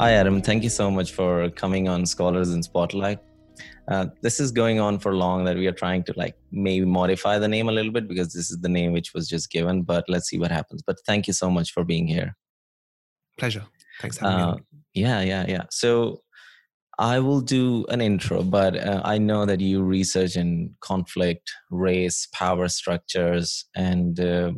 Hi, 0.00 0.14
Adam. 0.14 0.42
Thank 0.42 0.64
you 0.64 0.70
so 0.70 0.90
much 0.90 1.12
for 1.12 1.48
coming 1.50 1.88
on 1.88 2.04
Scholars 2.04 2.52
in 2.52 2.64
Spotlight. 2.64 3.20
Uh, 3.86 4.06
this 4.22 4.40
is 4.40 4.50
going 4.50 4.80
on 4.80 4.98
for 4.98 5.14
long 5.14 5.44
that 5.44 5.56
we 5.56 5.68
are 5.68 5.72
trying 5.72 6.02
to 6.02 6.12
like 6.16 6.34
maybe 6.50 6.84
modify 6.84 7.38
the 7.38 7.46
name 7.46 7.68
a 7.68 7.72
little 7.72 7.92
bit 7.92 8.08
because 8.08 8.32
this 8.32 8.50
is 8.50 8.58
the 8.60 8.68
name 8.68 8.92
which 8.92 9.14
was 9.14 9.28
just 9.28 9.50
given 9.50 9.82
but 9.82 10.04
let's 10.08 10.28
see 10.28 10.38
what 10.38 10.50
happens. 10.50 10.82
But 10.84 10.98
thank 11.06 11.28
you 11.28 11.32
so 11.32 11.48
much 11.48 11.72
for 11.72 11.84
being 11.84 12.08
here. 12.08 12.36
Pleasure. 13.38 13.64
Thanks 14.00 14.20
uh, 14.20 14.56
yeah 14.94 15.20
yeah 15.20 15.44
yeah. 15.46 15.62
So 15.70 16.23
i 16.98 17.18
will 17.18 17.40
do 17.40 17.84
an 17.88 18.00
intro 18.00 18.42
but 18.42 18.76
uh, 18.76 19.00
i 19.04 19.18
know 19.18 19.44
that 19.44 19.60
you 19.60 19.82
research 19.82 20.36
in 20.36 20.74
conflict 20.80 21.50
race 21.70 22.28
power 22.32 22.68
structures 22.68 23.66
and 23.74 24.20
uh, 24.20 24.52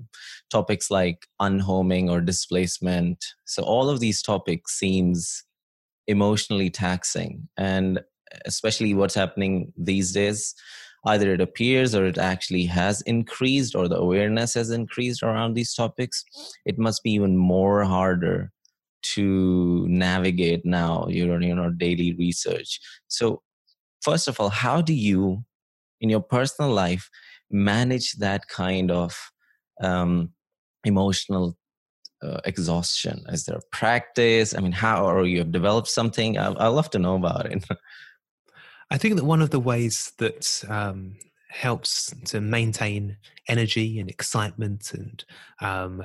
topics 0.50 0.90
like 0.90 1.26
unhoming 1.40 2.08
or 2.08 2.20
displacement. 2.20 3.24
So 3.44 3.62
all 3.62 3.88
of 3.88 4.00
these 4.00 4.22
topics 4.22 4.78
seems 4.78 5.44
emotionally 6.06 6.70
taxing 6.70 7.48
and 7.56 8.00
especially 8.44 8.94
what's 8.94 9.14
happening 9.14 9.72
these 9.76 10.12
days 10.12 10.54
either 11.06 11.32
it 11.32 11.40
appears 11.40 11.94
or 11.94 12.04
it 12.06 12.18
actually 12.18 12.64
has 12.64 13.00
increased 13.02 13.74
or 13.74 13.88
the 13.88 13.96
awareness 13.96 14.54
has 14.54 14.70
increased 14.70 15.22
around 15.22 15.54
these 15.54 15.74
topics 15.74 16.24
it 16.64 16.78
must 16.78 17.02
be 17.02 17.10
even 17.12 17.36
more 17.36 17.82
harder 17.82 18.52
to 19.14 19.86
navigate 19.88 20.64
now 20.64 21.06
your 21.08 21.40
you 21.42 21.54
know 21.54 21.70
daily 21.70 22.14
research. 22.14 22.80
So 23.08 23.42
first 24.02 24.28
of 24.28 24.38
all 24.40 24.50
how 24.50 24.80
do 24.80 24.94
you 24.94 25.44
in 26.00 26.10
your 26.10 26.20
personal 26.20 26.70
life 26.70 27.08
manage 27.50 28.14
that 28.14 28.48
kind 28.48 28.90
of 28.90 29.16
um, 29.82 30.32
emotional 30.84 31.56
uh, 32.22 32.40
exhaustion? 32.44 33.24
Is 33.28 33.44
there 33.44 33.58
a 33.58 33.76
practice? 33.76 34.54
I 34.54 34.60
mean 34.60 34.72
how 34.72 35.06
or 35.06 35.24
you 35.24 35.38
have 35.38 35.52
developed 35.52 35.88
something? 35.88 36.38
I, 36.38 36.48
i'd 36.48 36.68
love 36.68 36.90
to 36.90 36.98
know 36.98 37.16
about 37.16 37.46
it. 37.46 37.64
I 38.90 38.98
think 38.98 39.16
that 39.16 39.24
one 39.24 39.42
of 39.42 39.50
the 39.50 39.60
ways 39.60 40.12
that 40.18 40.62
um, 40.68 41.16
helps 41.48 42.14
to 42.26 42.40
maintain 42.40 43.16
energy 43.48 43.98
and 43.98 44.10
excitement 44.10 44.92
and 44.92 45.24
um, 45.60 46.02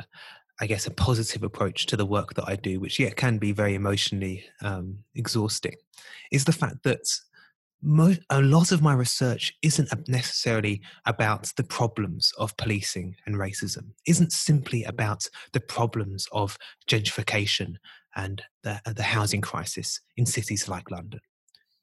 I 0.61 0.67
guess 0.67 0.85
a 0.85 0.91
positive 0.91 1.43
approach 1.43 1.87
to 1.87 1.97
the 1.97 2.05
work 2.05 2.35
that 2.35 2.47
I 2.47 2.55
do, 2.55 2.79
which 2.79 2.99
yeah 2.99 3.09
can 3.09 3.39
be 3.39 3.51
very 3.51 3.73
emotionally 3.73 4.45
um, 4.61 4.99
exhausting, 5.15 5.75
is 6.31 6.45
the 6.45 6.53
fact 6.53 6.83
that 6.83 7.01
mo- 7.81 8.15
a 8.29 8.41
lot 8.41 8.71
of 8.71 8.81
my 8.81 8.93
research 8.93 9.53
isn't 9.63 9.89
necessarily 10.07 10.81
about 11.05 11.51
the 11.57 11.63
problems 11.63 12.31
of 12.37 12.55
policing 12.57 13.15
and 13.25 13.35
racism, 13.35 13.89
isn't 14.07 14.31
simply 14.31 14.83
about 14.83 15.27
the 15.53 15.59
problems 15.59 16.27
of 16.31 16.57
gentrification 16.87 17.75
and 18.15 18.43
the, 18.63 18.79
the 18.85 19.03
housing 19.03 19.41
crisis 19.41 19.99
in 20.17 20.25
cities 20.25 20.69
like 20.69 20.91
London. 20.91 21.21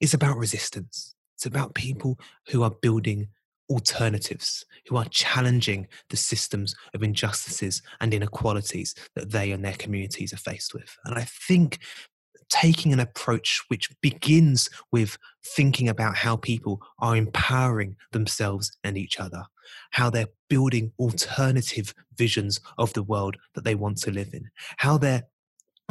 It's 0.00 0.14
about 0.14 0.36
resistance. 0.36 1.14
It's 1.34 1.46
about 1.46 1.74
people 1.74 2.18
who 2.48 2.62
are 2.62 2.70
building 2.82 3.28
alternatives, 3.70 4.64
who 4.86 4.96
are 4.96 5.04
challenging 5.06 5.86
the 6.10 6.16
systems 6.16 6.74
of 6.94 7.02
injustices 7.02 7.82
and 8.00 8.14
inequalities 8.14 8.94
that 9.14 9.30
they 9.30 9.52
and 9.52 9.64
their 9.64 9.74
communities 9.74 10.32
are 10.32 10.38
faced 10.38 10.74
with. 10.74 10.96
And 11.04 11.18
I 11.18 11.22
think 11.22 11.78
taking 12.48 12.92
an 12.92 13.00
approach 13.00 13.62
which 13.68 13.90
begins 14.00 14.70
with 14.90 15.18
thinking 15.44 15.88
about 15.88 16.16
how 16.16 16.36
people 16.36 16.80
are 16.98 17.16
empowering 17.16 17.96
themselves 18.12 18.76
and 18.84 18.96
each 18.96 19.20
other, 19.20 19.44
how 19.90 20.10
they're 20.10 20.28
building 20.48 20.92
alternative 20.98 21.94
visions 22.16 22.60
of 22.78 22.92
the 22.94 23.02
world 23.02 23.36
that 23.54 23.64
they 23.64 23.74
want 23.74 23.98
to 23.98 24.10
live 24.10 24.32
in, 24.32 24.48
how 24.78 24.96
they're 24.96 25.24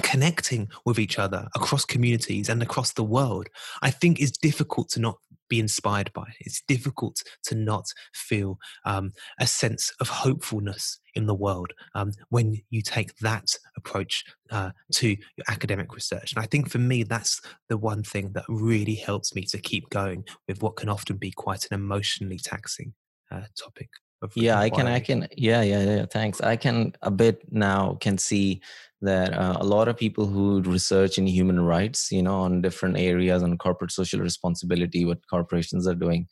connecting 0.03 0.69
with 0.85 0.99
each 0.99 1.17
other 1.17 1.47
across 1.55 1.83
communities 1.83 2.49
and 2.49 2.61
across 2.61 2.93
the 2.93 3.03
world, 3.03 3.47
I 3.81 3.91
think 3.91 4.19
is 4.19 4.31
difficult 4.31 4.89
to 4.89 4.99
not 4.99 5.17
be 5.49 5.59
inspired 5.59 6.11
by. 6.13 6.25
It's 6.39 6.61
difficult 6.67 7.21
to 7.45 7.55
not 7.55 7.85
feel 8.13 8.57
um, 8.85 9.11
a 9.39 9.47
sense 9.47 9.91
of 9.99 10.09
hopefulness 10.09 10.99
in 11.15 11.25
the 11.25 11.35
world 11.35 11.73
um, 11.95 12.11
when 12.29 12.61
you 12.69 12.81
take 12.81 13.15
that 13.17 13.47
approach 13.75 14.23
uh, 14.51 14.71
to 14.93 15.09
your 15.09 15.45
academic 15.49 15.93
research. 15.93 16.33
And 16.33 16.43
I 16.43 16.47
think 16.47 16.69
for 16.69 16.79
me, 16.79 17.03
that's 17.03 17.41
the 17.69 17.77
one 17.77 18.03
thing 18.03 18.31
that 18.33 18.45
really 18.47 18.95
helps 18.95 19.33
me 19.35 19.43
to 19.45 19.57
keep 19.57 19.89
going 19.89 20.25
with 20.47 20.61
what 20.61 20.75
can 20.75 20.89
often 20.89 21.17
be 21.17 21.31
quite 21.31 21.65
an 21.69 21.75
emotionally 21.75 22.39
taxing 22.39 22.93
uh, 23.31 23.41
topic 23.59 23.89
yeah 24.35 24.59
i 24.59 24.69
can 24.69 24.87
i 24.87 24.99
can 24.99 25.27
yeah 25.37 25.61
yeah 25.61 25.83
yeah 25.83 26.05
thanks 26.11 26.41
i 26.41 26.55
can 26.55 26.91
a 27.03 27.11
bit 27.11 27.41
now 27.51 27.95
can 28.01 28.17
see 28.17 28.59
that 29.01 29.33
uh, 29.33 29.57
a 29.59 29.65
lot 29.65 29.87
of 29.87 29.97
people 29.97 30.25
who 30.25 30.61
research 30.63 31.17
in 31.17 31.27
human 31.27 31.59
rights 31.59 32.11
you 32.11 32.21
know 32.21 32.39
on 32.39 32.61
different 32.61 32.97
areas 32.97 33.43
on 33.43 33.57
corporate 33.57 33.91
social 33.91 34.19
responsibility 34.19 35.05
what 35.05 35.19
corporations 35.29 35.87
are 35.87 35.95
doing 35.95 36.27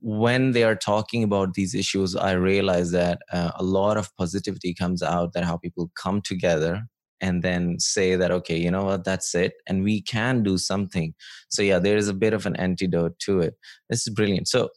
when 0.00 0.52
they 0.52 0.64
are 0.64 0.74
talking 0.74 1.22
about 1.22 1.54
these 1.54 1.74
issues 1.74 2.16
i 2.16 2.32
realize 2.32 2.90
that 2.90 3.20
uh, 3.32 3.50
a 3.56 3.62
lot 3.62 3.96
of 3.96 4.14
positivity 4.16 4.74
comes 4.74 5.02
out 5.02 5.32
that 5.32 5.44
how 5.44 5.56
people 5.56 5.90
come 5.94 6.20
together 6.22 6.82
and 7.22 7.42
then 7.42 7.78
say 7.78 8.16
that 8.16 8.30
okay 8.32 8.58
you 8.58 8.70
know 8.70 8.84
what? 8.84 9.04
That's 9.04 9.34
it 9.34 9.54
and 9.66 9.84
we 9.84 10.02
can 10.02 10.42
do 10.42 10.58
something. 10.58 11.14
So 11.48 11.62
yeah 11.62 11.78
there 11.78 11.96
is 11.96 12.08
a 12.08 12.14
bit 12.14 12.34
of 12.34 12.44
an 12.44 12.56
antidote 12.56 13.18
to 13.20 13.40
it. 13.40 13.54
This 13.88 14.06
is 14.06 14.12
brilliant. 14.12 14.48
So 14.48 14.70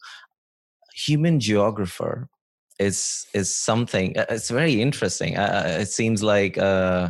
human 0.94 1.40
geographer 1.40 2.30
is 2.80 3.25
is 3.34 3.53
something 3.56 4.18
uh, 4.18 4.25
it's 4.30 4.50
very 4.50 4.81
interesting. 4.81 5.38
Uh, 5.38 5.63
uh, 5.66 5.81
it 5.81 5.88
seems 5.88 6.22
like 6.22 6.58
uh, 6.58 7.09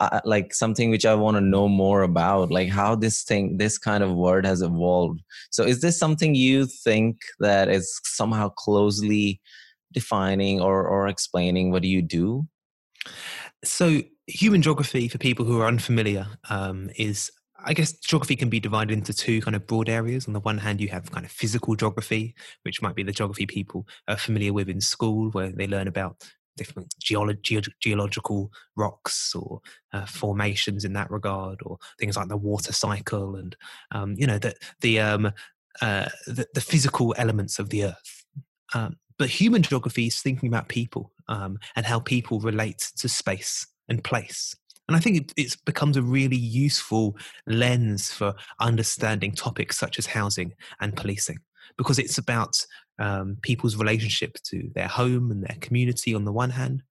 uh, 0.00 0.20
like 0.24 0.52
something 0.52 0.90
which 0.90 1.06
i 1.06 1.14
want 1.14 1.36
to 1.36 1.40
know 1.40 1.68
more 1.68 2.02
about 2.02 2.50
like 2.50 2.68
how 2.68 2.94
this 2.96 3.22
thing 3.22 3.56
this 3.58 3.78
kind 3.78 4.02
of 4.02 4.14
word 4.14 4.46
has 4.46 4.62
evolved. 4.62 5.22
So 5.50 5.64
is 5.64 5.80
this 5.80 5.98
something 5.98 6.34
you 6.34 6.66
think 6.66 7.20
that 7.40 7.68
is 7.68 8.00
somehow 8.04 8.48
closely 8.50 9.40
defining 9.92 10.60
or 10.60 10.86
or 10.86 11.08
explaining 11.08 11.70
what 11.70 11.82
do 11.82 11.88
you 11.88 12.02
do? 12.02 12.46
So 13.64 14.02
human 14.26 14.62
geography 14.62 15.08
for 15.08 15.18
people 15.18 15.44
who 15.44 15.60
are 15.60 15.68
unfamiliar 15.68 16.26
um, 16.50 16.90
is 16.96 17.30
I 17.66 17.72
guess 17.72 17.92
geography 17.92 18.36
can 18.36 18.50
be 18.50 18.60
divided 18.60 18.92
into 18.92 19.14
two 19.14 19.40
kind 19.40 19.56
of 19.56 19.66
broad 19.66 19.88
areas. 19.88 20.26
On 20.26 20.34
the 20.34 20.40
one 20.40 20.58
hand, 20.58 20.80
you 20.80 20.88
have 20.88 21.10
kind 21.10 21.24
of 21.24 21.32
physical 21.32 21.74
geography, 21.74 22.34
which 22.62 22.82
might 22.82 22.94
be 22.94 23.02
the 23.02 23.12
geography 23.12 23.46
people 23.46 23.86
are 24.06 24.16
familiar 24.16 24.52
with 24.52 24.68
in 24.68 24.80
school, 24.80 25.30
where 25.30 25.50
they 25.50 25.66
learn 25.66 25.88
about 25.88 26.22
different 26.56 26.94
geolo- 27.02 27.40
ge- 27.42 27.68
geological 27.80 28.52
rocks 28.76 29.34
or 29.34 29.60
uh, 29.92 30.06
formations 30.06 30.84
in 30.84 30.92
that 30.92 31.10
regard, 31.10 31.60
or 31.64 31.78
things 31.98 32.16
like 32.16 32.28
the 32.28 32.36
water 32.36 32.72
cycle 32.72 33.36
and 33.36 33.56
um, 33.92 34.14
you 34.18 34.26
know 34.26 34.38
the 34.38 34.54
the, 34.80 35.00
um, 35.00 35.32
uh, 35.80 36.08
the, 36.26 36.46
the 36.54 36.60
physical 36.60 37.14
elements 37.18 37.58
of 37.58 37.70
the 37.70 37.84
earth. 37.84 38.24
Um, 38.74 38.96
but 39.18 39.28
human 39.28 39.62
geography 39.62 40.08
is 40.08 40.20
thinking 40.20 40.48
about 40.48 40.68
people 40.68 41.12
um, 41.28 41.58
and 41.76 41.86
how 41.86 42.00
people 42.00 42.40
relate 42.40 42.90
to 42.96 43.08
space 43.08 43.66
and 43.88 44.02
place 44.02 44.56
and 44.88 44.96
I 44.96 45.00
think 45.00 45.32
it, 45.36 45.56
becomes 45.64 45.96
a 45.96 46.02
really 46.02 46.36
useful 46.36 47.16
lens 47.46 48.12
for 48.12 48.34
understanding 48.60 49.32
topics 49.32 49.78
such 49.78 49.98
as 49.98 50.06
housing 50.06 50.52
and 50.80 50.96
policing 50.96 51.38
because 51.78 51.98
it's 51.98 52.18
about 52.18 52.54
um, 52.98 53.38
people's 53.42 53.76
relationship 53.76 54.36
to 54.44 54.70
their 54.74 54.88
home 54.88 55.30
and 55.30 55.42
their 55.42 55.56
community 55.60 56.14
on 56.14 56.24
the 56.24 56.32
one 56.32 56.50
hand, 56.50 56.82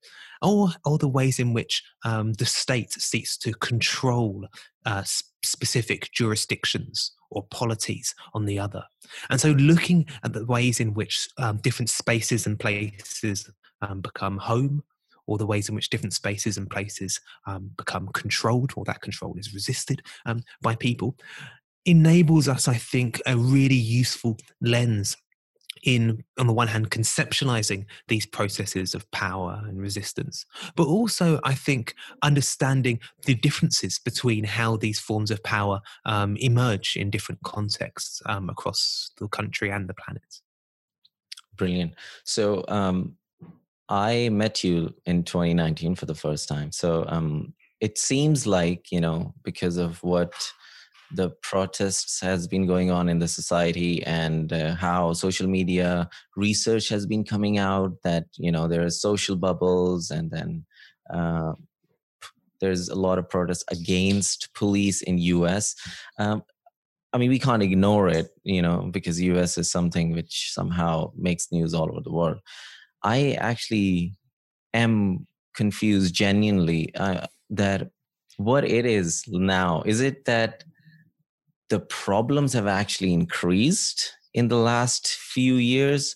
or, 0.42 0.70
or 0.86 0.98
the 0.98 1.08
ways 1.08 1.40
in 1.40 1.54
which 1.54 1.84
um, 2.04 2.34
the 2.34 2.46
state 2.46 2.92
seeks 2.92 3.38
to 3.38 3.54
control 3.54 4.46
uh, 4.86 5.04
specific 5.44 6.10
jurisdictions 6.12 7.14
or 7.30 7.44
polities 7.52 8.14
on 8.34 8.46
the 8.46 8.60
other. 8.60 8.84
And 9.30 9.40
so, 9.40 9.52
looking 9.52 10.06
at 10.24 10.34
the 10.34 10.46
ways 10.46 10.80
in 10.80 10.94
which 10.94 11.30
um, 11.38 11.58
different 11.58 11.90
spaces 11.90 12.46
and 12.46 12.60
places 12.60 13.50
um, 13.82 14.02
become 14.02 14.38
home 14.38 14.84
or 15.28 15.38
the 15.38 15.46
ways 15.46 15.70
in 15.70 15.76
which 15.76 15.90
different 15.90 16.14
spaces 16.14 16.58
and 16.58 16.70
places 16.70 17.20
um, 17.48 17.72
become 17.78 18.08
controlled 18.14 18.72
or 18.76 18.84
that 18.86 19.02
control 19.02 19.36
is 19.38 19.54
resisted 19.54 20.02
um, 20.26 20.42
by 20.62 20.76
people 20.76 21.16
enables 21.86 22.48
us 22.48 22.68
i 22.68 22.76
think 22.76 23.22
a 23.26 23.36
really 23.36 23.76
useful 23.76 24.38
lens 24.62 25.18
in 25.84 26.24
on 26.40 26.48
the 26.48 26.54
one 26.54 26.68
hand 26.68 26.90
conceptualizing 26.92 27.86
these 28.08 28.26
processes 28.26 28.96
of 28.96 29.10
power 29.12 29.62
and 29.68 29.82
resistance 29.82 30.46
but 30.76 30.88
also 30.88 31.40
i 31.44 31.54
think 31.54 31.94
understanding 32.22 33.00
the 33.26 33.36
differences 33.36 34.00
between 34.00 34.46
how 34.46 34.78
these 34.78 35.00
forms 35.00 35.30
of 35.30 35.44
power 35.44 35.82
um, 36.06 36.38
emerge 36.38 36.96
in 36.96 37.10
different 37.10 37.42
contexts 37.44 38.22
um, 38.28 38.50
across 38.50 39.12
the 39.20 39.28
country 39.28 39.70
and 39.70 39.90
the 39.90 39.94
planet. 39.94 40.42
Brilliant. 41.56 41.94
So 42.24 42.64
um, 42.68 43.16
I 43.94 44.30
met 44.30 44.64
you 44.64 44.92
in 45.06 45.24
2019 45.24 45.94
for 45.94 46.08
the 46.08 46.16
first 46.16 46.50
time. 46.50 46.72
So 46.72 47.06
um, 47.08 47.54
it 47.80 48.00
seems 48.00 48.48
like, 48.48 48.92
you 48.92 49.00
know, 49.00 49.36
because 49.44 49.78
of 49.78 50.02
what 50.02 50.34
the 51.12 51.30
protests 51.44 52.20
has 52.20 52.48
been 52.48 52.66
going 52.66 52.90
on 52.90 53.08
in 53.08 53.20
the 53.20 53.28
society 53.28 54.02
and 54.04 54.52
uh, 54.52 54.74
how 54.74 55.14
social 55.14 55.48
media 55.48 56.10
research 56.36 56.90
has 56.90 57.06
been 57.06 57.24
coming 57.24 57.60
out 57.60 57.92
that, 58.04 58.26
you 58.36 58.52
know, 58.52 58.68
there 58.68 58.84
are 58.84 58.90
social 58.90 59.36
bubbles 59.36 60.10
and 60.10 60.32
then 60.32 60.66
uh, 61.14 61.54
there's 62.60 62.90
a 62.90 62.96
lot 62.96 63.20
of 63.20 63.30
protests 63.30 63.64
against 63.70 64.52
police 64.56 65.04
in 65.04 65.20
us 65.20 65.76
um, 66.18 66.42
i 67.12 67.18
mean 67.18 67.30
we 67.30 67.38
can't 67.38 67.62
ignore 67.62 68.08
it 68.08 68.30
you 68.44 68.62
know 68.62 68.90
because 68.90 69.20
us 69.20 69.58
is 69.58 69.70
something 69.70 70.14
which 70.14 70.52
somehow 70.54 71.12
makes 71.16 71.52
news 71.52 71.74
all 71.74 71.92
over 71.92 72.00
the 72.02 72.12
world 72.12 72.40
i 73.04 73.34
actually 73.34 74.14
am 74.74 75.28
confused 75.54 76.14
genuinely 76.14 76.94
uh, 76.96 77.26
that 77.50 77.90
what 78.38 78.66
it 78.66 78.86
is 78.86 79.24
now. 79.28 79.84
Is 79.86 80.02
it 80.02 80.26
that 80.26 80.64
the 81.70 81.80
problems 81.80 82.54
have 82.54 82.68
actually 82.68 83.14
increased 83.14 84.14
in 84.34 84.48
the 84.48 84.58
last 84.58 85.08
few 85.08 85.56
years 85.56 86.16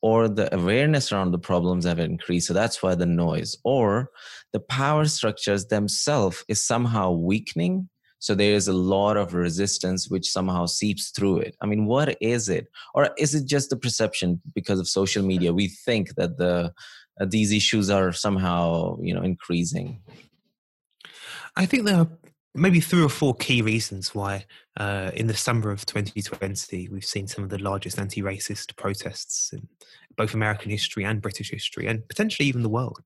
or 0.00 0.28
the 0.28 0.52
awareness 0.54 1.12
around 1.12 1.30
the 1.30 1.38
problems 1.38 1.84
have 1.84 2.00
increased 2.00 2.48
so 2.48 2.54
that's 2.54 2.82
why 2.82 2.94
the 2.94 3.06
noise? 3.06 3.56
Or 3.64 4.10
the 4.52 4.60
power 4.60 5.04
structures 5.04 5.66
themselves 5.66 6.44
is 6.48 6.62
somehow 6.62 7.12
weakening 7.12 7.88
so 8.22 8.36
there 8.36 8.54
is 8.54 8.68
a 8.68 8.72
lot 8.72 9.16
of 9.16 9.34
resistance 9.34 10.08
which 10.08 10.30
somehow 10.30 10.64
seeps 10.64 11.10
through 11.10 11.38
it. 11.38 11.56
I 11.60 11.66
mean 11.66 11.86
what 11.86 12.16
is 12.20 12.48
it? 12.48 12.68
Or 12.94 13.10
is 13.18 13.34
it 13.34 13.46
just 13.46 13.68
the 13.68 13.76
perception 13.76 14.40
because 14.54 14.78
of 14.78 14.86
social 14.86 15.24
media? 15.24 15.52
We 15.52 15.66
think 15.66 16.14
that 16.14 16.38
the 16.38 16.72
uh, 17.20 17.26
these 17.28 17.50
issues 17.50 17.90
are 17.90 18.12
somehow 18.12 18.96
you 19.00 19.12
know 19.12 19.22
increasing. 19.22 20.00
I 21.56 21.66
think 21.66 21.84
there 21.84 21.96
are 21.96 22.08
maybe 22.54 22.78
three 22.78 23.02
or 23.02 23.08
four 23.08 23.34
key 23.34 23.60
reasons 23.60 24.14
why 24.14 24.46
uh, 24.76 25.10
in 25.14 25.26
the 25.26 25.36
summer 25.36 25.72
of 25.72 25.84
2020 25.84 26.90
we've 26.90 27.04
seen 27.04 27.26
some 27.26 27.42
of 27.42 27.50
the 27.50 27.58
largest 27.58 27.98
anti-racist 27.98 28.76
protests 28.76 29.52
in 29.52 29.66
both 30.16 30.34
american 30.34 30.70
history 30.70 31.02
and 31.02 31.22
british 31.22 31.50
history 31.50 31.86
and 31.86 32.06
potentially 32.08 32.46
even 32.46 32.62
the 32.62 32.68
world. 32.68 33.00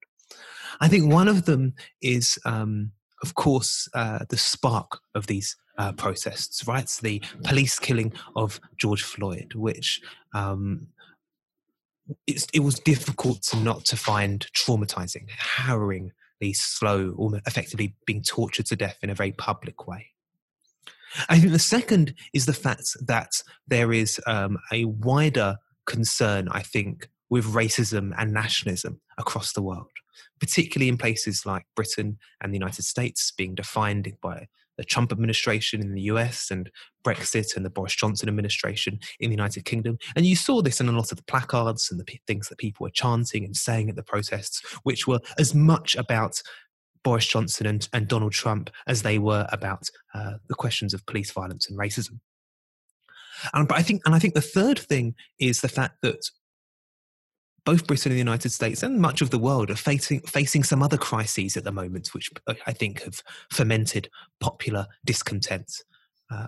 I 0.81 0.89
think 0.89 1.11
one 1.11 1.29
of 1.29 1.47
them 1.47 1.75
is 2.03 2.39
um, 2.45 2.93
of 3.23 3.35
course 3.35 3.89
uh, 3.95 4.21
the 4.29 4.37
spark 4.37 5.01
of 5.15 5.27
these 5.27 5.57
uh, 5.79 5.93
protests 5.93 6.67
right 6.67 6.99
the 7.03 7.23
police 7.45 7.79
killing 7.79 8.13
of 8.35 8.61
george 8.77 9.03
floyd 9.03 9.53
which 9.55 10.01
um, 10.35 10.87
it 12.27 12.61
was 12.61 12.79
difficult 12.79 13.43
to 13.43 13.57
not 13.57 13.85
to 13.85 13.97
find 13.97 14.47
traumatizing 14.53 15.29
harrowing 15.29 16.13
slow, 16.53 17.15
almost 17.17 17.47
effectively 17.47 17.95
being 18.07 18.23
tortured 18.23 18.67
to 18.67 18.77
death 18.77 18.99
in 19.03 19.11
a 19.11 19.15
very 19.15 19.33
public 19.33 19.87
way. 19.87 20.13
I 21.29 21.39
think 21.39 21.53
the 21.53 21.59
second 21.59 22.15
is 22.35 22.47
the 22.47 22.53
fact 22.53 22.97
that 23.07 23.31
there 23.67 23.93
is 23.93 24.21
um, 24.27 24.59
a 24.73 24.85
wider 24.85 25.57
concern, 25.87 26.49
I 26.51 26.63
think, 26.63 27.09
with 27.31 27.47
racism 27.47 28.13
and 28.19 28.33
nationalism 28.33 29.01
across 29.19 29.53
the 29.53 29.63
world, 29.63 29.91
particularly 30.41 30.89
in 30.89 30.99
places 30.99 31.47
like 31.47 31.65
Britain 31.75 32.19
and 32.41 32.53
the 32.53 32.59
United 32.59 32.85
States, 32.85 33.33
being 33.37 33.55
defined 33.55 34.13
by 34.21 34.47
the 34.77 34.85
Trump 34.85 35.11
administration 35.13 35.81
in 35.81 35.95
the 35.95 36.03
US 36.03 36.51
and 36.51 36.71
Brexit 37.05 37.57
and 37.57 37.65
the 37.65 37.71
Boris 37.71 37.95
Johnson 37.95 38.29
administration 38.29 38.99
in 39.21 39.31
the 39.31 39.37
United 39.37 39.65
Kingdom. 39.65 39.99
And 40.15 40.27
you 40.27 40.37
saw 40.37 40.61
this 40.61 40.81
in 40.81 40.89
a 40.89 40.93
lot 40.93 41.13
of 41.13 41.17
the 41.17 41.25
placards 41.25 41.91
and 41.91 41.99
the 41.99 42.05
p- 42.05 42.21
things 42.27 42.49
that 42.49 42.59
people 42.59 42.85
were 42.85 42.91
chanting 42.91 43.45
and 43.45 43.57
saying 43.57 43.89
at 43.89 43.97
the 43.97 44.03
protests, 44.03 44.63
which 44.83 45.07
were 45.07 45.21
as 45.39 45.55
much 45.55 45.97
about 45.97 46.43
Boris 47.03 47.27
Johnson 47.27 47.67
and, 47.67 47.89
and 47.93 48.09
Donald 48.09 48.33
Trump 48.33 48.71
as 48.87 49.03
they 49.03 49.19
were 49.19 49.47
about 49.51 49.89
uh, 50.15 50.35
the 50.49 50.55
questions 50.55 50.93
of 50.93 51.07
police 51.07 51.31
violence 51.31 51.71
and 51.71 51.79
racism. 51.79 52.19
And, 53.55 53.69
but 53.69 53.79
I 53.79 53.83
think, 53.83 54.03
and 54.05 54.15
I 54.15 54.19
think 54.19 54.35
the 54.35 54.41
third 54.41 54.79
thing 54.79 55.15
is 55.39 55.61
the 55.61 55.69
fact 55.69 55.97
that 56.03 56.31
both 57.67 57.87
Britain 57.87 58.13
and 58.13 58.17
the 58.17 58.21
United 58.31 58.51
States 58.51 58.83
and 58.83 59.01
much 59.01 59.21
of 59.21 59.31
the 59.31 59.39
world 59.39 59.71
are 59.71 59.77
facing 59.77 60.21
facing 60.21 60.63
some 60.63 60.83
other 60.83 60.97
crises 60.97 61.57
at 61.57 61.65
the 61.65 61.73
moment, 61.73 62.15
which 62.15 62.31
I 62.67 62.73
think 62.73 63.03
have 63.03 63.23
fermented 63.51 64.09
popular 64.41 64.87
discontent. 65.05 65.71
Uh, 66.31 66.47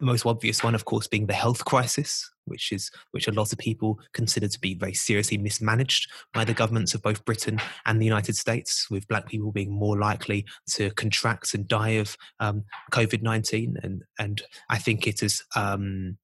the 0.00 0.06
most 0.06 0.26
obvious 0.26 0.62
one, 0.62 0.74
of 0.74 0.84
course, 0.84 1.06
being 1.06 1.26
the 1.26 1.32
health 1.32 1.64
crisis, 1.64 2.28
which 2.44 2.72
is 2.72 2.90
which 3.12 3.28
a 3.28 3.32
lot 3.32 3.52
of 3.52 3.58
people 3.58 3.98
consider 4.12 4.48
to 4.48 4.60
be 4.60 4.74
very 4.74 4.94
seriously 4.94 5.38
mismanaged 5.38 6.10
by 6.34 6.44
the 6.44 6.54
governments 6.54 6.94
of 6.94 7.02
both 7.02 7.24
Britain 7.24 7.60
and 7.86 8.00
the 8.00 8.06
United 8.06 8.36
States, 8.36 8.88
with 8.90 9.08
Black 9.08 9.26
people 9.26 9.52
being 9.52 9.72
more 9.72 9.98
likely 9.98 10.44
to 10.74 10.90
contract 10.90 11.54
and 11.54 11.68
die 11.68 11.90
of 12.00 12.16
um, 12.40 12.64
COVID 12.92 13.22
nineteen, 13.22 13.76
and 13.82 14.02
and 14.18 14.42
I 14.68 14.78
think 14.78 15.06
it 15.06 15.22
is 15.22 15.44
um, 15.54 16.18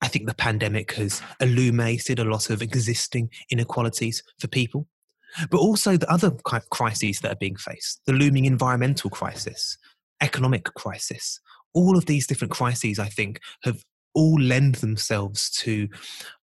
I 0.00 0.08
think 0.08 0.26
the 0.26 0.34
pandemic 0.34 0.92
has 0.92 1.22
illuminated 1.40 2.18
a 2.18 2.24
lot 2.24 2.50
of 2.50 2.62
existing 2.62 3.30
inequalities 3.50 4.22
for 4.38 4.48
people, 4.48 4.86
but 5.50 5.58
also 5.58 5.96
the 5.96 6.10
other 6.10 6.30
crises 6.70 7.20
that 7.20 7.32
are 7.32 7.38
being 7.40 7.56
faced 7.56 8.00
the 8.06 8.12
looming 8.12 8.46
environmental 8.46 9.10
crisis, 9.10 9.76
economic 10.20 10.64
crisis. 10.64 11.40
All 11.72 11.96
of 11.96 12.06
these 12.06 12.26
different 12.26 12.50
crises, 12.50 12.98
I 12.98 13.08
think, 13.08 13.40
have 13.62 13.84
all 14.14 14.40
lend 14.40 14.76
themselves 14.76 15.50
to, 15.50 15.88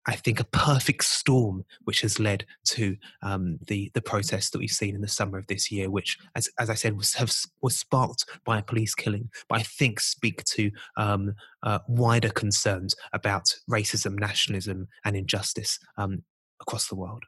I 0.06 0.16
think, 0.16 0.40
a 0.40 0.46
perfect 0.46 1.04
storm, 1.04 1.66
which 1.84 2.02
has 2.02 2.19
led 2.19 2.46
to 2.66 2.96
um, 3.22 3.60
the 3.68 3.92
the 3.94 4.02
protests 4.02 4.50
that 4.52 4.60
we've 4.60 4.69
seen 4.69 4.96
in 4.96 5.02
the 5.02 5.08
summer 5.08 5.38
of 5.38 5.48
this 5.48 5.72
year, 5.72 5.90
which, 5.90 6.18
as 6.36 6.50
as 6.60 6.69
I 6.69 6.75
said, 6.75 6.98
was 6.98 7.14
have, 7.16 7.34
was 7.62 7.78
sparked 7.78 8.25
by 8.46 8.60
a 8.60 8.64
police 8.64 8.96
killing, 8.96 9.30
but 9.50 9.60
I 9.60 9.64
think 9.64 10.00
speak 10.00 10.44
to 10.46 10.72
um, 10.98 11.34
uh, 11.64 11.80
wider 11.88 12.30
concerns 12.30 12.96
about 13.14 13.54
racism, 13.69 14.18
nationalism, 14.19 14.88
and 15.06 15.16
injustice 15.16 15.80
um, 15.98 16.24
across 16.62 16.88
the 16.88 16.96
world. 16.96 17.24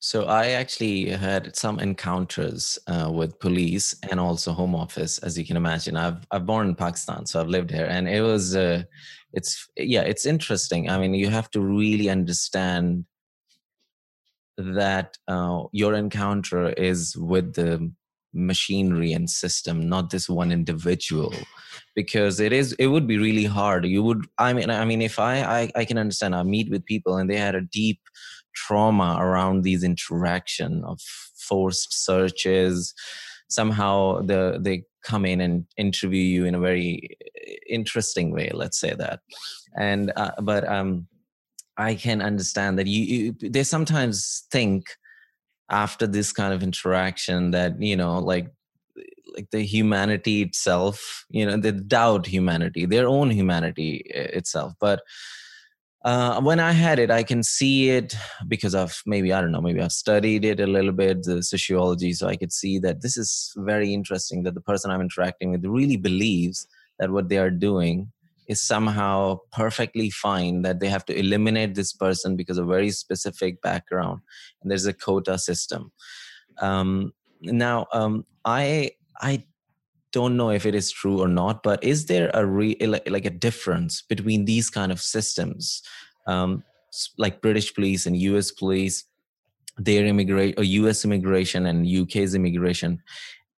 So 0.00 0.26
I 0.26 0.50
actually 0.50 1.10
had 1.10 1.56
some 1.56 1.80
encounters 1.80 2.78
uh, 2.86 3.10
with 3.12 3.38
police 3.40 3.96
and 4.08 4.20
also 4.20 4.52
Home 4.52 4.74
Office, 4.74 5.18
as 5.18 5.36
you 5.36 5.44
can 5.44 5.56
imagine. 5.56 5.96
I've 5.96 6.24
I've 6.30 6.46
born 6.46 6.68
in 6.68 6.74
Pakistan, 6.76 7.26
so 7.26 7.40
I've 7.40 7.48
lived 7.48 7.70
here, 7.70 7.86
and 7.86 8.08
it 8.08 8.22
was 8.22 8.54
uh, 8.54 8.84
it's 9.32 9.68
yeah, 9.76 10.02
it's 10.02 10.24
interesting. 10.24 10.88
I 10.88 10.98
mean, 10.98 11.14
you 11.14 11.28
have 11.30 11.50
to 11.50 11.60
really 11.60 12.08
understand 12.08 13.06
that 14.56 15.18
uh, 15.26 15.64
your 15.72 15.94
encounter 15.94 16.70
is 16.70 17.16
with 17.16 17.54
the 17.54 17.92
machinery 18.32 19.12
and 19.12 19.28
system, 19.28 19.88
not 19.88 20.10
this 20.10 20.28
one 20.28 20.52
individual, 20.52 21.34
because 21.96 22.38
it 22.38 22.52
is 22.52 22.72
it 22.74 22.86
would 22.86 23.08
be 23.08 23.18
really 23.18 23.44
hard. 23.46 23.84
You 23.84 24.04
would 24.04 24.26
I 24.38 24.52
mean 24.52 24.70
I 24.70 24.84
mean 24.84 25.02
if 25.02 25.18
I 25.18 25.42
I, 25.42 25.70
I 25.74 25.84
can 25.84 25.98
understand. 25.98 26.36
I 26.36 26.44
meet 26.44 26.70
with 26.70 26.84
people 26.84 27.16
and 27.16 27.28
they 27.28 27.36
had 27.36 27.56
a 27.56 27.62
deep 27.62 27.98
trauma 28.66 29.16
around 29.20 29.62
these 29.62 29.82
interaction 29.84 30.82
of 30.84 31.00
forced 31.48 31.92
searches. 32.04 32.94
Somehow 33.48 34.20
the 34.30 34.58
they 34.60 34.84
come 35.02 35.24
in 35.24 35.40
and 35.40 35.64
interview 35.76 36.22
you 36.22 36.44
in 36.44 36.54
a 36.54 36.60
very 36.60 37.16
eh, 37.36 37.54
interesting 37.68 38.32
way 38.32 38.50
let's 38.52 38.78
say 38.78 38.92
that. 38.94 39.20
And 39.76 40.12
uh, 40.16 40.32
but 40.42 40.68
um 40.68 41.06
i 41.80 41.94
can 41.94 42.20
understand 42.20 42.76
that 42.78 42.88
you, 42.88 43.02
you 43.40 43.50
they 43.50 43.62
sometimes 43.62 44.46
think 44.50 44.82
after 45.70 46.06
this 46.06 46.32
kind 46.32 46.52
of 46.52 46.62
interaction 46.62 47.52
that 47.52 47.80
you 47.80 47.96
know 47.96 48.18
like 48.18 48.48
like 49.34 49.48
the 49.50 49.62
humanity 49.62 50.42
itself 50.42 51.24
you 51.30 51.44
know 51.46 51.56
they 51.56 51.72
doubt 51.72 52.26
humanity 52.26 52.86
their 52.86 53.06
own 53.06 53.30
humanity 53.30 53.90
eh, 54.12 54.30
itself. 54.38 54.72
But 54.80 55.02
uh, 56.08 56.40
when 56.40 56.58
I 56.58 56.72
had 56.72 56.98
it, 56.98 57.10
I 57.10 57.22
can 57.22 57.42
see 57.42 57.90
it 57.90 58.16
because 58.46 58.74
of 58.74 59.02
maybe 59.04 59.30
I 59.30 59.42
don't 59.42 59.52
know, 59.52 59.60
maybe 59.60 59.82
I've 59.82 59.92
studied 59.92 60.42
it 60.42 60.58
a 60.58 60.66
little 60.66 60.92
bit, 60.92 61.24
the 61.24 61.42
sociology, 61.42 62.14
so 62.14 62.26
I 62.26 62.36
could 62.36 62.50
see 62.50 62.78
that 62.78 63.02
this 63.02 63.18
is 63.18 63.52
very 63.58 63.92
interesting. 63.92 64.42
That 64.44 64.54
the 64.54 64.62
person 64.62 64.90
I'm 64.90 65.02
interacting 65.02 65.50
with 65.50 65.66
really 65.66 65.98
believes 65.98 66.66
that 66.98 67.10
what 67.10 67.28
they 67.28 67.36
are 67.36 67.50
doing 67.50 68.10
is 68.46 68.58
somehow 68.58 69.40
perfectly 69.52 70.08
fine. 70.08 70.62
That 70.62 70.80
they 70.80 70.88
have 70.88 71.04
to 71.10 71.18
eliminate 71.18 71.74
this 71.74 71.92
person 71.92 72.36
because 72.36 72.56
of 72.56 72.68
very 72.68 72.90
specific 72.90 73.60
background, 73.60 74.22
and 74.62 74.70
there's 74.70 74.86
a 74.86 74.94
quota 74.94 75.36
system. 75.38 75.92
Um, 76.62 77.12
now, 77.42 77.86
um, 77.92 78.24
I 78.46 78.92
I 79.20 79.44
don't 80.18 80.36
know 80.36 80.50
if 80.58 80.64
it 80.70 80.74
is 80.74 80.90
true 81.00 81.18
or 81.24 81.30
not 81.42 81.62
but 81.68 81.82
is 81.92 82.06
there 82.06 82.30
a 82.34 82.44
re, 82.58 82.76
like 83.16 83.28
a 83.32 83.36
difference 83.48 84.02
between 84.02 84.44
these 84.44 84.68
kind 84.78 84.90
of 84.92 85.00
systems? 85.00 85.82
Um, 86.26 86.62
like 87.24 87.42
british 87.42 87.68
police 87.74 88.06
and 88.06 88.16
us 88.16 88.50
police 88.50 89.04
their 89.78 90.04
immigrate 90.04 90.58
or 90.58 90.64
us 90.64 91.04
immigration 91.04 91.66
and 91.66 91.86
uk's 91.86 92.34
immigration. 92.34 92.98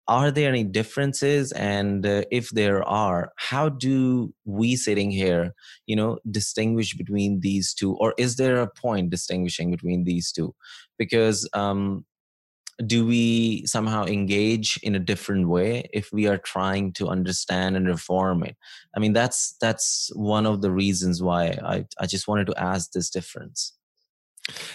Are 0.09 0.33
there 0.33 0.49
any 0.49 0.65
differences? 0.65 1.53
And 1.53 2.05
uh, 2.05 2.25
if 2.33 2.51
there 2.51 2.83
are 2.83 3.33
how 3.37 3.69
do 3.69 4.35
we 4.45 4.77
sitting 4.77 5.11
here 5.11 5.55
you 5.87 5.97
know 5.97 6.19
distinguish 6.31 6.95
between 6.95 7.41
these 7.41 7.73
two? 7.75 7.97
Or 7.97 8.15
is 8.19 8.37
there 8.37 8.61
a 8.61 8.71
point 8.71 9.11
distinguishing 9.11 9.71
between 9.71 10.05
these 10.05 10.33
two? 10.33 10.55
Because 10.99 11.49
um, 11.55 12.05
do 12.87 13.07
we 13.07 13.65
somehow 13.67 14.05
engage 14.05 14.79
in 14.83 14.95
a 14.95 14.99
different 14.99 15.49
way 15.49 15.89
if 15.93 16.13
we 16.13 16.27
are 16.27 16.39
trying 16.39 16.93
to 16.95 17.09
understand 17.09 17.77
and 17.77 17.87
reform 17.87 18.43
it? 18.43 18.57
I 18.97 19.01
mean 19.01 19.13
that's 19.13 19.57
that's 19.61 20.11
one 20.15 20.47
of 20.47 20.63
the 20.63 20.71
reasons 20.71 21.23
why 21.23 21.59
i, 21.65 21.85
I 21.99 22.07
just 22.07 22.29
wanted 22.29 22.47
to 22.47 22.61
ask 22.61 22.93
this 22.93 23.11
difference. 23.11 23.75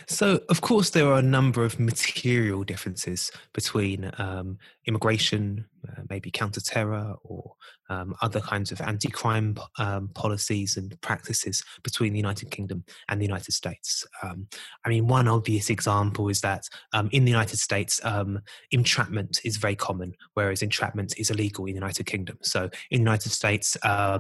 So, 0.08 0.42
of 0.50 0.62
course, 0.62 0.92
there 0.92 1.08
are 1.08 1.20
a 1.20 1.24
number 1.24 1.66
of 1.66 1.80
material 1.80 2.64
differences 2.64 3.32
between 3.54 4.12
um, 4.18 4.58
immigration, 4.86 5.66
uh, 5.88 6.02
maybe 6.10 6.32
counter-terror, 6.32 7.16
or 7.24 7.56
um, 7.90 8.16
other 8.22 8.40
kinds 8.40 8.72
of 8.72 8.82
anti-crime 8.82 9.56
um, 9.80 10.10
policies 10.10 10.78
and 10.78 11.00
practices 11.02 11.64
between 11.84 12.14
the 12.14 12.20
United 12.20 12.52
Kingdom 12.52 12.84
and 13.10 13.20
the 13.20 13.26
United 13.26 13.54
States. 13.54 14.06
Um, 14.24 14.48
I 14.86 14.90
mean, 14.90 15.08
one 15.08 15.28
obvious 15.28 15.70
example 15.70 16.30
is 16.30 16.42
that 16.42 16.68
um, 16.94 17.10
in 17.12 17.26
the 17.26 17.32
United 17.32 17.58
States, 17.58 18.00
um, 18.04 18.40
entrapment 18.72 19.40
is 19.44 19.58
very 19.58 19.76
common, 19.76 20.14
whereas 20.34 20.62
entrapment 20.62 21.14
is 21.18 21.30
illegal 21.30 21.66
in 21.66 21.74
the 21.74 21.80
United 21.80 22.06
Kingdom. 22.06 22.38
So, 22.42 22.70
in 22.92 23.00
the 23.00 23.10
United 23.10 23.32
States, 23.32 23.78
uh, 23.84 24.20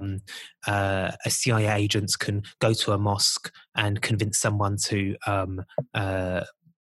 a 0.68 1.30
CIA 1.30 1.76
agent 1.76 2.12
can 2.20 2.44
go 2.60 2.74
to 2.74 2.94
a 2.94 2.98
mosque 2.98 3.52
and 3.76 4.02
convince 4.02 4.38
someone 4.38 4.78
to 4.86 5.16
uh, 5.26 6.44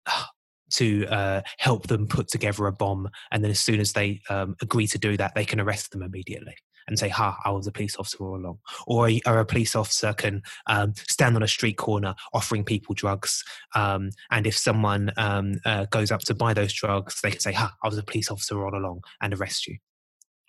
to 0.70 1.06
uh, 1.06 1.40
help 1.58 1.86
them 1.86 2.06
put 2.06 2.28
together 2.28 2.66
a 2.66 2.72
bomb. 2.72 3.08
And 3.32 3.42
then 3.42 3.50
as 3.50 3.60
soon 3.60 3.80
as 3.80 3.92
they 3.92 4.20
um, 4.28 4.54
agree 4.60 4.86
to 4.88 4.98
do 4.98 5.16
that, 5.16 5.34
they 5.34 5.44
can 5.46 5.60
arrest 5.60 5.92
them 5.92 6.02
immediately 6.02 6.54
and 6.88 6.98
say, 6.98 7.08
ha, 7.08 7.38
I 7.44 7.50
was 7.50 7.66
a 7.66 7.72
police 7.72 7.96
officer 7.96 8.18
all 8.20 8.36
along. 8.36 8.58
Or 8.86 9.08
a, 9.08 9.20
or 9.26 9.38
a 9.38 9.46
police 9.46 9.76
officer 9.76 10.12
can 10.12 10.42
um, 10.66 10.94
stand 10.96 11.36
on 11.36 11.42
a 11.42 11.48
street 11.48 11.76
corner 11.76 12.14
offering 12.32 12.64
people 12.64 12.94
drugs. 12.94 13.44
Um, 13.74 14.10
and 14.30 14.46
if 14.46 14.56
someone 14.56 15.12
um, 15.16 15.60
uh, 15.64 15.86
goes 15.90 16.10
up 16.10 16.20
to 16.22 16.34
buy 16.34 16.54
those 16.54 16.72
drugs, 16.72 17.20
they 17.22 17.30
can 17.30 17.40
say, 17.40 17.52
ha, 17.52 17.74
I 17.82 17.88
was 17.88 17.98
a 17.98 18.02
police 18.02 18.30
officer 18.30 18.64
all 18.64 18.76
along 18.76 19.02
and 19.20 19.34
arrest 19.34 19.66
you. 19.66 19.76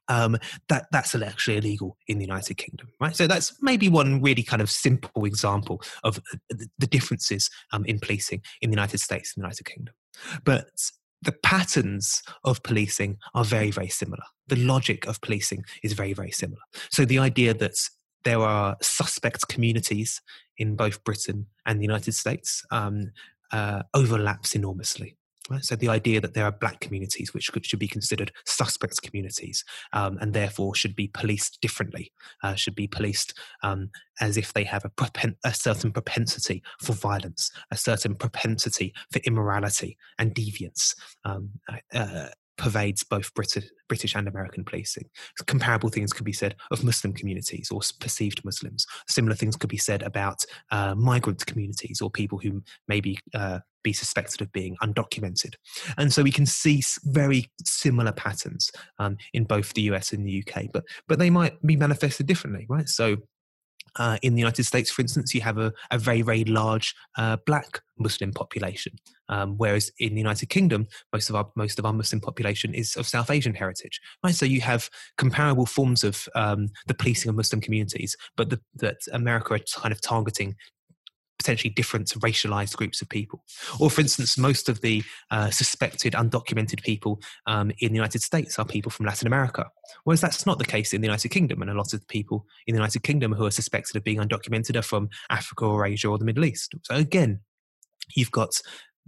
Um, 0.07 0.39
that 0.69 0.87
that's 0.91 1.13
actually 1.13 1.57
illegal 1.57 1.95
in 2.07 2.17
the 2.17 2.25
United 2.25 2.55
Kingdom, 2.55 2.87
right? 2.99 3.15
So 3.15 3.27
that's 3.27 3.55
maybe 3.61 3.89
one 3.89 4.23
really 4.23 4.41
kind 4.41 4.59
of 4.59 4.71
simple 4.71 5.25
example 5.25 5.83
of 6.03 6.17
uh, 6.17 6.57
the 6.79 6.87
differences 6.87 7.47
um, 7.71 7.85
in 7.85 7.99
policing 7.99 8.41
in 8.61 8.71
the 8.71 8.75
United 8.75 9.01
States 9.01 9.33
and 9.35 9.43
the 9.43 9.45
United 9.45 9.65
Kingdom. 9.65 9.93
But 10.43 10.65
the 11.21 11.31
patterns 11.43 12.23
of 12.43 12.63
policing 12.63 13.17
are 13.33 13.43
very, 13.43 13.71
very 13.71 13.89
similar. 13.89 14.23
The 14.47 14.55
logic 14.55 15.05
of 15.05 15.21
policing 15.21 15.65
is 15.83 15.93
very, 15.93 16.13
very 16.13 16.31
similar. 16.31 16.61
So 16.91 17.05
the 17.05 17.19
idea 17.19 17.53
that 17.53 17.75
there 18.23 18.41
are 18.41 18.77
suspect 18.81 19.47
communities 19.47 20.21
in 20.57 20.75
both 20.75 21.03
Britain 21.03 21.47
and 21.65 21.79
the 21.79 21.85
United 21.85 22.13
States 22.13 22.65
um, 22.71 23.11
uh, 23.51 23.83
overlaps 23.93 24.55
enormously. 24.55 25.17
Right? 25.49 25.63
So 25.63 25.75
the 25.75 25.89
idea 25.89 26.21
that 26.21 26.33
there 26.33 26.45
are 26.45 26.51
black 26.51 26.79
communities 26.79 27.33
which 27.33 27.51
could, 27.51 27.65
should 27.65 27.79
be 27.79 27.87
considered 27.87 28.31
suspect 28.45 29.01
communities 29.01 29.63
um, 29.93 30.17
and 30.21 30.33
therefore 30.33 30.75
should 30.75 30.95
be 30.95 31.07
policed 31.07 31.59
differently, 31.61 32.11
uh, 32.43 32.55
should 32.55 32.75
be 32.75 32.87
policed 32.87 33.37
um, 33.63 33.89
as 34.21 34.37
if 34.37 34.53
they 34.53 34.63
have 34.63 34.85
a, 34.85 34.89
propen- 34.89 35.37
a, 35.43 35.53
certain 35.53 35.91
propensity 35.91 36.61
for 36.79 36.93
violence, 36.93 37.51
a 37.71 37.77
certain 37.77 38.15
propensity 38.15 38.93
for 39.11 39.19
immorality 39.25 39.97
and 40.19 40.35
deviance. 40.35 40.95
Um, 41.25 41.49
uh, 41.93 42.27
pervades 42.59 43.03
both 43.03 43.33
British, 43.33 43.69
British 43.87 44.15
and 44.15 44.27
American 44.27 44.65
policing. 44.65 45.05
Comparable 45.47 45.89
things 45.89 46.11
could 46.11 46.25
be 46.25 46.33
said 46.33 46.55
of 46.71 46.83
Muslim 46.83 47.13
communities 47.13 47.71
or 47.71 47.79
perceived 47.99 48.43
Muslims. 48.43 48.85
Similar 49.07 49.35
things 49.35 49.55
could 49.55 49.69
be 49.69 49.77
said 49.77 50.03
about 50.03 50.43
uh, 50.69 50.93
migrant 50.93 51.45
communities 51.45 52.01
or 52.01 52.11
people 52.11 52.37
who 52.37 52.61
maybe 52.87 53.17
uh, 53.33 53.59
be 53.83 53.93
suspected 53.93 54.41
of 54.41 54.51
being 54.51 54.75
undocumented. 54.81 55.55
And 55.97 56.11
so 56.13 56.23
we 56.23 56.31
can 56.31 56.45
see 56.45 56.83
very 57.03 57.51
similar 57.63 58.11
patterns 58.11 58.71
um, 58.99 59.17
in 59.33 59.43
both 59.43 59.73
the 59.73 59.83
US 59.83 60.13
and 60.13 60.25
the 60.25 60.43
UK, 60.45 60.65
but 60.73 60.83
but 61.07 61.19
they 61.19 61.29
might 61.29 61.61
be 61.65 61.75
manifested 61.75 62.27
differently, 62.27 62.65
right? 62.69 62.89
So 62.89 63.17
uh, 63.95 64.17
in 64.21 64.33
the 64.33 64.39
United 64.39 64.63
States, 64.63 64.91
for 64.91 65.01
instance, 65.01 65.33
you 65.33 65.41
have 65.41 65.57
a, 65.57 65.73
a 65.91 65.97
very, 65.97 66.21
very 66.21 66.43
large 66.45 66.93
uh, 67.17 67.37
black 67.45 67.81
Muslim 67.97 68.31
population, 68.31 68.93
um, 69.29 69.55
whereas 69.57 69.91
in 69.99 70.13
the 70.13 70.19
United 70.19 70.47
Kingdom, 70.47 70.87
most 71.11 71.29
of 71.29 71.35
our 71.35 71.49
most 71.55 71.79
of 71.79 71.85
our 71.85 71.93
Muslim 71.93 72.21
population 72.21 72.73
is 72.73 72.95
of 72.95 73.07
South 73.07 73.29
Asian 73.29 73.53
heritage. 73.53 73.99
Right, 74.23 74.35
so 74.35 74.45
you 74.45 74.61
have 74.61 74.89
comparable 75.17 75.65
forms 75.65 76.03
of 76.03 76.27
um, 76.35 76.69
the 76.87 76.93
policing 76.93 77.29
of 77.29 77.35
Muslim 77.35 77.61
communities, 77.61 78.15
but 78.37 78.49
the, 78.49 78.59
that 78.75 78.97
America 79.11 79.55
are 79.55 79.59
kind 79.75 79.91
of 79.91 80.01
targeting 80.01 80.55
potentially 81.49 81.73
different 81.73 82.09
racialized 82.19 82.77
groups 82.77 83.01
of 83.01 83.09
people. 83.09 83.43
Or, 83.79 83.89
for 83.89 84.01
instance, 84.01 84.37
most 84.37 84.69
of 84.69 84.81
the 84.81 85.03
uh, 85.31 85.49
suspected 85.49 86.13
undocumented 86.13 86.83
people 86.83 87.19
um, 87.47 87.71
in 87.79 87.89
the 87.89 87.95
United 87.95 88.21
States 88.21 88.59
are 88.59 88.65
people 88.65 88.91
from 88.91 89.07
Latin 89.07 89.25
America, 89.25 89.65
whereas 90.03 90.21
that's 90.21 90.45
not 90.45 90.59
the 90.59 90.65
case 90.65 90.93
in 90.93 91.01
the 91.01 91.07
United 91.07 91.29
Kingdom. 91.29 91.63
And 91.63 91.71
a 91.71 91.73
lot 91.73 91.91
of 91.93 92.07
people 92.07 92.45
in 92.67 92.75
the 92.75 92.79
United 92.79 93.01
Kingdom 93.01 93.33
who 93.33 93.47
are 93.47 93.51
suspected 93.51 93.95
of 93.95 94.03
being 94.03 94.19
undocumented 94.19 94.75
are 94.75 94.83
from 94.83 95.09
Africa 95.31 95.65
or 95.65 95.87
Asia 95.87 96.07
or 96.07 96.19
the 96.19 96.25
Middle 96.25 96.45
East. 96.45 96.75
So, 96.83 96.93
again, 96.93 97.39
you've 98.15 98.31
got 98.31 98.51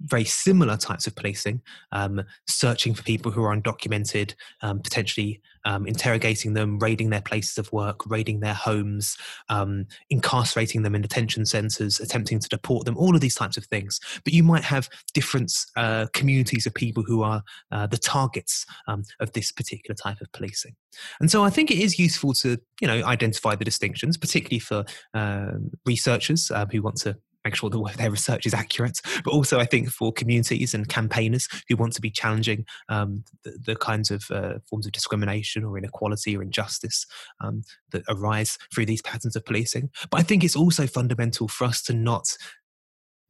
very 0.05 0.25
similar 0.25 0.77
types 0.77 1.07
of 1.07 1.15
policing, 1.15 1.61
um, 1.91 2.21
searching 2.47 2.93
for 2.93 3.03
people 3.03 3.31
who 3.31 3.43
are 3.43 3.55
undocumented, 3.55 4.33
um, 4.61 4.79
potentially 4.79 5.41
um, 5.65 5.85
interrogating 5.85 6.53
them, 6.53 6.79
raiding 6.79 7.09
their 7.09 7.21
places 7.21 7.57
of 7.57 7.71
work, 7.71 8.09
raiding 8.09 8.39
their 8.39 8.53
homes, 8.53 9.17
um, 9.49 9.85
incarcerating 10.09 10.81
them 10.81 10.95
in 10.95 11.01
detention 11.01 11.45
centres, 11.45 11.99
attempting 11.99 12.39
to 12.39 12.49
deport 12.49 12.85
them, 12.85 12.97
all 12.97 13.15
of 13.15 13.21
these 13.21 13.35
types 13.35 13.57
of 13.57 13.65
things. 13.65 13.99
But 14.23 14.33
you 14.33 14.43
might 14.43 14.63
have 14.63 14.89
different 15.13 15.53
uh, 15.75 16.07
communities 16.13 16.65
of 16.65 16.73
people 16.73 17.03
who 17.03 17.21
are 17.21 17.43
uh, 17.71 17.87
the 17.87 17.97
targets 17.97 18.65
um, 18.87 19.03
of 19.19 19.33
this 19.33 19.51
particular 19.51 19.95
type 19.95 20.21
of 20.21 20.31
policing. 20.31 20.75
And 21.19 21.31
so 21.31 21.43
I 21.43 21.49
think 21.49 21.71
it 21.71 21.77
is 21.77 21.99
useful 21.99 22.33
to, 22.35 22.59
you 22.81 22.87
know, 22.87 23.03
identify 23.05 23.55
the 23.55 23.65
distinctions, 23.65 24.17
particularly 24.17 24.59
for 24.59 24.83
um, 25.13 25.71
researchers 25.85 26.51
who 26.71 26.81
want 26.81 26.97
to 26.97 27.17
make 27.43 27.55
sure 27.55 27.69
that 27.69 27.93
their 27.97 28.11
research 28.11 28.45
is 28.45 28.53
accurate, 28.53 28.99
but 29.23 29.33
also 29.33 29.59
I 29.59 29.65
think 29.65 29.89
for 29.89 30.11
communities 30.11 30.73
and 30.73 30.87
campaigners 30.87 31.47
who 31.67 31.75
want 31.75 31.93
to 31.93 32.01
be 32.01 32.11
challenging 32.11 32.65
um, 32.89 33.23
the, 33.43 33.57
the, 33.65 33.75
kinds 33.75 34.11
of 34.11 34.29
uh, 34.29 34.59
forms 34.69 34.85
of 34.85 34.91
discrimination 34.91 35.63
or 35.63 35.77
inequality 35.77 36.37
or 36.37 36.43
injustice 36.43 37.05
um, 37.39 37.63
that 37.91 38.03
arise 38.07 38.57
through 38.73 38.85
these 38.85 39.01
patterns 39.01 39.35
of 39.35 39.45
policing. 39.45 39.89
But 40.09 40.19
I 40.19 40.23
think 40.23 40.43
it's 40.43 40.55
also 40.55 40.85
fundamental 40.87 41.47
for 41.47 41.65
us 41.65 41.81
to 41.83 41.93
not 41.93 42.27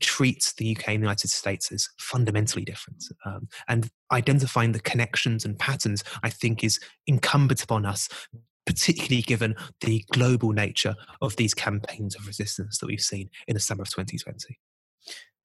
treat 0.01 0.53
the 0.57 0.75
UK 0.75 0.89
and 0.89 0.97
the 0.97 1.05
United 1.05 1.29
States 1.29 1.71
as 1.71 1.87
fundamentally 1.97 2.65
different. 2.65 3.05
Um, 3.25 3.47
and 3.67 3.89
identifying 4.11 4.73
the 4.73 4.79
connections 4.79 5.45
and 5.45 5.57
patterns, 5.57 6.03
I 6.23 6.29
think, 6.29 6.63
is 6.63 6.79
incumbent 7.07 7.63
upon 7.63 7.85
us 7.85 8.09
particularly 8.71 9.21
given 9.21 9.53
the 9.81 10.05
global 10.13 10.51
nature 10.51 10.95
of 11.21 11.35
these 11.35 11.53
campaigns 11.53 12.15
of 12.15 12.25
resistance 12.25 12.77
that 12.77 12.87
we've 12.87 13.01
seen 13.01 13.29
in 13.47 13.53
the 13.53 13.59
summer 13.59 13.81
of 13.81 13.89
2020. 13.89 14.57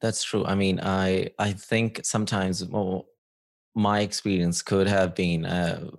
That's 0.01 0.23
true. 0.23 0.45
I 0.45 0.55
mean, 0.55 0.79
I 0.81 1.31
I 1.39 1.53
think 1.53 2.01
sometimes 2.05 2.65
well, 2.65 3.07
my 3.75 4.01
experience 4.01 4.63
could 4.63 4.87
have 4.87 5.15
been 5.15 5.45
uh, 5.45 5.91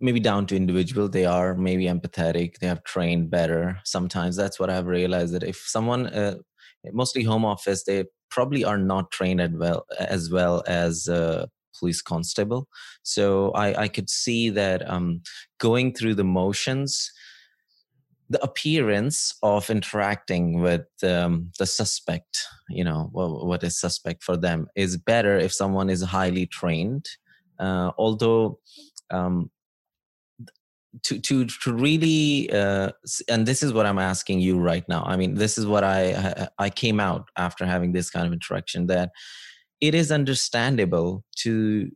maybe 0.00 0.20
down 0.20 0.46
to 0.46 0.56
individual. 0.56 1.08
They 1.08 1.24
are 1.24 1.54
maybe 1.54 1.86
empathetic. 1.86 2.58
They 2.58 2.68
have 2.68 2.84
trained 2.84 3.30
better. 3.30 3.80
Sometimes 3.84 4.36
that's 4.36 4.60
what 4.60 4.70
I've 4.70 4.86
realized 4.86 5.34
that 5.34 5.42
if 5.42 5.56
someone, 5.56 6.06
uh, 6.06 6.36
mostly 6.92 7.24
home 7.24 7.44
office, 7.44 7.84
they 7.84 8.04
probably 8.30 8.64
are 8.64 8.78
not 8.78 9.10
trained 9.10 9.40
as 9.40 9.50
well 9.52 9.86
as 9.98 10.30
well 10.30 10.62
as 10.66 11.08
uh, 11.08 11.46
police 11.78 12.02
constable. 12.02 12.68
So 13.02 13.50
I, 13.52 13.82
I 13.82 13.88
could 13.88 14.10
see 14.10 14.50
that 14.50 14.88
um, 14.88 15.22
going 15.58 15.94
through 15.94 16.14
the 16.14 16.24
motions, 16.24 17.10
the 18.30 18.42
appearance 18.42 19.34
of 19.42 19.70
interacting 19.70 20.60
with 20.60 20.86
um, 21.02 21.50
the 21.58 21.66
suspect, 21.66 22.42
you 22.68 22.84
know, 22.84 23.08
what, 23.12 23.46
what 23.46 23.62
is 23.64 23.78
suspect 23.78 24.22
for 24.22 24.36
them, 24.36 24.66
is 24.76 24.96
better 24.96 25.36
if 25.36 25.52
someone 25.52 25.90
is 25.90 26.02
highly 26.02 26.46
trained. 26.46 27.06
Uh, 27.58 27.92
although 27.98 28.58
um, 29.10 29.50
to 31.02 31.18
to 31.18 31.44
to 31.46 31.72
really 31.72 32.50
uh, 32.52 32.90
and 33.28 33.46
this 33.46 33.62
is 33.62 33.72
what 33.72 33.86
i'm 33.86 33.98
asking 33.98 34.40
you 34.40 34.58
right 34.58 34.88
now 34.88 35.02
i 35.06 35.16
mean 35.16 35.34
this 35.34 35.58
is 35.58 35.66
what 35.66 35.82
i 35.82 36.48
i 36.58 36.70
came 36.70 37.00
out 37.00 37.28
after 37.36 37.66
having 37.66 37.92
this 37.92 38.10
kind 38.10 38.26
of 38.26 38.32
interaction 38.32 38.86
that 38.86 39.10
it 39.80 39.94
is 39.94 40.10
understandable 40.10 41.24
to 41.38 41.90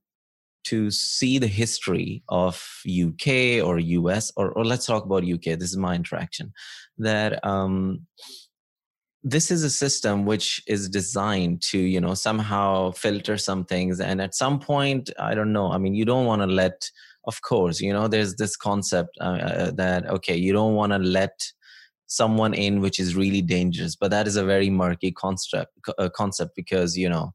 to 0.64 0.90
see 0.90 1.38
the 1.38 1.46
history 1.46 2.22
of 2.28 2.62
UK 2.86 3.64
or 3.64 3.78
US 3.78 4.30
or, 4.36 4.50
or 4.52 4.64
let's 4.64 4.84
talk 4.84 5.04
about 5.04 5.24
UK. 5.24 5.58
This 5.58 5.70
is 5.70 5.78
my 5.78 5.94
interaction 5.94 6.52
that 6.98 7.42
um, 7.46 8.06
this 9.24 9.50
is 9.50 9.64
a 9.64 9.70
system 9.70 10.24
which 10.24 10.62
is 10.66 10.88
designed 10.88 11.60
to 11.60 11.78
you 11.78 12.00
know 12.00 12.14
somehow 12.14 12.90
filter 12.92 13.36
some 13.36 13.64
things 13.64 14.00
and 14.00 14.20
at 14.20 14.34
some 14.34 14.60
point 14.60 15.10
i 15.18 15.34
don't 15.34 15.52
know 15.52 15.72
i 15.72 15.78
mean 15.78 15.94
you 15.94 16.04
don't 16.04 16.24
want 16.24 16.40
to 16.40 16.46
let 16.46 16.88
of 17.26 17.42
course 17.42 17.80
you 17.80 17.92
know 17.92 18.06
there's 18.06 18.36
this 18.36 18.56
concept 18.56 19.10
uh, 19.20 19.24
uh 19.24 19.70
that 19.72 20.06
okay 20.08 20.36
you 20.36 20.52
don't 20.52 20.74
want 20.74 20.92
to 20.92 20.98
let 20.98 21.36
someone 22.06 22.54
in 22.54 22.80
which 22.80 23.00
is 23.00 23.16
really 23.16 23.42
dangerous 23.42 23.96
but 23.96 24.10
that 24.10 24.28
is 24.28 24.36
a 24.36 24.44
very 24.44 24.70
murky 24.70 25.10
concept 25.10 25.72
uh, 25.98 26.08
concept 26.10 26.52
because 26.54 26.96
you 26.96 27.08
know 27.08 27.34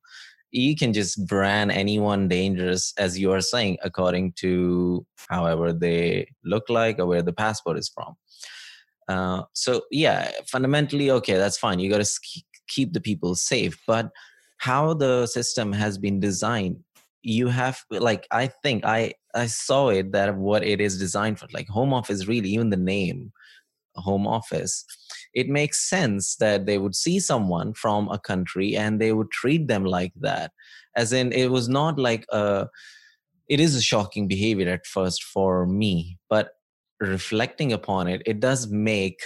you 0.53 0.75
can 0.75 0.93
just 0.93 1.25
brand 1.25 1.71
anyone 1.71 2.27
dangerous 2.27 2.93
as 2.97 3.17
you 3.19 3.31
are 3.31 3.41
saying 3.41 3.77
according 3.83 4.31
to 4.33 5.05
however 5.29 5.73
they 5.73 6.27
look 6.45 6.69
like 6.69 6.99
or 6.99 7.07
where 7.07 7.23
the 7.23 7.33
passport 7.33 7.77
is 7.77 7.89
from. 7.89 8.15
Uh, 9.09 9.43
so 9.53 9.81
yeah 9.91 10.31
fundamentally 10.47 11.11
okay 11.11 11.33
that's 11.33 11.57
fine. 11.57 11.79
You 11.79 11.89
got 11.89 12.03
to 12.05 12.19
keep 12.67 12.93
the 12.93 13.01
people 13.01 13.35
safe. 13.35 13.77
But 13.85 14.11
how 14.57 14.93
the 14.93 15.25
system 15.25 15.73
has 15.73 15.97
been 15.97 16.19
designed 16.19 16.77
you 17.23 17.47
have 17.47 17.81
like 17.89 18.27
i 18.31 18.47
think 18.47 18.85
i 18.85 19.11
i 19.33 19.45
saw 19.45 19.89
it 19.89 20.11
that 20.11 20.35
what 20.35 20.63
it 20.63 20.79
is 20.79 20.99
designed 20.99 21.39
for 21.39 21.47
like 21.53 21.67
home 21.67 21.93
office 21.93 22.27
really 22.27 22.49
even 22.49 22.69
the 22.69 22.77
name 22.77 23.31
home 23.95 24.27
office 24.27 24.85
it 25.33 25.49
makes 25.49 25.89
sense 25.89 26.35
that 26.37 26.65
they 26.65 26.77
would 26.77 26.95
see 26.95 27.19
someone 27.19 27.73
from 27.73 28.09
a 28.09 28.19
country 28.19 28.75
and 28.75 28.99
they 28.99 29.13
would 29.13 29.31
treat 29.31 29.67
them 29.67 29.83
like 29.83 30.13
that. 30.21 30.51
As 30.95 31.11
in 31.11 31.31
it 31.31 31.49
was 31.51 31.67
not 31.67 31.97
like 31.97 32.25
a 32.31 32.67
it 33.49 33.59
is 33.59 33.75
a 33.75 33.81
shocking 33.81 34.27
behavior 34.27 34.69
at 34.69 34.85
first 34.85 35.23
for 35.23 35.65
me 35.65 36.17
but 36.29 36.51
reflecting 36.99 37.73
upon 37.73 38.07
it 38.07 38.21
it 38.25 38.39
does 38.39 38.67
make 38.67 39.19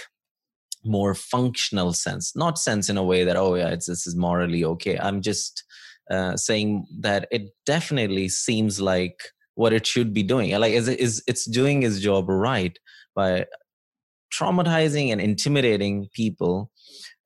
more 0.84 1.14
functional 1.14 1.92
sense. 1.92 2.34
Not 2.34 2.58
sense 2.58 2.88
in 2.88 2.96
a 2.96 3.02
way 3.02 3.24
that 3.24 3.36
oh 3.36 3.54
yeah 3.54 3.68
it's 3.68 3.86
this 3.86 4.06
is 4.06 4.16
morally 4.16 4.64
okay. 4.64 4.98
I'm 4.98 5.20
just 5.22 5.64
uh, 6.10 6.36
saying 6.36 6.86
that 7.00 7.28
it 7.30 7.50
definitely 7.66 8.28
seems 8.28 8.80
like 8.80 9.20
what 9.54 9.72
it 9.72 9.86
should 9.86 10.14
be 10.14 10.22
doing. 10.22 10.50
Like 10.58 10.72
is, 10.72 10.88
is 10.88 11.22
it's 11.26 11.44
doing 11.44 11.82
its 11.82 12.00
job 12.00 12.28
right 12.28 12.76
by 13.14 13.46
traumatizing 14.32 15.10
and 15.12 15.20
intimidating 15.20 16.08
people 16.12 16.70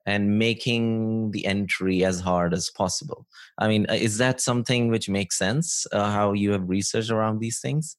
and 0.05 0.37
making 0.37 1.31
the 1.31 1.45
entry 1.45 2.03
as 2.03 2.19
hard 2.19 2.53
as 2.53 2.69
possible. 2.69 3.25
I 3.57 3.67
mean 3.67 3.85
uh, 3.89 3.93
is 3.93 4.17
that 4.17 4.41
something 4.41 4.89
which 4.89 5.09
makes 5.09 5.37
sense 5.37 5.87
uh, 5.91 6.11
how 6.11 6.33
you 6.33 6.51
have 6.51 6.67
researched 6.69 7.11
around 7.11 7.39
these 7.39 7.59
things? 7.59 7.97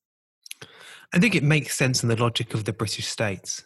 I 1.13 1.19
think 1.19 1.35
it 1.35 1.43
makes 1.43 1.75
sense 1.75 2.03
in 2.03 2.09
the 2.09 2.17
logic 2.17 2.55
of 2.55 2.65
the 2.65 2.73
british 2.73 3.07
states 3.07 3.63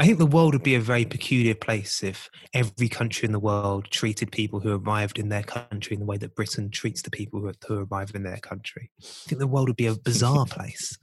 I 0.00 0.06
think 0.06 0.16
the 0.16 0.24
world 0.24 0.54
would 0.54 0.62
be 0.62 0.76
a 0.76 0.80
very 0.80 1.04
peculiar 1.04 1.54
place 1.54 2.02
if 2.02 2.30
every 2.54 2.88
country 2.88 3.26
in 3.26 3.32
the 3.32 3.38
world 3.38 3.90
treated 3.90 4.32
people 4.32 4.58
who 4.58 4.74
arrived 4.74 5.18
in 5.18 5.28
their 5.28 5.42
country 5.42 5.92
in 5.92 6.00
the 6.00 6.06
way 6.06 6.16
that 6.16 6.34
Britain 6.34 6.70
treats 6.70 7.02
the 7.02 7.10
people 7.10 7.38
who, 7.38 7.52
who 7.68 7.86
arrive 7.86 8.12
in 8.14 8.22
their 8.22 8.38
country. 8.38 8.90
I 8.98 9.28
think 9.28 9.40
the 9.40 9.46
world 9.46 9.68
would 9.68 9.76
be 9.76 9.84
a 9.84 9.94
bizarre 9.94 10.46
place. 10.48 10.96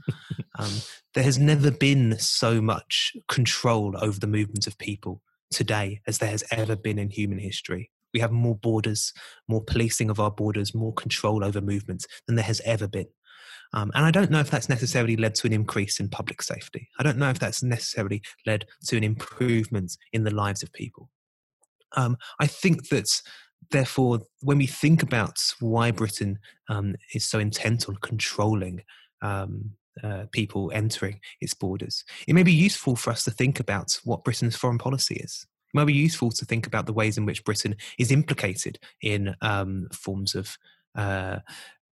Um, 0.58 0.72
there 1.14 1.24
has 1.24 1.38
never 1.38 1.70
been 1.70 2.18
so 2.18 2.60
much 2.60 3.16
control 3.28 3.94
over 4.02 4.20
the 4.20 4.26
movements 4.26 4.66
of 4.66 4.80
people 4.80 5.22
today 5.52 6.02
as 6.08 6.18
there 6.18 6.32
has 6.32 6.44
ever 6.50 6.76
been 6.76 6.98
in 6.98 7.12
human 7.12 7.38
history. 7.38 7.92
We 8.16 8.20
have 8.22 8.32
more 8.32 8.56
borders, 8.56 9.14
more 9.48 9.64
policing 9.64 10.10
of 10.10 10.20
our 10.20 10.32
borders, 10.32 10.74
more 10.74 10.94
control 10.96 11.44
over 11.44 11.62
movements 11.62 12.08
than 12.26 12.36
there 12.36 12.46
has 12.46 12.62
ever 12.66 12.88
been. 12.88 13.10
Um, 13.74 13.92
and 13.96 14.06
I 14.06 14.12
don't 14.12 14.32
know 14.32 14.40
if 14.40 14.50
that's 14.50 14.70
necessarily 14.70 15.16
led 15.16 15.36
to 15.36 15.48
an 15.48 15.54
increase 15.54 16.00
in 16.00 16.10
public 16.10 16.42
safety. 16.42 16.90
I 17.00 17.04
don't 17.04 17.18
know 17.18 17.30
if 17.30 17.40
that's 17.40 17.64
necessarily 17.64 18.22
led 18.46 18.66
to 18.86 18.98
an 18.98 19.04
improvement 19.04 19.98
in 20.14 20.24
the 20.24 20.34
lives 20.34 20.64
of 20.64 20.72
people. 20.74 21.10
Um, 21.96 22.18
I 22.40 22.48
think 22.48 22.90
that, 22.90 23.10
therefore, 23.72 24.22
when 24.42 24.58
we 24.58 24.68
think 24.68 25.04
about 25.04 25.38
why 25.60 25.92
Britain 25.92 26.40
um, 26.70 26.96
is 27.14 27.28
so 27.28 27.40
intent 27.40 27.88
on 27.88 27.98
controlling 27.98 28.84
um, 29.22 29.72
uh, 30.04 30.26
people 30.32 30.72
entering 30.74 31.20
its 31.42 31.54
borders, 31.54 32.04
it 32.28 32.36
may 32.36 32.44
be 32.44 32.54
useful 32.54 32.96
for 32.96 33.12
us 33.12 33.24
to 33.24 33.32
think 33.32 33.60
about 33.60 34.00
what 34.04 34.24
Britain's 34.24 34.56
foreign 34.56 34.78
policy 34.78 35.16
is. 35.16 35.46
It 35.74 35.78
might 35.78 35.86
be 35.86 35.94
useful 35.94 36.32
to 36.32 36.46
think 36.46 36.68
about 36.68 36.86
the 36.86 36.94
ways 36.94 37.18
in 37.18 37.26
which 37.26 37.44
Britain 37.44 37.76
is 37.98 38.12
implicated 38.12 38.80
in 39.02 39.36
um, 39.42 39.88
forms 39.92 40.36
of 40.36 40.58
uh, 40.96 41.40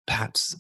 perhaps 0.08 0.56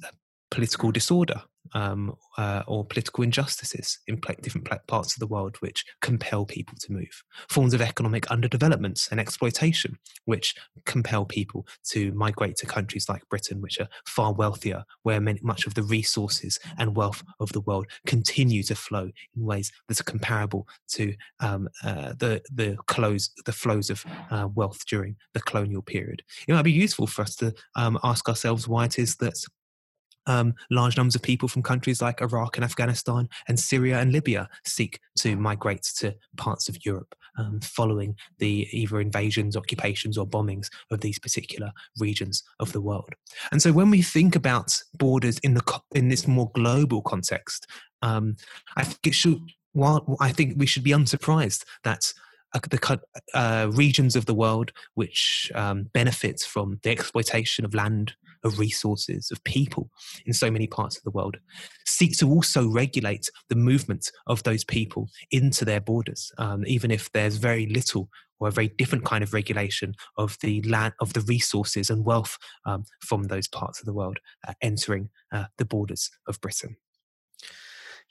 political 0.51 0.91
disorder 0.91 1.41
um, 1.73 2.15
uh, 2.37 2.63
or 2.67 2.85
political 2.85 3.23
injustices 3.23 3.99
in 4.07 4.19
different 4.41 4.67
parts 4.87 5.15
of 5.15 5.19
the 5.19 5.27
world 5.27 5.57
which 5.59 5.83
compel 6.01 6.45
people 6.45 6.75
to 6.79 6.91
move, 6.91 7.23
forms 7.49 7.73
of 7.73 7.81
economic 7.81 8.25
underdevelopment 8.27 9.09
and 9.11 9.19
exploitation 9.19 9.97
which 10.25 10.55
compel 10.85 11.25
people 11.25 11.65
to 11.83 12.11
migrate 12.13 12.55
to 12.57 12.65
countries 12.65 13.09
like 13.09 13.27
Britain, 13.29 13.61
which 13.61 13.79
are 13.79 13.87
far 14.05 14.33
wealthier, 14.33 14.83
where 15.03 15.19
many, 15.19 15.39
much 15.41 15.65
of 15.65 15.73
the 15.73 15.83
resources 15.83 16.59
and 16.77 16.95
wealth 16.95 17.23
of 17.39 17.51
the 17.51 17.61
world 17.61 17.87
continue 18.05 18.63
to 18.63 18.75
flow 18.75 19.09
in 19.35 19.45
ways 19.45 19.71
that 19.87 19.99
are 19.99 20.03
comparable 20.03 20.67
to 20.87 21.13
um, 21.39 21.67
uh, 21.83 22.13
the 22.19 22.41
the 22.53 22.77
close 22.87 23.31
the 23.45 23.51
flows 23.51 23.89
of 23.89 24.05
uh, 24.31 24.47
wealth 24.53 24.85
during 24.87 25.15
the 25.33 25.41
colonial 25.41 25.81
period. 25.81 26.21
It 26.47 26.53
might 26.53 26.63
be 26.63 26.71
useful 26.71 27.07
for 27.07 27.23
us 27.23 27.35
to 27.37 27.53
um, 27.75 27.99
ask 28.03 28.27
ourselves 28.29 28.67
why 28.67 28.85
it 28.85 28.99
is 28.99 29.15
that 29.17 29.35
um, 30.27 30.53
large 30.71 30.97
numbers 30.97 31.15
of 31.15 31.21
people 31.21 31.47
from 31.47 31.63
countries 31.63 32.01
like 32.01 32.21
Iraq 32.21 32.57
and 32.57 32.63
Afghanistan 32.63 33.29
and 33.47 33.59
Syria 33.59 33.99
and 33.99 34.11
Libya 34.11 34.49
seek 34.65 34.99
to 35.19 35.35
migrate 35.35 35.83
to 35.97 36.15
parts 36.37 36.69
of 36.69 36.85
Europe 36.85 37.15
um, 37.37 37.59
following 37.61 38.15
the 38.39 38.67
either 38.71 38.99
invasions, 38.99 39.57
occupations, 39.57 40.17
or 40.17 40.25
bombings 40.25 40.69
of 40.91 41.01
these 41.01 41.19
particular 41.19 41.71
regions 41.99 42.43
of 42.59 42.71
the 42.71 42.81
world. 42.81 43.13
And 43.51 43.61
so, 43.61 43.71
when 43.71 43.89
we 43.89 44.01
think 44.01 44.35
about 44.35 44.77
borders 44.97 45.39
in 45.39 45.53
the 45.53 45.81
in 45.93 46.09
this 46.09 46.27
more 46.27 46.51
global 46.53 47.01
context, 47.01 47.67
um, 48.01 48.35
I 48.75 48.83
think 48.83 49.07
it 49.07 49.15
should. 49.15 49.39
While 49.73 50.15
I 50.21 50.31
think 50.31 50.53
we 50.57 50.67
should 50.67 50.85
be 50.85 50.93
unsurprised 50.93 51.65
that 51.83 52.13
uh, 52.53 52.59
the 52.69 53.01
uh, 53.33 53.69
regions 53.73 54.15
of 54.15 54.25
the 54.25 54.33
world 54.33 54.71
which 54.93 55.51
um, 55.53 55.89
benefit 55.93 56.39
from 56.39 56.79
the 56.83 56.91
exploitation 56.91 57.65
of 57.65 57.73
land, 57.73 58.15
of 58.45 58.59
resources, 58.59 59.29
of 59.31 59.43
people 59.43 59.89
in 60.25 60.33
so 60.33 60.49
many 60.49 60.67
parts 60.67 60.95
of 60.95 61.03
the 61.03 61.11
world, 61.11 61.37
seek 61.85 62.17
to 62.17 62.29
also 62.29 62.67
regulate 62.69 63.29
the 63.49 63.55
movement 63.55 64.09
of 64.27 64.43
those 64.43 64.63
people 64.63 65.09
into 65.31 65.65
their 65.65 65.81
borders, 65.81 66.31
um, 66.37 66.63
even 66.65 66.91
if 66.91 67.11
there's 67.11 67.37
very 67.37 67.65
little 67.65 68.09
or 68.39 68.49
a 68.49 68.51
very 68.51 68.67
different 68.67 69.05
kind 69.05 69.23
of 69.23 69.33
regulation 69.33 69.93
of 70.17 70.37
the 70.41 70.61
land, 70.63 70.93
of 70.99 71.13
the 71.13 71.21
resources 71.21 71.89
and 71.89 72.05
wealth 72.05 72.37
um, 72.65 72.83
from 72.99 73.23
those 73.23 73.47
parts 73.47 73.79
of 73.79 73.85
the 73.85 73.93
world 73.93 74.19
uh, 74.47 74.53
entering 74.61 75.09
uh, 75.31 75.45
the 75.57 75.65
borders 75.65 76.09
of 76.27 76.39
Britain. 76.41 76.75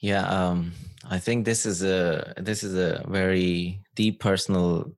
Yeah, 0.00 0.26
um, 0.26 0.72
I 1.08 1.18
think 1.18 1.44
this 1.44 1.64
is 1.64 1.82
a 1.82 2.34
this 2.36 2.62
is 2.62 2.74
a 2.74 3.04
very 3.08 3.80
deep 3.94 4.20
personal 4.20 4.92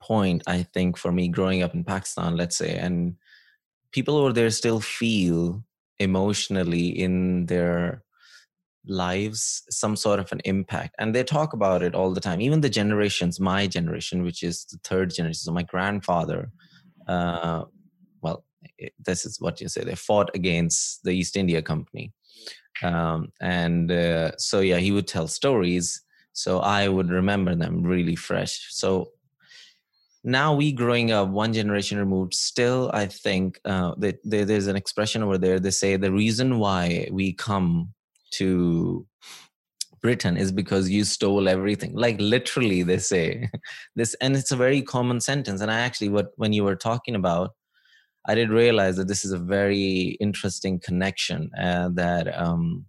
point. 0.00 0.42
I 0.46 0.62
think 0.62 0.96
for 0.96 1.10
me, 1.10 1.28
growing 1.28 1.62
up 1.62 1.74
in 1.74 1.84
Pakistan, 1.84 2.36
let's 2.36 2.56
say, 2.56 2.76
and 2.76 3.16
people 3.94 4.16
over 4.16 4.32
there 4.32 4.50
still 4.50 4.80
feel 4.80 5.64
emotionally 6.00 6.88
in 6.88 7.46
their 7.46 8.02
lives 8.86 9.62
some 9.70 9.96
sort 9.96 10.18
of 10.20 10.30
an 10.32 10.40
impact 10.44 10.94
and 10.98 11.14
they 11.14 11.24
talk 11.24 11.54
about 11.54 11.82
it 11.82 11.94
all 11.94 12.12
the 12.12 12.20
time. 12.20 12.40
Even 12.40 12.60
the 12.60 12.68
generations 12.68 13.40
my 13.40 13.66
generation 13.66 14.24
which 14.24 14.42
is 14.42 14.66
the 14.66 14.78
third 14.84 15.14
generation 15.14 15.44
so 15.44 15.52
my 15.52 15.62
grandfather 15.62 16.50
uh, 17.06 17.64
well 18.20 18.44
this 18.98 19.24
is 19.24 19.40
what 19.40 19.60
you 19.60 19.68
say 19.68 19.84
they 19.84 19.94
fought 19.94 20.30
against 20.34 21.02
the 21.04 21.12
east 21.12 21.36
india 21.36 21.62
company. 21.62 22.12
Um, 22.82 23.28
and 23.40 23.90
uh, 23.92 24.36
so 24.36 24.60
yeah 24.60 24.78
he 24.78 24.90
would 24.90 25.06
tell 25.06 25.28
stories 25.28 26.02
so 26.32 26.58
i 26.58 26.88
would 26.88 27.10
remember 27.10 27.54
them 27.54 27.84
really 27.84 28.16
fresh. 28.16 28.66
So 28.70 29.13
now 30.24 30.54
we 30.54 30.72
growing 30.72 31.12
up 31.12 31.28
one 31.28 31.52
generation 31.52 31.98
removed 31.98 32.34
still 32.34 32.90
i 32.94 33.06
think 33.06 33.60
uh, 33.64 33.94
that 33.98 34.18
there's 34.24 34.66
an 34.66 34.76
expression 34.76 35.22
over 35.22 35.38
there 35.38 35.60
they 35.60 35.70
say 35.70 35.96
the 35.96 36.10
reason 36.10 36.58
why 36.58 37.08
we 37.12 37.32
come 37.32 37.92
to 38.30 39.06
britain 40.00 40.36
is 40.36 40.52
because 40.52 40.90
you 40.90 41.02
stole 41.02 41.48
everything. 41.48 41.94
Like 41.94 42.20
literally 42.20 42.82
they 42.82 42.98
say 42.98 43.48
this 43.96 44.14
and 44.20 44.36
it's 44.36 44.52
a 44.52 44.56
very 44.56 44.82
common 44.82 45.20
sentence 45.20 45.60
and 45.62 45.70
i 45.70 45.80
actually 45.80 46.10
what 46.10 46.32
when 46.36 46.52
you 46.52 46.64
were 46.64 46.76
talking 46.76 47.14
about 47.14 47.52
I 48.26 48.34
did 48.34 48.50
realize 48.50 48.96
that 48.96 49.08
this 49.08 49.24
is 49.24 49.32
a 49.32 49.38
very 49.38 50.16
interesting 50.20 50.80
connection 50.80 51.50
uh, 51.60 51.90
that 51.94 52.34
um, 52.38 52.86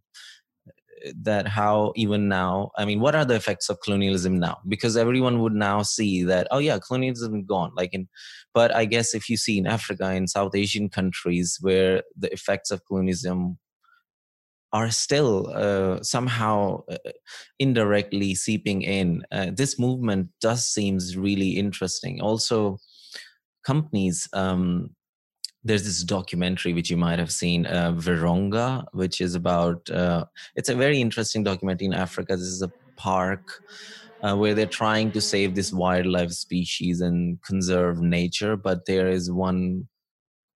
that 1.13 1.47
how 1.47 1.93
even 1.95 2.27
now 2.27 2.71
i 2.77 2.85
mean 2.85 2.99
what 2.99 3.15
are 3.15 3.25
the 3.25 3.35
effects 3.35 3.69
of 3.69 3.79
colonialism 3.81 4.39
now? 4.39 4.57
Because 4.67 4.97
everyone 4.97 5.39
would 5.39 5.53
now 5.53 5.81
see 5.81 6.23
that 6.23 6.47
oh 6.51 6.59
yeah 6.59 6.79
colonialism 6.79 7.35
is 7.35 7.45
gone. 7.47 7.71
Like 7.75 7.93
in 7.93 8.07
but 8.53 8.73
i 8.73 8.85
guess 8.85 9.13
if 9.13 9.29
you 9.29 9.37
see 9.37 9.57
in 9.57 9.67
africa 9.67 10.11
in 10.13 10.27
south 10.27 10.55
asian 10.55 10.89
countries 10.89 11.57
where 11.61 12.03
the 12.17 12.31
effects 12.31 12.71
of 12.71 12.85
colonialism 12.85 13.57
are 14.75 14.91
still 14.91 15.49
uh, 15.55 16.03
somehow 16.03 16.83
uh, 16.91 16.97
indirectly 17.59 18.35
seeping 18.35 18.81
in 18.81 19.23
uh, 19.31 19.47
this 19.55 19.79
movement 19.79 20.27
does 20.41 20.67
seems 20.67 21.15
really 21.15 21.51
interesting. 21.51 22.19
Also 22.19 22.77
companies 23.65 24.27
um, 24.33 24.89
there's 25.65 25.83
this 25.83 26.03
documentary 26.03 26.73
which 26.73 26.91
you 26.91 26.95
might 26.95 27.17
have 27.17 27.31
seen 27.31 27.65
uh, 27.65 27.91
which 28.93 29.19
is 29.19 29.33
about 29.35 29.89
uh, 29.89 30.23
it's 30.55 30.69
a 30.69 30.75
very 30.75 31.01
interesting 31.01 31.43
documentary 31.43 31.87
in 31.87 31.93
africa. 31.93 32.37
This 32.37 32.45
is 32.45 32.61
a 32.61 32.71
park 32.95 33.63
uh, 34.21 34.35
where 34.35 34.53
they're 34.53 34.67
trying 34.67 35.11
to 35.11 35.19
save 35.19 35.55
this 35.55 35.73
wildlife 35.73 36.31
species 36.31 37.01
and 37.01 37.41
conserve 37.41 37.99
nature 37.99 38.55
but 38.55 38.85
there 38.85 39.09
is 39.09 39.31
one 39.31 39.87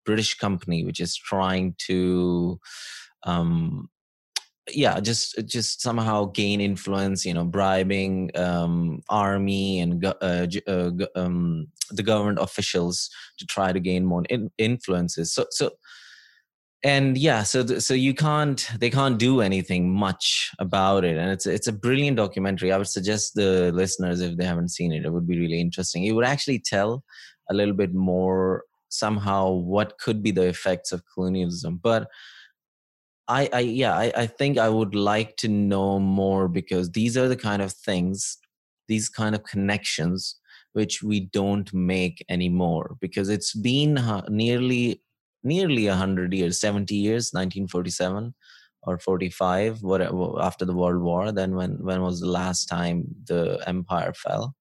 british 0.04 0.34
company 0.34 0.84
which 0.84 1.00
is 1.00 1.16
trying 1.16 1.74
to 1.78 2.60
um, 3.24 3.88
yeah 4.72 5.00
just 5.00 5.34
just 5.46 5.80
somehow 5.80 6.26
gain 6.26 6.60
influence 6.60 7.24
you 7.24 7.34
know 7.34 7.44
bribing 7.44 8.30
um, 8.36 9.02
army 9.08 9.80
and 9.80 10.04
uh, 10.04 10.46
uh, 10.66 10.90
um, 11.14 11.66
the 11.90 12.02
government 12.02 12.38
officials 12.40 13.10
to 13.38 13.46
try 13.46 13.72
to 13.72 13.80
gain 13.80 14.04
more 14.04 14.24
in- 14.28 14.50
influences. 14.58 15.32
So 15.32 15.46
so 15.50 15.72
and 16.84 17.18
yeah 17.18 17.42
so 17.42 17.64
th- 17.64 17.82
so 17.82 17.92
you 17.92 18.14
can't 18.14 18.70
they 18.78 18.88
can't 18.88 19.18
do 19.18 19.40
anything 19.40 19.92
much 19.92 20.52
about 20.60 21.04
it 21.04 21.16
and 21.16 21.30
it's 21.30 21.46
it's 21.46 21.66
a 21.66 21.72
brilliant 21.72 22.16
documentary. 22.16 22.72
I 22.72 22.78
would 22.78 22.88
suggest 22.88 23.34
the 23.34 23.72
listeners 23.72 24.20
if 24.20 24.36
they 24.36 24.44
haven't 24.44 24.70
seen 24.70 24.92
it 24.92 25.04
it 25.04 25.12
would 25.12 25.26
be 25.26 25.38
really 25.38 25.60
interesting. 25.60 26.04
It 26.04 26.12
would 26.12 26.26
actually 26.26 26.60
tell 26.60 27.04
a 27.50 27.54
little 27.54 27.74
bit 27.74 27.94
more 27.94 28.64
somehow 28.90 29.50
what 29.50 29.98
could 29.98 30.22
be 30.22 30.30
the 30.30 30.46
effects 30.46 30.92
of 30.92 31.02
colonialism 31.12 31.78
but 31.82 32.08
i 33.28 33.48
i 33.52 33.60
yeah 33.60 33.96
i, 33.96 34.12
I 34.16 34.26
think 34.26 34.58
i 34.58 34.68
would 34.68 34.94
like 34.94 35.36
to 35.38 35.48
know 35.48 35.98
more 35.98 36.48
because 36.48 36.90
these 36.90 37.16
are 37.16 37.28
the 37.28 37.36
kind 37.36 37.62
of 37.62 37.72
things 37.72 38.38
these 38.88 39.08
kind 39.08 39.34
of 39.34 39.44
connections 39.44 40.36
which 40.72 41.02
we 41.02 41.20
don't 41.20 41.72
make 41.72 42.24
anymore 42.28 42.96
because 43.00 43.28
it's 43.28 43.54
been 43.54 43.98
nearly 44.28 45.02
nearly 45.42 45.86
100 45.86 46.32
years 46.32 46.60
70 46.60 46.94
years 46.94 47.30
1947 47.32 48.34
or 48.82 48.98
45 48.98 49.82
whatever 49.82 50.40
after 50.40 50.64
the 50.64 50.74
world 50.74 51.02
war 51.02 51.32
then 51.32 51.54
when 51.54 51.82
when 51.82 52.02
was 52.02 52.20
the 52.20 52.28
last 52.28 52.66
time 52.66 53.04
the 53.24 53.62
empire 53.66 54.12
fell 54.14 54.54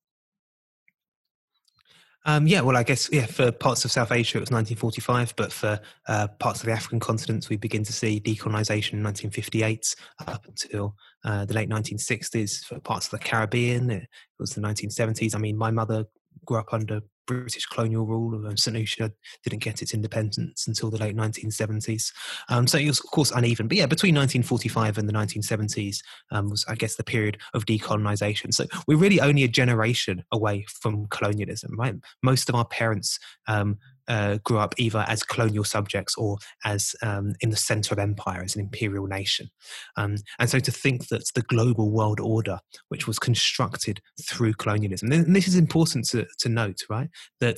um, 2.27 2.45
yeah, 2.45 2.59
well, 2.59 2.75
I 2.75 2.83
guess 2.83 3.09
yeah. 3.09 3.25
For 3.25 3.53
parts 3.53 3.85
of 3.85 3.91
South 3.91 4.11
Asia, 4.11 4.37
it 4.37 4.41
was 4.41 4.51
1945, 4.51 5.33
but 5.37 5.51
for 5.51 5.79
uh, 6.09 6.27
parts 6.39 6.59
of 6.59 6.65
the 6.65 6.73
African 6.73 6.99
continents, 6.99 7.47
we 7.47 7.55
begin 7.55 7.85
to 7.85 7.93
see 7.93 8.19
decolonization 8.19 8.93
in 8.93 9.03
1958 9.03 9.95
up 10.27 10.45
until 10.45 10.93
uh, 11.23 11.45
the 11.45 11.53
late 11.53 11.69
1960s. 11.69 12.65
For 12.65 12.79
parts 12.81 13.07
of 13.07 13.11
the 13.11 13.19
Caribbean, 13.19 13.89
it 13.89 14.09
was 14.39 14.53
the 14.53 14.61
1970s. 14.61 15.35
I 15.35 15.37
mean, 15.37 15.57
my 15.57 15.71
mother 15.71 16.05
grew 16.45 16.59
up 16.59 16.73
under 16.73 17.01
British 17.27 17.65
colonial 17.65 18.05
rule. 18.05 18.33
and 18.47 18.57
St 18.57 18.75
Lucia 18.75 19.11
didn't 19.43 19.61
get 19.61 19.81
its 19.81 19.93
independence 19.93 20.65
until 20.65 20.89
the 20.89 20.97
late 20.97 21.15
1970s. 21.15 22.11
Um, 22.49 22.65
so 22.65 22.77
it 22.77 22.87
was, 22.87 22.99
of 22.99 23.11
course, 23.11 23.31
uneven. 23.31 23.67
But 23.67 23.77
yeah, 23.77 23.85
between 23.85 24.15
1945 24.15 24.97
and 24.97 25.07
the 25.07 25.13
1970s 25.13 25.97
um, 26.31 26.49
was, 26.49 26.65
I 26.67 26.75
guess, 26.75 26.95
the 26.95 27.03
period 27.03 27.37
of 27.53 27.65
decolonization. 27.65 28.53
So 28.53 28.65
we're 28.87 28.97
really 28.97 29.19
only 29.19 29.43
a 29.43 29.49
generation 29.49 30.23
away 30.31 30.65
from 30.81 31.07
colonialism, 31.07 31.75
right? 31.77 31.95
Most 32.23 32.49
of 32.49 32.55
our 32.55 32.65
parents 32.65 33.19
um, 33.47 33.77
uh, 34.07 34.37
grew 34.43 34.57
up 34.57 34.73
either 34.77 35.05
as 35.07 35.23
colonial 35.23 35.63
subjects 35.63 36.15
or 36.17 36.37
as 36.65 36.95
um, 37.01 37.33
in 37.41 37.49
the 37.49 37.55
center 37.55 37.93
of 37.93 37.99
empire 37.99 38.41
as 38.43 38.55
an 38.55 38.61
imperial 38.61 39.07
nation. 39.07 39.49
Um, 39.95 40.15
and 40.39 40.49
so 40.49 40.59
to 40.59 40.71
think 40.71 41.07
that 41.07 41.29
the 41.35 41.41
global 41.41 41.91
world 41.91 42.19
order, 42.19 42.59
which 42.89 43.07
was 43.07 43.19
constructed 43.19 44.01
through 44.21 44.53
colonialism, 44.53 45.11
and 45.11 45.35
this 45.35 45.47
is 45.47 45.55
important 45.55 46.07
to, 46.09 46.25
to 46.39 46.49
note, 46.49 46.81
right, 46.89 47.09
that 47.39 47.57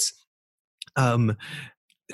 um, 0.95 1.35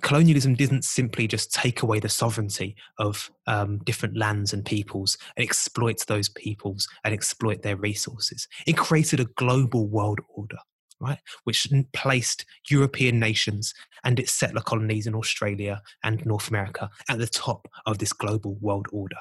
colonialism 0.02 0.56
didn't 0.56 0.84
simply 0.84 1.28
just 1.28 1.54
take 1.54 1.82
away 1.82 2.00
the 2.00 2.10
sovereignty 2.10 2.76
of 3.00 3.32
um, 3.48 3.80
different 3.80 4.18
lands 4.18 4.54
and 4.54 4.66
peoples 4.66 5.18
and 5.38 5.46
exploit 5.46 6.06
those 6.08 6.30
peoples 6.30 6.88
and 7.04 7.14
exploit 7.14 7.62
their 7.62 7.78
resources. 7.78 8.48
It 8.68 8.78
created 8.78 9.20
a 9.20 9.26
global 9.38 9.88
world 9.88 10.20
order 10.30 10.58
right, 11.06 11.20
which 11.44 11.68
placed 11.94 12.46
European 12.70 13.20
nations 13.20 13.74
and 14.04 14.20
its 14.20 14.34
settler 14.34 14.62
colonies 14.62 15.08
in 15.08 15.16
Australia 15.16 15.82
and 16.04 16.26
North 16.26 16.50
America 16.50 16.90
at 17.10 17.20
the 17.20 17.28
top 17.28 17.68
of 17.86 17.98
this 17.98 18.14
global 18.14 18.58
world 18.62 18.88
order. 18.92 19.18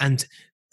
And 0.00 0.24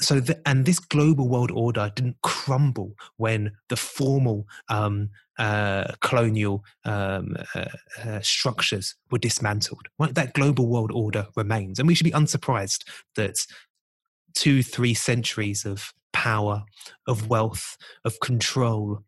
so, 0.01 0.19
the, 0.19 0.41
and 0.45 0.65
this 0.65 0.79
global 0.79 1.29
world 1.29 1.51
order 1.51 1.91
didn't 1.95 2.17
crumble 2.21 2.93
when 3.15 3.51
the 3.69 3.77
formal 3.77 4.45
um, 4.67 5.09
uh, 5.37 5.93
colonial 6.01 6.63
um, 6.83 7.37
uh, 7.53 7.65
uh, 8.03 8.19
structures 8.21 8.95
were 9.09 9.17
dismantled. 9.17 9.87
Right, 9.97 10.13
that 10.15 10.33
global 10.33 10.67
world 10.67 10.91
order 10.91 11.27
remains, 11.35 11.79
and 11.79 11.87
we 11.87 11.95
should 11.95 12.05
be 12.05 12.11
unsurprised 12.11 12.83
that 13.15 13.35
two, 14.33 14.61
three 14.63 14.93
centuries 14.93 15.65
of 15.65 15.93
power, 16.11 16.63
of 17.07 17.29
wealth, 17.29 17.77
of 18.03 18.19
control, 18.19 19.03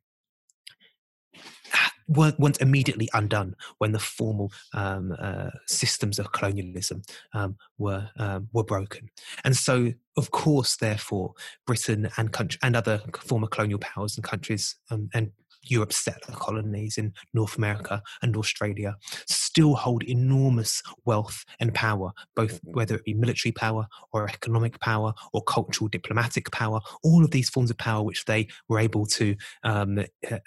weren't, 2.08 2.62
immediately 2.62 3.10
undone 3.14 3.56
when 3.78 3.92
the 3.92 4.00
formal 4.00 4.52
um, 4.74 5.16
uh, 5.20 5.50
systems 5.66 6.20
of 6.20 6.32
colonialism 6.32 7.02
um, 7.34 7.58
were 7.78 8.10
um, 8.18 8.48
were 8.54 8.64
broken. 8.64 9.10
And 9.44 9.56
so, 9.56 9.94
of 10.16 10.32
course, 10.32 10.78
therefore, 10.78 11.34
Britain 11.66 12.10
and 12.18 12.32
country, 12.32 12.60
and 12.64 12.76
other 12.76 13.02
former 13.20 13.48
colonial 13.48 13.80
powers 13.80 14.18
and 14.18 14.24
countries 14.24 14.76
um, 14.90 15.10
and 15.14 15.32
Europe's 15.64 15.98
settler 15.98 16.36
colonies 16.36 16.98
in 16.98 17.14
North 17.34 17.58
America 17.58 18.02
and 18.22 18.36
Australia 18.38 18.96
still 19.58 19.74
hold 19.74 20.04
enormous 20.04 20.84
wealth 21.06 21.44
and 21.60 21.74
power, 21.74 22.12
both 22.36 22.60
whether 22.64 22.94
it 22.94 23.04
be 23.04 23.16
military 23.16 23.52
power 23.52 23.88
or 24.14 24.30
economic 24.30 24.80
power 24.82 25.12
or 25.34 25.42
cultural 25.46 25.88
diplomatic 25.88 26.52
power, 26.52 26.80
all 27.02 27.24
of 27.24 27.32
these 27.32 27.50
forms 27.50 27.72
of 27.72 27.78
power 27.80 28.04
which 28.04 28.24
they 28.26 28.48
were 28.68 28.78
able 28.78 29.08
to 29.08 29.36
um, 29.64 29.98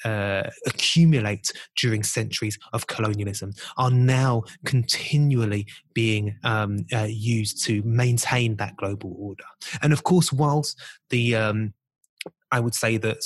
uh, 0.05 0.43
accumulate 0.65 1.51
during 1.77 2.05
centuries 2.05 2.57
of 2.73 2.87
colonialism 2.87 3.53
are 3.79 3.91
now 3.91 4.45
continually 4.65 5.67
being 5.93 6.37
um, 6.45 6.87
uh, 6.93 7.09
used 7.11 7.65
to 7.65 7.83
maintain 7.83 8.55
that 8.57 8.77
global 8.77 9.17
order. 9.19 9.45
And 9.83 9.93
of 9.93 10.05
course, 10.05 10.33
whilst 10.33 10.81
the 11.09 11.35
um, 11.35 11.75
I 12.53 12.61
would 12.61 12.75
say 12.75 12.97
that 12.99 13.23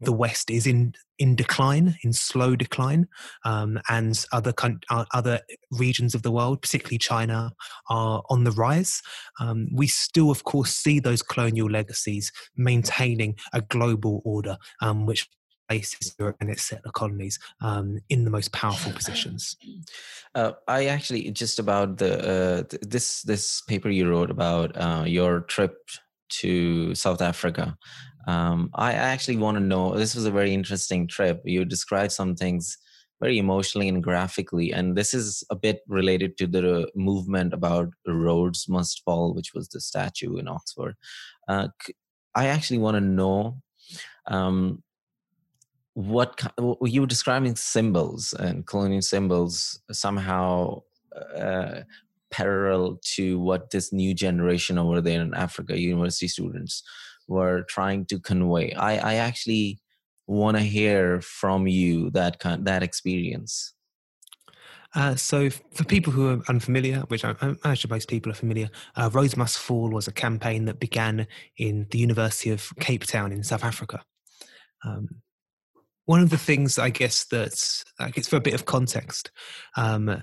the 0.00 0.12
West 0.12 0.50
is 0.50 0.66
in 0.66 0.94
in 1.18 1.34
decline, 1.34 1.96
in 2.04 2.12
slow 2.12 2.54
decline, 2.54 3.08
um, 3.44 3.80
and 3.88 4.24
other 4.32 4.52
uh, 4.90 5.04
other 5.12 5.40
regions 5.70 6.14
of 6.14 6.22
the 6.22 6.30
world, 6.30 6.62
particularly 6.62 6.98
China, 6.98 7.52
are 7.88 8.22
on 8.28 8.44
the 8.44 8.52
rise. 8.52 9.02
Um, 9.40 9.68
we 9.72 9.86
still, 9.86 10.30
of 10.30 10.44
course, 10.44 10.74
see 10.74 11.00
those 11.00 11.22
colonial 11.22 11.70
legacies 11.70 12.30
maintaining 12.56 13.36
a 13.52 13.62
global 13.62 14.22
order, 14.24 14.56
um, 14.80 15.06
which 15.06 15.28
places 15.68 16.14
Europe 16.18 16.36
and 16.40 16.50
its 16.50 16.62
settler 16.62 16.92
colonies 16.92 17.38
um, 17.60 17.98
in 18.08 18.24
the 18.24 18.30
most 18.30 18.52
powerful 18.52 18.92
positions. 18.92 19.56
Uh, 20.34 20.52
I 20.66 20.86
actually 20.86 21.30
just 21.30 21.58
about 21.58 21.98
the 21.98 22.12
uh, 22.18 22.62
th- 22.64 22.82
this 22.86 23.22
this 23.22 23.62
paper 23.62 23.90
you 23.90 24.08
wrote 24.08 24.30
about 24.30 24.76
uh, 24.76 25.04
your 25.06 25.40
trip 25.40 25.76
to 26.28 26.94
South 26.94 27.22
Africa. 27.22 27.76
Um, 28.26 28.70
I 28.74 28.92
actually 28.92 29.38
want 29.38 29.56
to 29.56 29.62
know. 29.62 29.94
This 29.96 30.14
was 30.14 30.26
a 30.26 30.30
very 30.30 30.52
interesting 30.52 31.06
trip. 31.06 31.40
You 31.44 31.64
described 31.64 32.12
some 32.12 32.34
things 32.34 32.76
very 33.20 33.38
emotionally 33.38 33.88
and 33.88 34.02
graphically, 34.02 34.72
and 34.72 34.96
this 34.96 35.14
is 35.14 35.42
a 35.50 35.56
bit 35.56 35.80
related 35.88 36.36
to 36.38 36.46
the 36.46 36.88
movement 36.94 37.52
about 37.52 37.88
Rhodes 38.06 38.68
must 38.68 39.02
fall, 39.04 39.34
which 39.34 39.54
was 39.54 39.68
the 39.68 39.80
statue 39.80 40.36
in 40.36 40.46
Oxford. 40.46 40.94
Uh, 41.48 41.68
I 42.34 42.46
actually 42.46 42.78
want 42.78 42.96
to 42.96 43.00
know 43.00 43.60
um, 44.26 44.82
what 45.94 46.40
you 46.82 47.00
were 47.00 47.08
describing 47.08 47.56
symbols 47.56 48.32
and 48.32 48.64
colonial 48.66 49.02
symbols 49.02 49.80
somehow 49.90 50.82
uh, 51.36 51.80
parallel 52.30 52.98
to 53.14 53.38
what 53.38 53.70
this 53.70 53.92
new 53.92 54.14
generation 54.14 54.78
over 54.78 55.00
there 55.00 55.20
in 55.20 55.34
Africa, 55.34 55.78
university 55.78 56.28
students, 56.28 56.82
were 57.26 57.62
trying 57.68 58.06
to 58.06 58.18
convey. 58.18 58.72
I, 58.72 58.96
I 58.96 59.14
actually 59.14 59.80
want 60.26 60.56
to 60.56 60.62
hear 60.62 61.20
from 61.20 61.66
you 61.66 62.10
that 62.10 62.38
kind 62.38 62.66
that 62.66 62.82
experience. 62.82 63.74
Uh, 64.94 65.14
so, 65.14 65.50
for 65.50 65.84
people 65.84 66.12
who 66.12 66.28
are 66.28 66.42
unfamiliar, 66.48 67.00
which 67.08 67.24
I 67.24 67.34
imagine 67.64 67.90
most 67.90 68.08
people 68.08 68.32
are 68.32 68.34
familiar, 68.34 68.70
uh, 68.96 69.10
Rhodes 69.12 69.36
Must 69.36 69.58
Fall 69.58 69.90
was 69.90 70.08
a 70.08 70.12
campaign 70.12 70.64
that 70.64 70.80
began 70.80 71.26
in 71.58 71.86
the 71.90 71.98
University 71.98 72.50
of 72.50 72.72
Cape 72.80 73.04
Town 73.04 73.30
in 73.30 73.42
South 73.42 73.64
Africa. 73.64 74.02
Um, 74.84 75.22
one 76.06 76.22
of 76.22 76.30
the 76.30 76.38
things, 76.38 76.78
I 76.78 76.88
guess, 76.88 77.26
that 77.26 77.84
I 77.98 78.08
guess 78.08 78.28
for 78.28 78.36
a 78.36 78.40
bit 78.40 78.54
of 78.54 78.64
context, 78.64 79.30
um, 79.76 80.22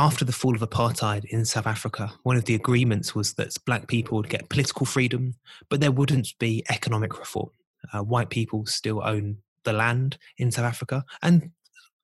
after 0.00 0.24
the 0.24 0.32
fall 0.32 0.54
of 0.54 0.62
apartheid 0.62 1.26
in 1.26 1.44
South 1.44 1.66
Africa, 1.66 2.10
one 2.22 2.34
of 2.34 2.46
the 2.46 2.54
agreements 2.54 3.14
was 3.14 3.34
that 3.34 3.54
black 3.66 3.86
people 3.86 4.16
would 4.16 4.30
get 4.30 4.48
political 4.48 4.86
freedom, 4.86 5.34
but 5.68 5.80
there 5.80 5.92
wouldn't 5.92 6.32
be 6.38 6.64
economic 6.70 7.18
reform. 7.18 7.50
Uh, 7.92 8.02
white 8.02 8.30
people 8.30 8.64
still 8.64 9.02
own 9.04 9.36
the 9.64 9.74
land 9.74 10.16
in 10.38 10.50
South 10.50 10.64
Africa 10.64 11.04
and 11.20 11.50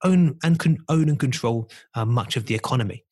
own 0.05 0.39
and 0.45 0.59
can 0.59 0.77
own 0.91 1.09
and 1.09 1.19
control 1.19 1.71
uh, 1.95 2.05
much 2.05 2.37
of 2.37 2.45
the 2.45 2.55
economy. 2.55 3.03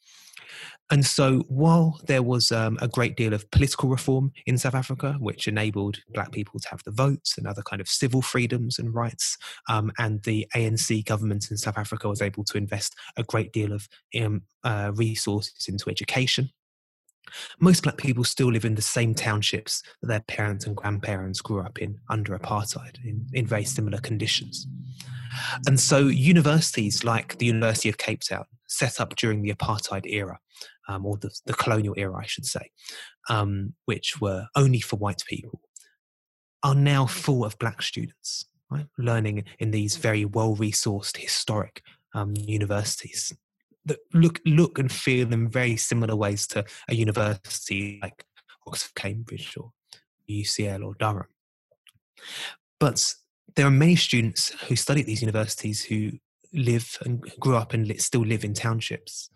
And 0.90 1.07
so, 1.07 1.40
while 1.49 1.99
there 2.07 2.23
was 2.23 2.53
um, 2.53 2.79
a 2.83 2.88
great 2.88 3.16
deal 3.16 3.33
of 3.33 3.51
political 3.51 3.88
reform 3.88 4.33
in 4.47 4.59
South 4.59 4.75
Africa, 4.75 5.16
which 5.18 5.49
enabled 5.49 5.99
black 6.12 6.31
people 6.31 6.61
to 6.61 6.68
have 6.68 6.83
the 6.85 6.90
votes 6.90 7.38
and 7.38 7.47
other 7.47 7.62
kind 7.62 7.81
of 7.81 7.88
civil 7.88 8.20
freedoms 8.20 8.79
and 8.79 8.94
rights, 8.94 9.38
um, 9.68 9.92
and 9.99 10.23
the 10.25 10.47
ANC 10.55 11.05
government 11.07 11.51
in 11.51 11.57
South 11.57 11.79
Africa 11.79 12.09
was 12.09 12.20
able 12.20 12.44
to 12.44 12.59
invest 12.59 12.94
a 13.16 13.23
great 13.23 13.53
deal 13.53 13.73
of 13.73 13.88
um, 14.20 14.42
uh, 14.62 14.92
resources 14.94 15.66
into 15.68 15.88
education, 15.88 16.51
Most 17.61 17.83
black 17.83 17.97
people 17.97 18.25
still 18.25 18.53
live 18.53 18.64
in 18.64 18.75
the 18.75 18.83
same 18.83 19.14
townships 19.14 19.83
that 20.03 20.09
their 20.09 20.20
parents 20.20 20.66
and 20.66 20.77
grandparents 20.77 21.40
grew 21.40 21.61
up 21.61 21.79
in 21.79 21.99
under 22.09 22.38
apartheid 22.38 23.03
in, 23.05 23.27
in 23.33 23.47
very 23.47 23.64
similar 23.64 23.99
conditions. 23.99 24.66
And 25.66 25.81
so, 25.81 26.07
universities 26.07 27.05
like 27.05 27.38
the 27.38 27.47
University 27.47 27.88
of 27.88 27.99
Cape 27.99 28.20
Town, 28.20 28.44
set 28.68 29.01
up 29.01 29.16
during 29.16 29.42
the 29.42 29.53
apartheid 29.53 30.07
era, 30.07 30.38
um, 30.88 31.07
or 31.07 31.16
the, 31.16 31.31
the, 31.47 31.55
colonial 31.55 31.94
era, 31.97 32.16
I 32.16 32.27
should 32.27 32.47
say, 32.47 32.70
um, 33.31 33.75
which 33.87 34.20
were 34.20 34.47
only 34.57 34.81
for 34.81 34.97
white 34.97 35.23
people, 35.27 35.61
are 36.62 36.75
now 36.75 37.07
full 37.07 37.44
of 37.44 37.59
black 37.59 37.83
students, 37.83 38.47
right? 38.70 38.87
learning 38.99 39.44
in 39.59 39.70
these 39.70 39.97
very 39.97 40.25
well 40.25 40.57
resourced 40.57 41.16
historic 41.16 41.83
um, 42.14 42.35
universities 42.37 43.33
that 43.87 43.99
look 44.14 44.40
look 44.47 44.79
and 44.79 44.90
feel 44.90 45.33
in 45.33 45.49
very 45.49 45.77
similar 45.77 46.16
ways 46.16 46.47
to 46.47 46.64
a 46.88 46.94
university 46.94 47.99
like 48.03 48.25
Oxford, 48.66 48.94
Cambridge, 48.94 49.57
or 49.59 49.73
UCL 50.31 50.85
or 50.85 50.94
Durham. 50.99 51.27
But 52.81 53.14
there 53.57 53.66
are 53.66 53.70
many 53.70 53.97
students 53.97 54.51
who 54.68 54.77
study 54.77 55.01
at 55.01 55.07
these 55.07 55.23
universities 55.23 55.85
who 55.85 56.12
live 56.53 56.99
and 57.05 57.20
grew 57.38 57.57
up 57.57 57.73
and 57.73 58.01
still 58.01 58.23
live 58.23 58.44
in 58.44 58.55
townships 58.55 59.31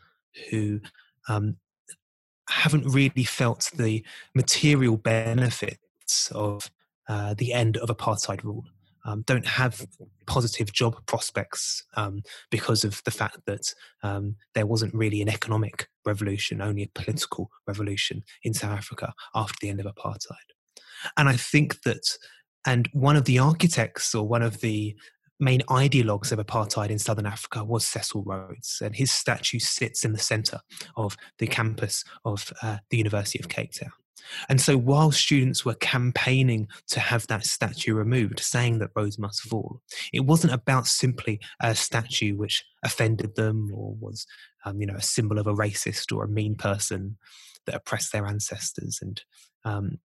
who 0.51 0.81
um, 1.29 1.57
haven't 2.49 2.87
really 2.87 3.25
felt 3.25 3.71
the 3.77 4.05
material 4.35 4.97
benefits 4.97 6.31
of 6.35 6.71
uh, 7.09 7.35
the 7.35 7.53
end 7.53 7.77
of 7.77 7.89
apartheid 7.89 8.43
rule 8.43 8.65
um, 9.09 9.23
don't 9.27 9.47
have 9.47 9.87
positive 10.27 10.73
job 10.73 10.95
prospects 11.07 11.85
um, 11.97 12.23
because 12.51 12.85
of 12.85 13.03
the 13.05 13.11
fact 13.11 13.39
that 13.47 13.73
um, 14.03 14.37
there 14.55 14.67
wasn't 14.67 14.95
really 14.95 15.23
an 15.23 15.31
economic 15.31 15.89
revolution, 16.05 16.61
only 16.61 16.83
a 16.83 16.91
political 16.95 17.51
revolution 17.67 18.23
in 18.43 18.53
South 18.53 18.77
Africa 18.77 19.15
after 19.35 19.57
the 19.61 19.71
end 19.71 19.81
of 19.81 19.87
apartheid. 19.87 20.37
And 21.17 21.29
I 21.29 21.37
think 21.37 21.83
that, 21.83 22.03
and 22.67 22.89
one 22.93 23.17
of 23.17 23.25
the 23.25 23.39
architects 23.39 24.15
or 24.15 24.29
one 24.29 24.43
of 24.43 24.61
the 24.61 24.95
main 25.41 25.61
ideologues 25.63 26.33
of 26.33 26.39
apartheid 26.39 26.91
in 26.91 26.99
southern 26.99 27.27
Africa 27.27 27.65
was 27.65 27.87
Cecil 27.87 28.25
Rhodes, 28.25 28.81
and 28.83 28.95
his 28.95 29.13
statue 29.13 29.59
sits 29.59 30.05
in 30.05 30.13
the 30.13 30.19
center 30.19 30.61
of 30.97 31.17
the 31.39 31.47
campus 31.47 32.05
of 32.25 32.53
uh, 32.63 32.79
the 32.91 32.99
University 32.99 33.39
of 33.39 33.49
Cape 33.49 33.73
Town. 33.73 33.93
And 34.49 34.61
so 34.61 34.77
while 34.77 35.11
students 35.11 35.65
were 35.65 35.75
campaigning 35.75 36.69
to 36.89 37.01
have 37.01 37.27
that 37.29 37.45
statue 37.45 37.95
removed, 37.95 38.41
saying 38.41 38.79
that 38.79 38.91
Rhodes 38.95 39.19
must 39.19 39.43
fall, 39.43 39.81
it 40.13 40.21
wasn't 40.21 40.53
about 40.53 40.87
simply 40.87 41.41
a 41.61 41.75
statue 41.75 42.37
which 42.37 42.65
offended 42.83 43.37
them 43.37 43.71
or 43.73 43.95
was, 44.01 44.27
um, 44.65 44.81
you 44.81 44.87
know, 44.87 44.97
a 44.97 45.03
symbol 45.03 45.39
of 45.39 45.47
a 45.47 45.55
racist 45.55 46.15
or 46.15 46.25
a 46.25 46.29
mean 46.29 46.57
person 46.57 47.17
that 47.67 47.77
oppressed 47.77 48.13
their 48.13 48.27
ancestors. 48.27 48.99
And 49.01 49.23
um, 49.65 49.99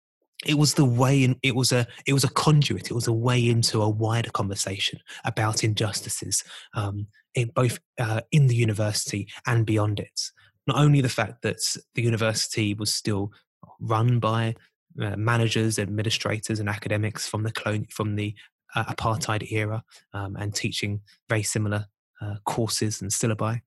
it 0.44 0.58
was 0.58 0.74
the 0.74 0.84
way 0.84 1.22
in, 1.24 1.36
it 1.42 1.54
was 1.54 1.72
a 1.72 1.86
it 2.06 2.12
was 2.12 2.24
a 2.24 2.30
conduit 2.30 2.90
it 2.90 2.94
was 2.94 3.06
a 3.06 3.12
way 3.12 3.48
into 3.48 3.80
a 3.80 3.88
wider 3.88 4.30
conversation 4.30 4.98
about 5.24 5.64
injustices 5.64 6.44
um, 6.74 7.06
in 7.34 7.50
both 7.54 7.78
uh, 7.98 8.20
in 8.30 8.46
the 8.46 8.56
university 8.56 9.28
and 9.46 9.66
beyond 9.66 10.00
it 10.00 10.20
not 10.66 10.78
only 10.78 11.00
the 11.00 11.08
fact 11.08 11.42
that 11.42 11.58
the 11.94 12.02
university 12.02 12.74
was 12.74 12.92
still 12.92 13.32
run 13.80 14.18
by 14.18 14.54
uh, 15.00 15.16
managers, 15.16 15.78
administrators, 15.78 16.60
and 16.60 16.68
academics 16.68 17.26
from 17.26 17.42
the 17.42 17.86
from 17.90 18.16
the 18.16 18.34
uh, 18.74 18.84
apartheid 18.84 19.50
era, 19.50 19.82
um, 20.12 20.36
and 20.36 20.54
teaching 20.54 21.00
very 21.28 21.42
similar 21.42 21.86
uh, 22.20 22.34
courses 22.44 23.00
and 23.00 23.10
syllabi. 23.10 23.60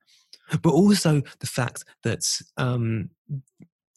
But 0.62 0.72
also 0.72 1.22
the 1.40 1.48
fact 1.48 1.84
that 2.04 2.24
um, 2.58 3.10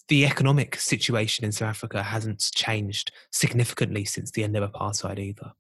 the 0.09 0.25
economic 0.25 0.77
situation 0.77 1.45
in 1.45 1.53
South 1.53 1.69
Africa 1.69 2.03
hasn't 2.03 2.51
changed 2.55 3.13
significantly 3.31 4.05
since 4.05 4.31
the 4.31 4.43
end 4.43 4.57
of 4.57 4.71
apartheid 4.71 5.19
either. 5.19 5.53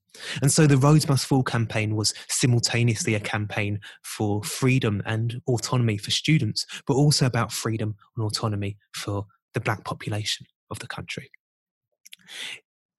And 0.42 0.50
so 0.50 0.66
the 0.66 0.78
Rhodes 0.78 1.08
Must 1.08 1.26
Fall 1.26 1.42
campaign 1.42 1.94
was 1.94 2.14
simultaneously 2.28 3.14
a 3.14 3.20
campaign 3.20 3.80
for 4.02 4.42
freedom 4.42 5.02
and 5.04 5.40
autonomy 5.46 5.98
for 5.98 6.11
students, 6.11 6.66
but 6.87 6.94
also 6.94 7.26
about 7.26 7.52
freedom 7.52 7.94
and 8.16 8.24
autonomy 8.24 8.78
for 8.92 9.26
the 9.54 9.61
black 9.61 9.84
population 9.84 10.46
of 10.70 10.78
the 10.78 10.87
country. 10.87 11.30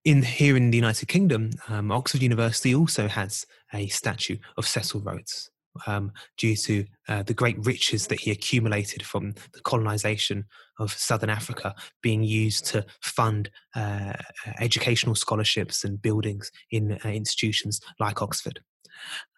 In 0.06 0.24
here 0.24 0.56
in 0.56 0.72
the 0.72 0.78
United 0.78 1.08
Kingdom, 1.08 1.50
um, 1.68 1.92
Oxford 1.92 2.22
University 2.22 2.74
also 2.74 3.08
has 3.08 3.46
a 3.74 3.88
statue 3.88 4.38
of 4.56 4.68
Cecil 4.68 5.02
Rhodes 5.02 5.50
um, 5.88 6.12
due 6.38 6.56
to 6.56 6.86
uh, 7.08 7.24
the 7.24 7.34
great 7.34 7.58
riches 7.66 8.08
that 8.08 8.20
he 8.20 8.32
accumulated 8.32 9.04
from 9.04 9.34
the 9.54 9.62
colonization 9.64 10.46
of 10.80 10.94
southern 10.94 11.30
Africa 11.30 11.76
being 12.02 12.24
used 12.24 12.66
to 12.68 12.86
fund 13.02 13.50
uh, 13.76 14.14
educational 14.60 15.16
scholarships 15.16 15.84
and 15.84 16.02
buildings 16.02 16.52
in 16.72 17.00
uh, 17.04 17.10
institutions 17.10 17.82
like 18.00 18.22
Oxford. 18.22 18.62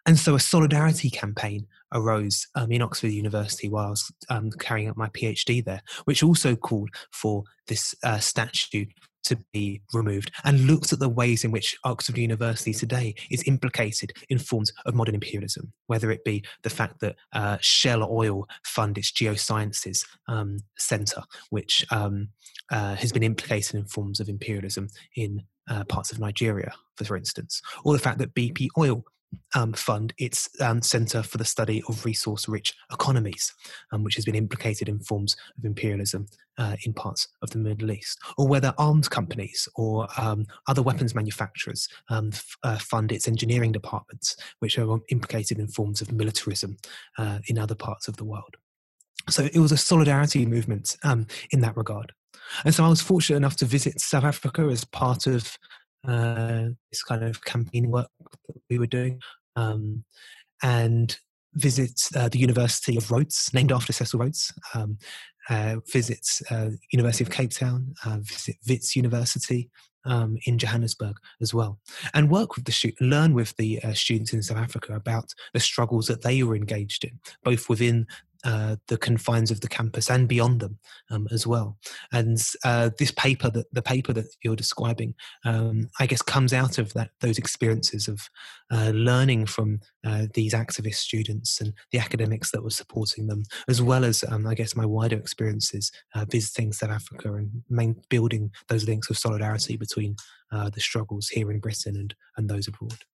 And 0.06 0.18
so 0.18 0.34
a 0.34 0.40
solidarity 0.40 1.10
campaign 1.10 1.66
arose 1.92 2.48
um, 2.54 2.72
in 2.72 2.82
Oxford 2.82 3.12
University 3.12 3.68
while 3.68 3.86
I 3.86 3.90
was 3.90 4.12
um, 4.28 4.50
carrying 4.58 4.88
out 4.88 4.96
my 4.96 5.08
PhD 5.10 5.64
there, 5.64 5.82
which 6.04 6.22
also 6.22 6.56
called 6.56 6.90
for 7.12 7.44
this 7.68 7.94
uh, 8.02 8.18
statue 8.18 8.86
to 9.24 9.38
be 9.52 9.82
removed 9.92 10.30
and 10.44 10.66
looks 10.66 10.92
at 10.92 10.98
the 10.98 11.08
ways 11.08 11.44
in 11.44 11.50
which 11.50 11.76
Oxford 11.84 12.18
University 12.18 12.72
today 12.72 13.14
is 13.30 13.42
implicated 13.46 14.12
in 14.28 14.38
forms 14.38 14.72
of 14.86 14.94
modern 14.94 15.14
imperialism, 15.14 15.72
whether 15.86 16.10
it 16.10 16.24
be 16.24 16.44
the 16.62 16.70
fact 16.70 17.00
that 17.00 17.16
uh, 17.32 17.58
Shell 17.60 18.08
Oil 18.10 18.46
fund 18.64 18.98
its 18.98 19.12
geosciences 19.12 20.04
um, 20.28 20.58
centre, 20.76 21.22
which 21.50 21.84
um, 21.90 22.28
uh, 22.70 22.94
has 22.94 23.12
been 23.12 23.22
implicated 23.22 23.74
in 23.74 23.84
forms 23.84 24.20
of 24.20 24.28
imperialism 24.28 24.88
in 25.16 25.42
uh, 25.68 25.84
parts 25.84 26.10
of 26.10 26.18
Nigeria, 26.18 26.72
for 27.02 27.16
instance, 27.16 27.62
or 27.84 27.92
the 27.92 27.98
fact 27.98 28.18
that 28.18 28.34
BP 28.34 28.68
Oil 28.76 29.04
um, 29.54 29.72
fund 29.72 30.12
its 30.18 30.48
um, 30.60 30.82
Centre 30.82 31.22
for 31.22 31.38
the 31.38 31.44
Study 31.44 31.82
of 31.88 32.04
Resource 32.04 32.48
Rich 32.48 32.74
Economies, 32.92 33.52
um, 33.92 34.02
which 34.04 34.14
has 34.16 34.24
been 34.24 34.34
implicated 34.34 34.88
in 34.88 34.98
forms 35.00 35.36
of 35.58 35.64
imperialism 35.64 36.26
uh, 36.58 36.76
in 36.84 36.92
parts 36.92 37.28
of 37.42 37.50
the 37.50 37.58
Middle 37.58 37.90
East, 37.90 38.18
or 38.36 38.46
whether 38.46 38.74
arms 38.78 39.08
companies 39.08 39.68
or 39.74 40.08
um, 40.18 40.46
other 40.68 40.82
weapons 40.82 41.14
manufacturers 41.14 41.88
um, 42.10 42.30
f- 42.32 42.56
uh, 42.62 42.78
fund 42.78 43.12
its 43.12 43.28
engineering 43.28 43.72
departments, 43.72 44.36
which 44.58 44.78
are 44.78 44.98
implicated 45.10 45.58
in 45.58 45.68
forms 45.68 46.00
of 46.00 46.12
militarism 46.12 46.76
uh, 47.18 47.38
in 47.46 47.58
other 47.58 47.74
parts 47.74 48.08
of 48.08 48.16
the 48.16 48.24
world. 48.24 48.56
So 49.30 49.48
it 49.52 49.58
was 49.58 49.72
a 49.72 49.76
solidarity 49.76 50.46
movement 50.46 50.96
um, 51.04 51.26
in 51.50 51.60
that 51.60 51.76
regard. 51.76 52.12
And 52.64 52.74
so 52.74 52.84
I 52.84 52.88
was 52.88 53.00
fortunate 53.00 53.36
enough 53.36 53.56
to 53.56 53.64
visit 53.64 54.00
South 54.00 54.24
Africa 54.24 54.62
as 54.62 54.84
part 54.84 55.26
of 55.26 55.56
uh, 56.06 56.68
this 56.90 57.02
kind 57.02 57.24
of 57.24 57.44
campaign 57.44 57.90
work 57.90 58.08
that 58.48 58.62
we 58.70 58.78
were 58.78 58.86
doing, 58.86 59.20
um, 59.56 60.04
and 60.62 61.16
visit 61.54 62.00
uh, 62.16 62.28
the 62.28 62.38
University 62.38 62.96
of 62.96 63.10
Rhodes, 63.10 63.50
named 63.52 63.72
after 63.72 63.92
Cecil 63.92 64.20
Rhodes. 64.20 64.52
Um, 64.74 64.98
uh, 65.48 65.76
visit 65.90 66.24
uh, 66.50 66.70
University 66.92 67.24
of 67.24 67.30
Cape 67.30 67.50
Town, 67.50 67.94
uh, 68.04 68.18
visit 68.18 68.56
Wits 68.68 68.94
University 68.94 69.70
um, 70.04 70.36
in 70.46 70.58
Johannesburg 70.58 71.16
as 71.40 71.52
well, 71.52 71.78
and 72.14 72.30
work 72.30 72.56
with 72.56 72.64
the 72.64 72.72
student, 72.72 73.00
learn 73.00 73.34
with 73.34 73.56
the 73.56 73.82
uh, 73.82 73.92
students 73.92 74.32
in 74.32 74.42
South 74.42 74.58
Africa 74.58 74.94
about 74.94 75.32
the 75.52 75.60
struggles 75.60 76.06
that 76.06 76.22
they 76.22 76.42
were 76.42 76.56
engaged 76.56 77.04
in, 77.04 77.18
both 77.44 77.68
within 77.68 78.06
uh, 78.44 78.76
the 78.88 78.96
confines 78.96 79.50
of 79.50 79.60
the 79.60 79.68
campus 79.68 80.10
and 80.10 80.28
beyond 80.28 80.60
them 80.60 80.78
um, 81.10 81.28
as 81.30 81.46
well. 81.46 81.78
And 82.12 82.42
uh, 82.64 82.90
this 82.98 83.12
paper, 83.12 83.50
that 83.50 83.72
the 83.72 83.82
paper 83.82 84.12
that 84.12 84.26
you're 84.42 84.56
describing, 84.56 85.14
um, 85.44 85.88
I 86.00 86.06
guess, 86.06 86.22
comes 86.22 86.52
out 86.52 86.78
of 86.78 86.92
that 86.94 87.10
those 87.20 87.38
experiences 87.38 88.08
of 88.08 88.28
uh, 88.70 88.90
learning 88.94 89.46
from 89.46 89.80
uh, 90.04 90.26
these 90.34 90.54
activist 90.54 90.96
students 90.96 91.60
and 91.60 91.72
the 91.92 91.98
academics 91.98 92.50
that 92.50 92.62
were 92.62 92.70
supporting 92.70 93.26
them, 93.26 93.44
as 93.68 93.80
well 93.80 94.04
as, 94.04 94.24
um, 94.28 94.46
I 94.46 94.54
guess, 94.54 94.74
my 94.74 94.86
wider 94.86 95.16
experiences 95.16 95.92
uh, 96.14 96.24
visiting 96.28 96.72
South 96.72 96.90
Africa 96.90 97.32
and 97.34 97.62
main, 97.68 98.00
building 98.08 98.50
those 98.68 98.86
links 98.86 99.10
of 99.10 99.18
solidarity 99.18 99.76
between 99.76 100.16
the 100.50 100.80
struggles 100.80 101.28
here 101.28 101.50
in 101.50 101.60
Britain 101.60 101.96
and 101.96 102.14
and 102.36 102.50
those 102.50 102.68
abroad. 102.68 103.04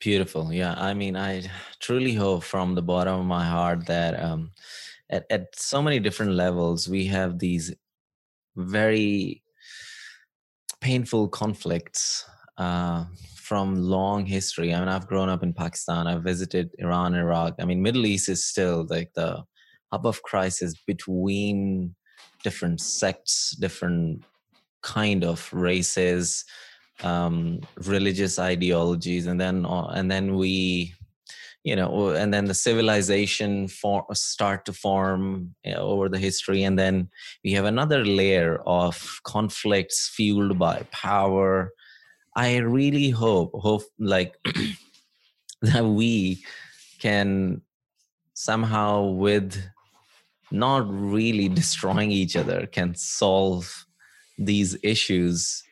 Beautiful. 0.00 0.52
Yeah. 0.52 0.74
I 0.76 0.92
mean, 0.92 1.16
I 1.16 1.50
truly 1.84 2.14
hope 2.14 2.42
from 2.42 2.74
the 2.74 2.82
bottom 2.82 3.20
of 3.20 3.26
my 3.26 3.44
heart 3.44 3.86
that 3.86 4.18
um, 4.18 4.50
at, 5.10 5.26
at 5.28 5.54
so 5.54 5.82
many 5.82 6.00
different 6.00 6.32
levels, 6.32 6.88
we 6.88 7.04
have 7.04 7.38
these 7.38 7.74
very 8.56 9.42
painful 10.80 11.28
conflicts 11.28 12.24
uh, 12.56 13.04
from 13.36 13.76
long 13.76 14.24
history. 14.24 14.72
I 14.72 14.78
mean, 14.80 14.88
I've 14.88 15.06
grown 15.06 15.28
up 15.28 15.42
in 15.42 15.52
Pakistan, 15.52 16.06
I've 16.06 16.22
visited 16.22 16.70
Iran, 16.78 17.14
Iraq. 17.14 17.56
I 17.60 17.66
mean, 17.66 17.82
Middle 17.82 18.06
East 18.06 18.30
is 18.30 18.46
still 18.46 18.86
like 18.88 19.12
the 19.14 19.44
hub 19.92 20.06
of 20.06 20.22
crisis 20.22 20.74
between 20.86 21.94
different 22.42 22.80
sects, 22.80 23.54
different 23.60 24.24
kind 24.80 25.22
of 25.22 25.52
races 25.52 26.46
um, 27.02 27.60
religious 27.84 28.38
ideologies, 28.38 29.26
and 29.26 29.40
then 29.40 29.66
uh, 29.66 29.86
and 29.94 30.10
then 30.10 30.36
we 30.36 30.94
you 31.64 31.74
know 31.74 32.10
and 32.10 32.32
then 32.32 32.44
the 32.44 32.54
civilization 32.54 33.66
for, 33.66 34.06
start 34.12 34.64
to 34.66 34.72
form 34.72 35.54
you 35.64 35.72
know, 35.72 35.80
over 35.80 36.08
the 36.08 36.18
history 36.18 36.62
and 36.62 36.78
then 36.78 37.08
we 37.42 37.52
have 37.52 37.64
another 37.64 38.04
layer 38.04 38.60
of 38.66 39.20
conflicts 39.24 40.08
fueled 40.14 40.58
by 40.58 40.86
power. 40.92 41.72
I 42.36 42.58
really 42.58 43.10
hope 43.10 43.50
hope 43.54 43.82
like 43.98 44.36
that 45.62 45.84
we 45.84 46.44
can 47.00 47.62
somehow 48.34 49.04
with 49.04 49.56
not 50.50 50.86
really 50.88 51.48
destroying 51.48 52.10
each 52.10 52.36
other 52.36 52.66
can 52.66 52.94
solve 52.94 53.86
these 54.38 54.76
issues 54.82 55.63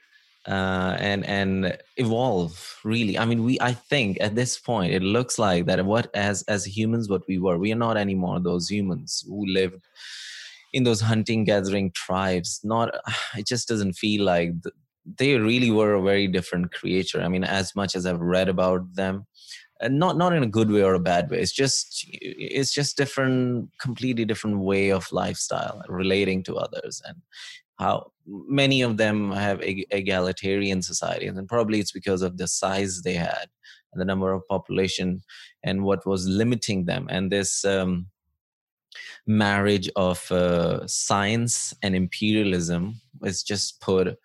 uh, 0.47 0.97
and 0.99 1.25
and 1.27 1.79
evolve 1.97 2.79
really. 2.85 3.19
I 3.19 3.25
mean 3.25 3.45
we 3.45 3.59
i 3.61 3.73
think 3.73 4.19
at 4.21 4.35
this 4.35 4.59
point 4.59 4.93
it 4.93 5.03
looks 5.03 5.39
like 5.39 5.67
that 5.67 5.85
what 5.85 6.11
as 6.15 6.43
as 6.49 6.65
humans 6.65 7.09
what 7.09 7.23
we 7.29 7.39
were 7.39 7.59
we 7.59 7.73
are 7.73 7.77
not 7.77 7.97
anymore 7.97 8.41
those 8.41 8.69
humans 8.69 9.25
who 9.27 9.47
lived 9.47 9.87
in 10.73 10.85
those 10.85 11.01
hunting 11.01 11.45
gathering 11.45 11.93
tribes. 11.93 12.61
Not 12.65 12.95
it 13.37 13.47
just 13.47 13.69
doesn't 13.69 13.95
feel 13.95 14.25
like 14.25 14.53
they 15.19 15.37
really 15.37 15.71
were 15.71 15.95
a 15.95 16.03
very 16.03 16.29
different 16.29 16.73
creature. 16.73 17.21
I 17.21 17.29
mean 17.29 17.45
as 17.45 17.75
much 17.75 17.95
as 17.95 18.07
i've 18.07 18.21
read 18.21 18.49
about 18.49 18.95
them 18.95 19.27
and 19.83 19.99
not 19.99 20.17
not 20.17 20.33
in 20.33 20.43
a 20.43 20.49
good 20.49 20.71
way 20.71 20.83
or 20.83 20.95
a 20.95 21.01
bad 21.01 21.29
way. 21.31 21.41
It's 21.41 21.53
just 21.53 22.07
it's 22.11 22.73
just 22.73 22.97
different 22.97 23.69
completely 23.81 24.25
different 24.25 24.61
way 24.61 24.91
of 24.91 25.11
lifestyle 25.13 25.83
relating 25.89 26.43
to 26.45 26.57
others 26.57 27.03
and 27.07 27.17
how 27.83 28.13
many 28.27 28.83
of 28.83 28.97
them 28.97 29.33
have 29.33 29.61
egalitarian 29.63 30.81
societies 30.81 31.37
and 31.37 31.49
probably 31.49 31.81
it's 31.81 31.93
because 31.93 32.23
of 32.23 32.39
the 32.39 32.47
size 32.47 33.03
they 33.03 33.15
had 33.15 33.47
and 33.93 34.01
the 34.01 34.05
number 34.05 34.33
of 34.33 34.47
population 34.49 35.23
and 35.65 35.83
what 35.83 36.07
was 36.07 36.27
limiting 36.27 36.85
them. 36.85 37.07
And 37.11 37.31
this 37.31 37.65
um, 37.65 38.07
marriage 39.27 39.91
of 39.97 40.31
uh, 40.31 40.87
science 40.87 41.75
and 41.83 41.95
imperialism 41.95 43.01
is 43.23 43.43
just 43.43 43.81
put 43.81 44.19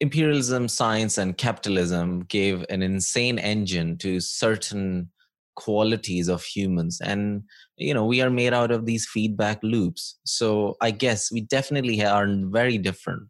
imperialism 0.00 0.68
science 0.68 1.18
and 1.18 1.36
capitalism 1.36 2.20
gave 2.24 2.64
an 2.68 2.82
insane 2.82 3.38
engine 3.38 3.98
to 3.98 4.20
certain 4.20 5.10
qualities 5.58 6.28
of 6.28 6.44
humans. 6.44 7.00
And 7.00 7.42
you 7.76 7.92
know 7.92 8.06
we 8.06 8.22
are 8.22 8.30
made 8.30 8.54
out 8.54 8.70
of 8.70 8.86
these 8.86 9.06
feedback 9.06 9.58
loops. 9.62 10.18
So 10.24 10.76
i 10.80 10.90
guess 10.90 11.32
we 11.32 11.40
definitely 11.56 12.04
are 12.04 12.28
very 12.60 12.78
different 12.78 13.24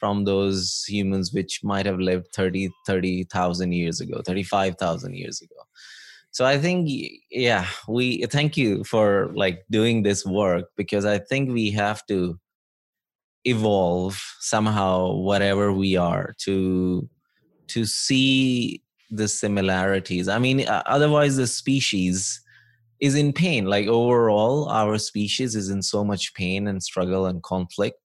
from 0.00 0.24
those 0.24 0.84
humans 0.88 1.32
which 1.32 1.60
might 1.62 1.86
have 1.86 1.98
lived 1.98 2.28
30 2.34 2.70
30,000 2.86 3.72
years 3.72 4.00
ago 4.00 4.22
35,000 4.24 5.14
years 5.14 5.40
ago. 5.42 5.60
So 6.30 6.46
i 6.46 6.56
think 6.58 6.88
yeah 7.30 7.66
we 7.88 8.24
thank 8.36 8.56
you 8.56 8.84
for 8.84 9.30
like 9.34 9.64
doing 9.70 10.02
this 10.02 10.24
work 10.26 10.64
because 10.76 11.04
i 11.04 11.18
think 11.18 11.52
we 11.52 11.70
have 11.70 12.04
to 12.06 12.38
evolve 13.44 14.20
somehow 14.40 15.12
whatever 15.12 15.72
we 15.72 15.96
are 15.96 16.34
to 16.46 17.08
to 17.74 17.84
see 17.84 18.82
the 19.10 19.28
similarities. 19.28 20.28
I 20.28 20.38
mean 20.38 20.66
uh, 20.66 20.82
otherwise 20.86 21.36
the 21.36 21.46
species 21.46 22.40
is 23.00 23.14
in 23.14 23.32
pain. 23.32 23.66
Like 23.66 23.86
overall 23.86 24.68
our 24.68 24.98
species 24.98 25.54
is 25.54 25.70
in 25.70 25.82
so 25.82 26.04
much 26.04 26.34
pain 26.34 26.66
and 26.68 26.82
struggle 26.82 27.26
and 27.26 27.42
conflict 27.42 27.98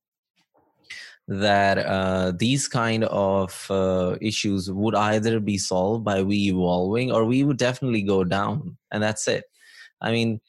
that 1.27 1.77
uh, 1.77 2.33
these 2.35 2.67
kind 2.67 3.03
of 3.05 3.67
uh, 3.69 4.15
issues 4.19 4.71
would 4.71 4.95
either 4.95 5.39
be 5.39 5.59
solved 5.59 6.03
by 6.03 6.23
we 6.23 6.49
evolving 6.49 7.11
or 7.11 7.23
we 7.23 7.43
would 7.43 7.57
definitely 7.57 8.01
go 8.01 8.23
down 8.23 8.77
and 8.91 9.03
that's 9.03 9.27
it. 9.27 9.45
I 10.01 10.11
mean 10.11 10.41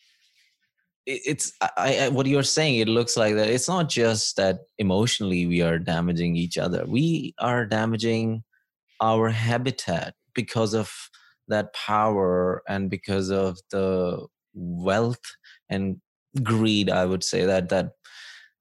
it's 1.07 1.53
I, 1.61 1.99
I, 2.03 2.09
what 2.09 2.27
you're 2.27 2.43
saying 2.43 2.79
it 2.79 2.89
looks 2.89 3.17
like 3.17 3.35
that 3.35 3.49
it's 3.49 3.69
not 3.69 3.89
just 3.89 4.37
that 4.37 4.61
emotionally 4.79 5.47
we 5.47 5.61
are 5.61 5.79
damaging 5.79 6.37
each 6.37 6.57
other. 6.57 6.85
We 6.87 7.35
are 7.39 7.67
damaging 7.67 8.45
our 9.01 9.29
habitat 9.29 10.15
because 10.35 10.75
of 10.75 10.91
that 11.49 11.73
power 11.75 12.63
and 12.69 12.91
because 12.91 13.31
of 13.31 13.59
the 13.71 14.27
wealth 14.55 15.21
and 15.69 15.97
greed 16.43 16.91
i 16.91 17.05
would 17.05 17.25
say 17.25 17.45
that 17.45 17.69
that 17.69 17.91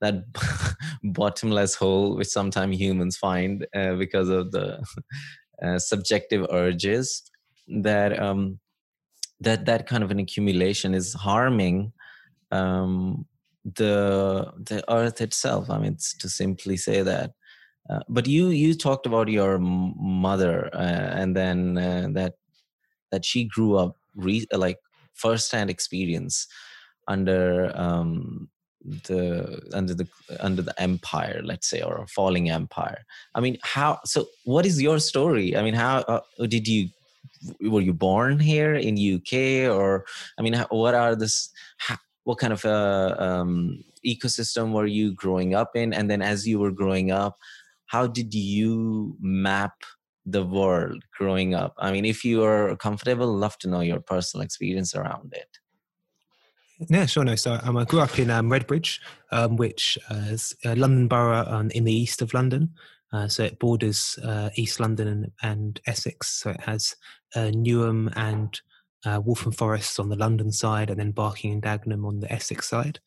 that 0.02 0.24
bottomless 1.04 1.76
hole 1.76 2.16
which 2.16 2.28
sometimes 2.28 2.78
humans 2.80 3.18
find 3.18 3.68
uh, 3.76 3.94
because 3.96 4.30
of 4.30 4.52
the 4.52 4.84
uh, 5.64 5.78
subjective 5.78 6.46
urges 6.52 7.24
that 7.68 8.20
um 8.20 8.60
that 9.40 9.66
that 9.66 9.88
kind 9.88 10.04
of 10.04 10.12
an 10.12 10.20
accumulation 10.20 10.94
is 10.94 11.14
harming 11.14 11.92
um 12.52 13.26
the 13.76 14.52
the 14.58 14.84
earth 14.92 15.22
itself. 15.22 15.70
I 15.70 15.80
mean 15.80 15.98
to 16.20 16.30
simply 16.30 16.78
say 16.78 17.02
that 17.02 17.32
uh, 17.90 18.00
but 18.08 18.28
you 18.28 18.50
you 18.50 18.74
talked 18.74 19.06
about 19.06 19.28
your 19.28 19.58
mother 19.60 20.70
uh, 20.74 21.10
and 21.20 21.36
then 21.36 21.78
uh, 21.78 22.08
that 22.12 22.36
that 23.12 23.26
she 23.26 23.46
grew 23.46 23.78
up 23.78 23.96
re- 24.16 24.48
like 24.52 24.78
first-hand 25.14 25.70
experience 25.70 26.48
under 27.08 27.72
um, 27.76 28.48
the 29.08 29.60
under 29.74 29.94
the 29.94 30.08
under 30.40 30.62
the 30.62 30.80
empire 30.82 31.42
let's 31.44 31.68
say 31.68 31.82
or 31.82 31.98
a 31.98 32.08
falling 32.08 32.50
empire. 32.50 33.06
I 33.36 33.40
mean 33.40 33.58
how 33.64 34.00
so 34.06 34.28
what 34.44 34.66
is 34.66 34.82
your 34.82 35.00
story? 35.00 35.58
I 35.58 35.64
mean 35.64 35.74
how 35.74 36.00
uh, 36.08 36.22
did 36.48 36.68
you 36.68 36.90
were 37.62 37.82
you 37.82 37.94
born 37.94 38.38
here 38.38 38.76
in 38.76 38.98
uk 39.16 39.34
or 39.74 40.04
i 40.38 40.42
mean 40.42 40.52
how, 40.52 40.66
what 40.72 40.94
are 40.94 41.16
this 41.16 41.50
how, 41.78 41.96
what 42.26 42.38
kind 42.38 42.52
of 42.52 42.66
a 42.66 43.16
um, 43.18 43.84
ecosystem 44.06 44.72
were 44.72 44.86
you 44.86 45.14
growing 45.14 45.56
up 45.56 45.76
in? 45.76 45.94
And 45.94 46.10
then 46.10 46.22
as 46.22 46.48
you 46.48 46.60
were 46.60 46.72
growing 46.72 47.12
up 47.12 47.40
how 47.90 48.06
did 48.06 48.34
you 48.34 49.18
map 49.20 49.74
the 50.26 50.46
world 50.46 51.04
growing 51.18 51.56
up? 51.56 51.74
I 51.80 51.92
mean, 51.92 52.06
if 52.06 52.24
you 52.24 52.44
are 52.44 52.76
comfortable, 52.76 53.28
love 53.36 53.58
to 53.60 53.68
know 53.68 53.82
your 53.82 54.00
personal 54.00 54.44
experience 54.44 54.96
around 54.96 55.34
it. 55.34 55.58
Yeah, 56.88 57.08
sure. 57.08 57.26
No, 57.26 57.36
so 57.36 57.60
um, 57.64 57.78
I 57.78 57.84
grew 57.84 58.00
up 58.00 58.18
in 58.20 58.30
um, 58.30 58.50
Redbridge, 58.50 59.00
um, 59.32 59.58
which 59.58 59.98
uh, 60.10 60.28
is 60.30 60.56
a 60.64 60.76
London 60.76 61.08
borough 61.08 61.68
in 61.74 61.84
the 61.84 61.94
east 61.94 62.22
of 62.22 62.34
London. 62.34 62.74
Uh, 63.12 63.28
so 63.28 63.44
it 63.44 63.58
borders 63.58 64.20
uh, 64.24 64.52
East 64.56 64.80
London 64.80 65.08
and, 65.08 65.32
and, 65.42 65.82
Essex. 65.88 66.30
So 66.42 66.52
it 66.52 66.62
has 66.62 66.96
uh, 67.36 67.50
Newham 67.52 68.14
and 68.16 68.62
uh, 69.04 69.20
Waltham 69.26 69.52
Forest 69.52 70.00
on 70.00 70.10
the 70.10 70.16
London 70.16 70.52
side, 70.52 70.92
and 70.92 71.00
then 71.00 71.12
Barking 71.12 71.52
and 71.52 71.62
Dagenham 71.62 72.06
on 72.06 72.20
the 72.20 72.32
Essex 72.32 72.70
side. 72.70 73.00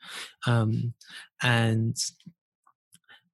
Um, 0.44 0.94
and 1.40 1.96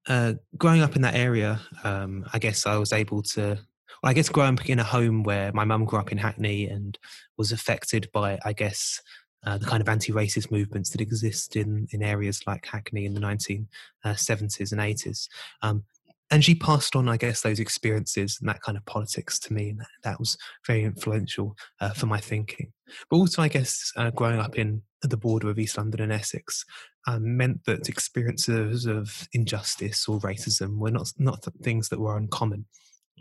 uh, 0.08 0.34
growing 0.56 0.82
up 0.82 0.96
in 0.96 1.02
that 1.02 1.14
area, 1.14 1.60
um, 1.84 2.24
I 2.32 2.38
guess 2.38 2.66
I 2.66 2.76
was 2.76 2.92
able 2.92 3.22
to. 3.22 3.58
Well, 4.02 4.10
I 4.10 4.14
guess 4.14 4.28
growing 4.28 4.58
up 4.58 4.68
in 4.68 4.78
a 4.78 4.84
home 4.84 5.22
where 5.24 5.52
my 5.52 5.64
mum 5.64 5.84
grew 5.84 5.98
up 5.98 6.12
in 6.12 6.18
Hackney 6.18 6.66
and 6.66 6.96
was 7.36 7.50
affected 7.50 8.08
by, 8.12 8.38
I 8.44 8.52
guess, 8.52 9.00
uh, 9.44 9.58
the 9.58 9.66
kind 9.66 9.80
of 9.80 9.88
anti-racist 9.88 10.52
movements 10.52 10.90
that 10.90 11.00
exist 11.00 11.56
in 11.56 11.86
in 11.92 12.02
areas 12.02 12.40
like 12.46 12.66
Hackney 12.66 13.06
in 13.06 13.14
the 13.14 13.20
1970s 13.20 13.66
uh, 14.04 14.76
and 14.76 14.80
80s. 14.80 15.28
Um, 15.62 15.84
and 16.30 16.44
she 16.44 16.54
passed 16.54 16.94
on, 16.94 17.08
I 17.08 17.16
guess, 17.16 17.40
those 17.40 17.58
experiences 17.58 18.38
and 18.40 18.48
that 18.48 18.60
kind 18.60 18.76
of 18.76 18.84
politics 18.84 19.38
to 19.40 19.52
me, 19.52 19.70
and 19.70 19.80
that, 19.80 19.88
that 20.04 20.18
was 20.18 20.36
very 20.66 20.84
influential 20.84 21.56
uh, 21.80 21.90
for 21.90 22.06
my 22.06 22.20
thinking. 22.20 22.72
But 23.10 23.16
also, 23.16 23.42
I 23.42 23.48
guess, 23.48 23.92
uh, 23.96 24.10
growing 24.10 24.38
up 24.38 24.58
in 24.58 24.82
the 25.02 25.16
border 25.16 25.48
of 25.50 25.58
East 25.58 25.76
London 25.76 26.00
and 26.00 26.12
Essex 26.12 26.64
um, 27.06 27.36
meant 27.36 27.64
that 27.64 27.88
experiences 27.88 28.86
of 28.86 29.28
injustice 29.32 30.08
or 30.08 30.18
racism 30.20 30.78
were 30.78 30.90
not 30.90 31.12
not 31.18 31.46
things 31.62 31.88
that 31.88 32.00
were 32.00 32.16
uncommon 32.16 32.66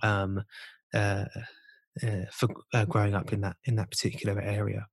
um, 0.04 0.44
uh, 0.94 1.26
uh 2.04 2.26
for 2.32 2.50
uh, 2.74 2.86
growing 2.86 3.14
up 3.14 3.34
in 3.34 3.42
that 3.42 3.58
in 3.66 3.76
that 3.76 3.92
particular 3.92 4.40
area. 4.42 4.88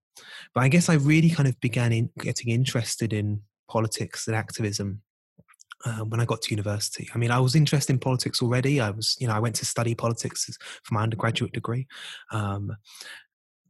But 0.54 0.62
I 0.62 0.68
guess 0.68 0.88
I 0.88 0.94
really 0.94 1.30
kind 1.30 1.48
of 1.48 1.58
began 1.60 1.92
in 1.92 2.10
getting 2.18 2.50
interested 2.50 3.12
in 3.12 3.40
politics 3.68 4.26
and 4.26 4.36
activism 4.36 5.02
uh, 5.84 6.04
when 6.04 6.20
I 6.20 6.24
got 6.24 6.42
to 6.42 6.50
university. 6.50 7.08
I 7.14 7.18
mean, 7.18 7.30
I 7.30 7.40
was 7.40 7.54
interested 7.54 7.92
in 7.92 7.98
politics 7.98 8.40
already. 8.40 8.80
I 8.80 8.90
was, 8.90 9.16
you 9.18 9.26
know, 9.26 9.34
I 9.34 9.40
went 9.40 9.56
to 9.56 9.66
study 9.66 9.94
politics 9.94 10.56
for 10.82 10.94
my 10.94 11.02
undergraduate 11.02 11.52
degree. 11.52 11.86
Um, 12.30 12.76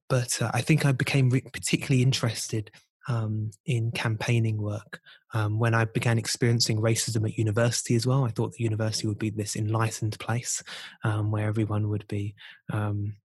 but 0.09 0.41
uh, 0.43 0.51
I 0.53 0.61
think 0.61 0.85
I 0.85 0.93
became 0.93 1.31
re- 1.31 1.41
particularly 1.41 2.03
interested 2.03 2.71
um, 3.09 3.51
in 3.67 3.91
campaigning 3.93 4.61
work 4.61 5.01
um, 5.33 5.59
when 5.59 5.75
I 5.75 5.85
began 5.85 6.19
experiencing 6.19 6.81
racism 6.81 7.29
at 7.29 7.39
university 7.39 7.95
as 7.95 8.07
well. 8.07 8.25
I 8.25 8.31
thought 8.31 8.53
the 8.53 8.65
university 8.65 9.07
would 9.07 9.19
be 9.19 9.31
this 9.31 9.57
enlightened 9.57 10.19
place 10.19 10.63
um, 11.03 11.31
where 11.31 11.49
everyone 11.49 11.89
would 11.89 12.07
be. 12.09 12.35
Um, 12.73 13.17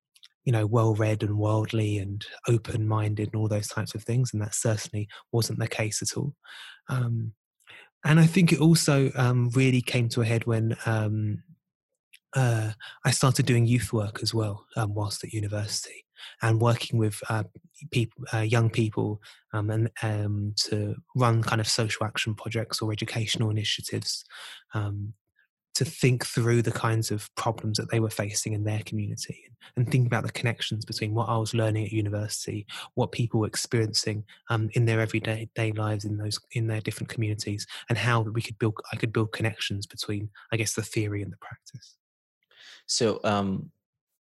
you 0.45 0.53
know, 0.53 0.65
well 0.65 0.95
read 0.95 1.21
and 1.21 1.37
worldly 1.37 1.99
and 1.99 2.25
open 2.47 2.87
minded 2.87 3.27
and 3.27 3.35
all 3.35 3.47
those 3.47 3.67
types 3.67 3.93
of 3.93 4.03
things. 4.03 4.33
And 4.33 4.41
that 4.41 4.55
certainly 4.55 5.07
wasn't 5.31 5.59
the 5.59 5.67
case 5.67 6.01
at 6.01 6.17
all. 6.17 6.33
Um, 6.87 7.33
and 8.03 8.19
I 8.19 8.25
think 8.25 8.51
it 8.51 8.59
also 8.59 9.11
um, 9.15 9.49
really 9.49 9.81
came 9.81 10.09
to 10.09 10.21
a 10.21 10.25
head 10.25 10.47
when 10.47 10.75
uh, 12.35 12.71
I 13.05 13.11
started 13.11 13.45
doing 13.45 13.65
youth 13.65 13.91
work 13.91 14.19
as 14.21 14.33
well 14.33 14.65
um, 14.75 14.93
whilst 14.93 15.23
at 15.23 15.33
university 15.33 16.05
and 16.41 16.61
working 16.61 16.99
with 16.99 17.19
uh, 17.29 17.43
people, 17.91 18.23
uh, 18.33 18.39
young 18.39 18.69
people, 18.69 19.21
um, 19.53 19.69
and 19.69 19.89
um, 20.03 20.53
to 20.55 20.95
run 21.15 21.43
kind 21.43 21.61
of 21.61 21.67
social 21.67 22.05
action 22.05 22.35
projects 22.35 22.81
or 22.81 22.91
educational 22.91 23.49
initiatives 23.49 24.25
um, 24.73 25.13
to 25.75 25.85
think 25.85 26.25
through 26.25 26.61
the 26.61 26.71
kinds 26.71 27.09
of 27.09 27.33
problems 27.35 27.77
that 27.77 27.89
they 27.89 27.99
were 27.99 28.09
facing 28.09 28.53
in 28.53 28.63
their 28.63 28.81
community 28.85 29.45
and 29.75 29.89
think 29.89 30.07
about 30.07 30.25
the 30.25 30.31
connections 30.31 30.83
between 30.83 31.13
what 31.13 31.29
I 31.29 31.37
was 31.37 31.53
learning 31.53 31.85
at 31.85 31.91
university, 31.91 32.65
what 32.95 33.11
people 33.11 33.39
were 33.39 33.47
experiencing 33.47 34.25
um, 34.49 34.69
in 34.73 34.85
their 34.85 34.99
everyday 34.99 35.49
day 35.55 35.71
lives 35.71 36.05
in 36.05 36.17
those 36.17 36.39
in 36.51 36.67
their 36.67 36.81
different 36.81 37.09
communities, 37.09 37.65
and 37.87 37.97
how 37.97 38.21
we 38.21 38.41
could 38.41 38.59
build 38.59 38.75
I 38.91 38.97
could 38.97 39.13
build 39.13 39.31
connections 39.31 39.85
between 39.85 40.29
I 40.51 40.57
guess 40.57 40.73
the 40.73 40.81
theory 40.81 41.21
and 41.21 41.31
the 41.31 41.37
practice. 41.37 41.95
So, 42.85 43.19
um, 43.23 43.71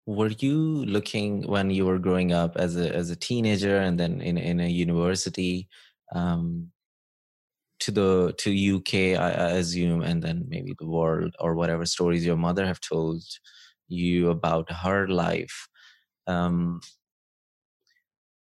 were 0.07 0.31
you 0.39 0.85
looking 0.85 1.43
when 1.47 1.69
you 1.69 1.85
were 1.85 1.99
growing 1.99 2.31
up 2.33 2.57
as 2.57 2.77
a 2.77 2.95
as 2.95 3.11
a 3.11 3.15
teenager 3.15 3.77
and 3.77 3.99
then 3.99 4.21
in 4.21 4.37
in 4.37 4.59
a 4.61 4.69
university? 4.69 5.69
Um, 6.15 6.71
to 7.79 7.91
the 7.91 8.33
to 8.39 8.51
UK, 8.51 9.15
I, 9.19 9.31
I 9.31 9.49
assume, 9.61 10.01
and 10.01 10.23
then 10.23 10.45
maybe 10.47 10.75
the 10.79 10.87
world 10.87 11.35
or 11.39 11.55
whatever 11.55 11.85
stories 11.85 12.25
your 12.25 12.37
mother 12.37 12.65
have 12.65 12.81
told 12.81 13.23
you 13.87 14.29
about 14.29 14.71
her 14.71 15.07
life. 15.07 15.67
Um, 16.27 16.81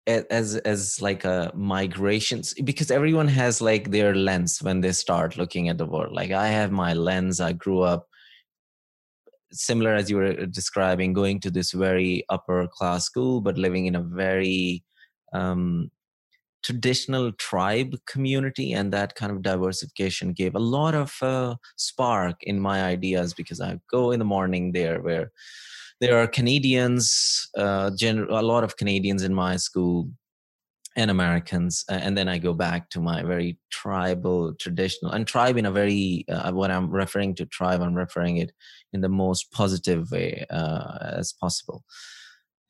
as 0.07 0.55
as 0.57 1.01
like 1.01 1.23
a 1.25 1.51
migrations 1.55 2.53
because 2.63 2.89
everyone 2.89 3.27
has 3.27 3.61
like 3.61 3.91
their 3.91 4.15
lens 4.15 4.59
when 4.61 4.81
they 4.81 4.91
start 4.91 5.37
looking 5.37 5.69
at 5.69 5.77
the 5.77 5.85
world 5.85 6.11
like 6.13 6.31
i 6.31 6.47
have 6.47 6.71
my 6.71 6.93
lens 6.93 7.39
i 7.39 7.53
grew 7.53 7.81
up 7.81 8.07
similar 9.51 9.93
as 9.93 10.09
you 10.09 10.17
were 10.17 10.45
describing 10.45 11.13
going 11.13 11.39
to 11.39 11.51
this 11.51 11.71
very 11.71 12.23
upper 12.29 12.67
class 12.67 13.05
school 13.05 13.41
but 13.41 13.57
living 13.57 13.85
in 13.85 13.95
a 13.95 14.01
very 14.01 14.83
um, 15.33 15.89
traditional 16.63 17.31
tribe 17.33 17.95
community 18.05 18.71
and 18.73 18.93
that 18.93 19.15
kind 19.15 19.31
of 19.31 19.41
diversification 19.41 20.31
gave 20.31 20.55
a 20.55 20.59
lot 20.59 20.93
of 20.93 21.15
uh, 21.21 21.55
spark 21.75 22.41
in 22.43 22.59
my 22.59 22.83
ideas 22.83 23.33
because 23.33 23.59
i 23.59 23.79
go 23.89 24.11
in 24.11 24.19
the 24.19 24.25
morning 24.25 24.71
there 24.71 25.01
where 25.01 25.31
there 25.99 26.17
are 26.17 26.27
canadians 26.27 27.47
uh, 27.57 27.91
a 28.01 28.41
lot 28.41 28.63
of 28.63 28.77
canadians 28.77 29.23
in 29.23 29.33
my 29.33 29.55
school 29.55 30.09
and 30.95 31.09
americans 31.09 31.85
and 31.89 32.17
then 32.17 32.27
i 32.27 32.37
go 32.37 32.53
back 32.53 32.89
to 32.89 32.99
my 32.99 33.23
very 33.23 33.57
tribal 33.69 34.53
traditional 34.55 35.11
and 35.11 35.27
tribe 35.27 35.57
in 35.57 35.65
a 35.65 35.71
very 35.71 36.25
uh, 36.29 36.51
what 36.51 36.71
i'm 36.71 36.89
referring 36.89 37.33
to 37.33 37.45
tribe 37.45 37.81
i'm 37.81 37.95
referring 37.95 38.37
it 38.37 38.51
in 38.93 39.01
the 39.01 39.09
most 39.09 39.51
positive 39.51 40.11
way 40.11 40.45
uh, 40.49 40.97
as 41.01 41.33
possible 41.33 41.83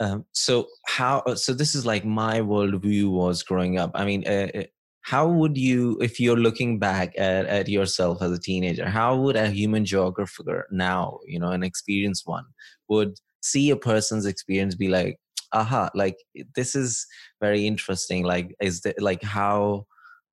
um, 0.01 0.25
so 0.31 0.67
how? 0.87 1.19
Uh, 1.27 1.35
so 1.35 1.53
this 1.53 1.75
is 1.75 1.85
like 1.85 2.03
my 2.03 2.39
worldview 2.39 3.11
was 3.11 3.43
growing 3.43 3.77
up. 3.77 3.91
I 3.93 4.03
mean, 4.03 4.23
uh, 4.27 4.47
uh, 4.55 4.63
how 5.01 5.27
would 5.27 5.57
you, 5.57 5.99
if 6.01 6.19
you're 6.19 6.37
looking 6.37 6.79
back 6.79 7.13
at, 7.19 7.45
at 7.45 7.67
yourself 7.67 8.19
as 8.21 8.31
a 8.31 8.39
teenager, 8.39 8.89
how 8.89 9.15
would 9.17 9.35
a 9.35 9.49
human 9.49 9.85
geographer 9.85 10.67
now, 10.71 11.19
you 11.27 11.39
know, 11.39 11.51
an 11.51 11.61
experienced 11.61 12.23
one, 12.25 12.45
would 12.89 13.19
see 13.43 13.69
a 13.69 13.75
person's 13.75 14.25
experience 14.25 14.73
be 14.73 14.87
like, 14.87 15.19
aha, 15.53 15.89
like 15.93 16.17
this 16.55 16.75
is 16.75 17.05
very 17.39 17.67
interesting. 17.67 18.23
Like, 18.23 18.55
is 18.61 18.81
that 18.81 19.01
like 19.01 19.23
how 19.23 19.87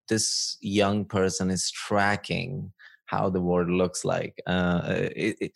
this 0.09 0.57
young 0.61 1.05
person 1.05 1.51
is 1.51 1.71
tracking 1.71 2.73
how 3.07 3.31
the 3.31 3.41
world 3.41 3.71
looks 3.71 4.05
like? 4.05 4.41
Uh, 4.47 4.81
it, 5.16 5.37
it, 5.41 5.53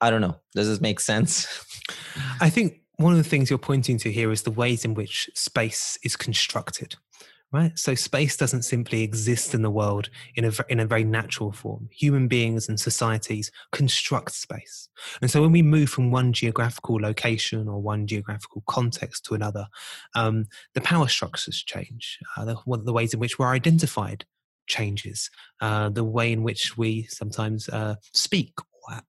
I 0.00 0.10
don't 0.10 0.20
know. 0.20 0.36
Does 0.54 0.68
this 0.68 0.80
make 0.80 1.00
sense? 1.00 1.46
I 2.40 2.50
think 2.50 2.80
one 2.96 3.12
of 3.12 3.18
the 3.18 3.28
things 3.28 3.50
you're 3.50 3.58
pointing 3.58 3.96
to 3.98 4.12
here 4.12 4.30
is 4.30 4.42
the 4.42 4.50
ways 4.50 4.84
in 4.84 4.94
which 4.94 5.30
space 5.34 5.98
is 6.04 6.16
constructed 6.16 6.96
right? 7.52 7.76
So 7.78 7.94
space 7.94 8.36
doesn't 8.36 8.62
simply 8.62 9.02
exist 9.02 9.54
in 9.54 9.62
the 9.62 9.70
world 9.70 10.08
in 10.36 10.44
a 10.44 10.52
in 10.68 10.80
a 10.80 10.86
very 10.86 11.04
natural 11.04 11.52
form. 11.52 11.88
Human 11.92 12.28
beings 12.28 12.68
and 12.68 12.78
societies 12.78 13.50
construct 13.72 14.32
space. 14.32 14.88
And 15.20 15.30
so 15.30 15.42
when 15.42 15.52
we 15.52 15.62
move 15.62 15.90
from 15.90 16.10
one 16.10 16.32
geographical 16.32 17.00
location 17.00 17.68
or 17.68 17.80
one 17.80 18.06
geographical 18.06 18.62
context 18.66 19.24
to 19.26 19.34
another 19.34 19.66
um, 20.14 20.46
the 20.74 20.80
power 20.80 21.08
structures 21.08 21.62
change. 21.62 22.18
Uh, 22.36 22.44
the, 22.44 22.56
the 22.84 22.92
ways 22.92 23.14
in 23.14 23.20
which 23.20 23.38
we're 23.38 23.52
identified 23.52 24.24
changes. 24.66 25.30
Uh, 25.60 25.88
the 25.88 26.04
way 26.04 26.32
in 26.32 26.42
which 26.42 26.76
we 26.78 27.04
sometimes 27.10 27.68
uh, 27.68 27.96
speak 28.14 28.54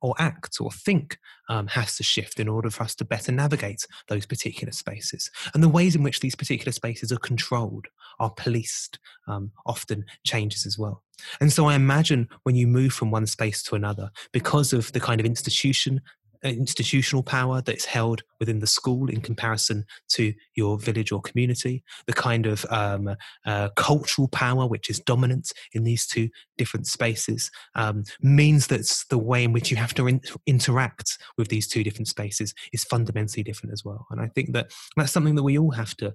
or 0.01 0.15
act 0.19 0.57
or 0.59 0.71
think 0.71 1.17
um, 1.49 1.67
has 1.67 1.97
to 1.97 2.03
shift 2.03 2.39
in 2.39 2.47
order 2.47 2.69
for 2.69 2.83
us 2.83 2.95
to 2.95 3.05
better 3.05 3.31
navigate 3.31 3.85
those 4.07 4.25
particular 4.25 4.71
spaces. 4.71 5.29
And 5.53 5.63
the 5.63 5.69
ways 5.69 5.95
in 5.95 6.03
which 6.03 6.19
these 6.19 6.35
particular 6.35 6.71
spaces 6.71 7.11
are 7.11 7.17
controlled, 7.17 7.87
are 8.19 8.31
policed, 8.31 8.99
um, 9.27 9.51
often 9.65 10.05
changes 10.25 10.65
as 10.65 10.77
well. 10.77 11.03
And 11.39 11.51
so 11.53 11.67
I 11.67 11.75
imagine 11.75 12.27
when 12.43 12.55
you 12.55 12.67
move 12.67 12.93
from 12.93 13.11
one 13.11 13.27
space 13.27 13.61
to 13.63 13.75
another, 13.75 14.11
because 14.31 14.73
of 14.73 14.91
the 14.91 14.99
kind 14.99 15.19
of 15.19 15.25
institution 15.25 16.01
institutional 16.43 17.23
power 17.23 17.61
that's 17.61 17.85
held 17.85 18.23
within 18.39 18.59
the 18.59 18.67
school 18.67 19.09
in 19.09 19.21
comparison 19.21 19.85
to 20.09 20.33
your 20.55 20.77
village 20.77 21.11
or 21.11 21.21
community, 21.21 21.83
the 22.07 22.13
kind 22.13 22.45
of 22.45 22.65
um, 22.69 23.15
uh, 23.45 23.69
cultural 23.75 24.27
power 24.27 24.67
which 24.67 24.89
is 24.89 24.99
dominant 24.99 25.51
in 25.73 25.83
these 25.83 26.07
two 26.07 26.29
different 26.57 26.87
spaces, 26.87 27.51
um, 27.75 28.03
means 28.21 28.67
that 28.67 28.81
the 29.09 29.17
way 29.17 29.43
in 29.43 29.53
which 29.53 29.69
you 29.71 29.77
have 29.77 29.93
to 29.93 30.07
in- 30.07 30.21
interact 30.47 31.17
with 31.37 31.49
these 31.49 31.67
two 31.67 31.83
different 31.83 32.07
spaces 32.07 32.53
is 32.73 32.83
fundamentally 32.83 33.43
different 33.43 33.73
as 33.73 33.85
well. 33.85 34.07
And 34.09 34.19
I 34.19 34.27
think 34.27 34.53
that 34.53 34.71
that's 34.97 35.11
something 35.11 35.35
that 35.35 35.43
we 35.43 35.57
all 35.57 35.71
have 35.71 35.95
to 35.97 36.13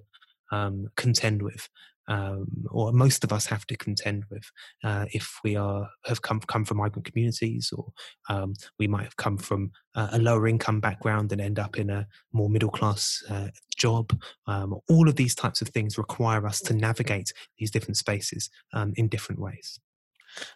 um, 0.51 0.87
contend 0.95 1.41
with 1.41 1.69
um, 2.07 2.47
or 2.69 2.91
most 2.91 3.23
of 3.23 3.33
us 3.33 3.45
have 3.47 3.65
to 3.67 3.77
contend 3.77 4.25
with 4.29 4.49
uh, 4.83 5.05
if 5.11 5.39
we 5.43 5.55
are 5.55 5.89
have 6.05 6.21
come 6.21 6.39
come 6.41 6.65
from 6.65 6.77
migrant 6.77 7.05
communities, 7.05 7.71
or 7.75 7.91
um, 8.29 8.53
we 8.79 8.87
might 8.87 9.03
have 9.03 9.17
come 9.17 9.37
from 9.37 9.71
uh, 9.95 10.09
a 10.13 10.19
lower 10.19 10.47
income 10.47 10.79
background 10.79 11.31
and 11.31 11.41
end 11.41 11.59
up 11.59 11.77
in 11.77 11.89
a 11.89 12.07
more 12.31 12.49
middle 12.49 12.69
class 12.69 13.23
uh, 13.29 13.49
job. 13.75 14.17
Um, 14.47 14.75
all 14.89 15.07
of 15.07 15.15
these 15.15 15.35
types 15.35 15.61
of 15.61 15.69
things 15.69 15.97
require 15.97 16.45
us 16.45 16.61
to 16.61 16.73
navigate 16.73 17.31
these 17.57 17.71
different 17.71 17.97
spaces 17.97 18.49
um, 18.73 18.93
in 18.95 19.07
different 19.07 19.41
ways. 19.41 19.79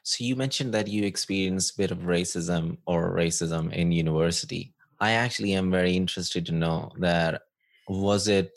So 0.04 0.24
you 0.24 0.36
mentioned 0.36 0.74
that 0.74 0.88
you 0.88 1.04
experienced 1.04 1.74
a 1.74 1.78
bit 1.78 1.92
of 1.92 2.00
racism 2.00 2.78
or 2.86 3.16
racism 3.16 3.74
in 3.74 3.92
university. 3.92 4.74
I 5.00 5.14
actually 5.14 5.54
am 5.54 5.72
very 5.72 5.96
interested 5.96 6.46
to 6.46 6.52
know 6.52 6.92
that 7.00 7.42
was 7.88 8.28
it 8.28 8.52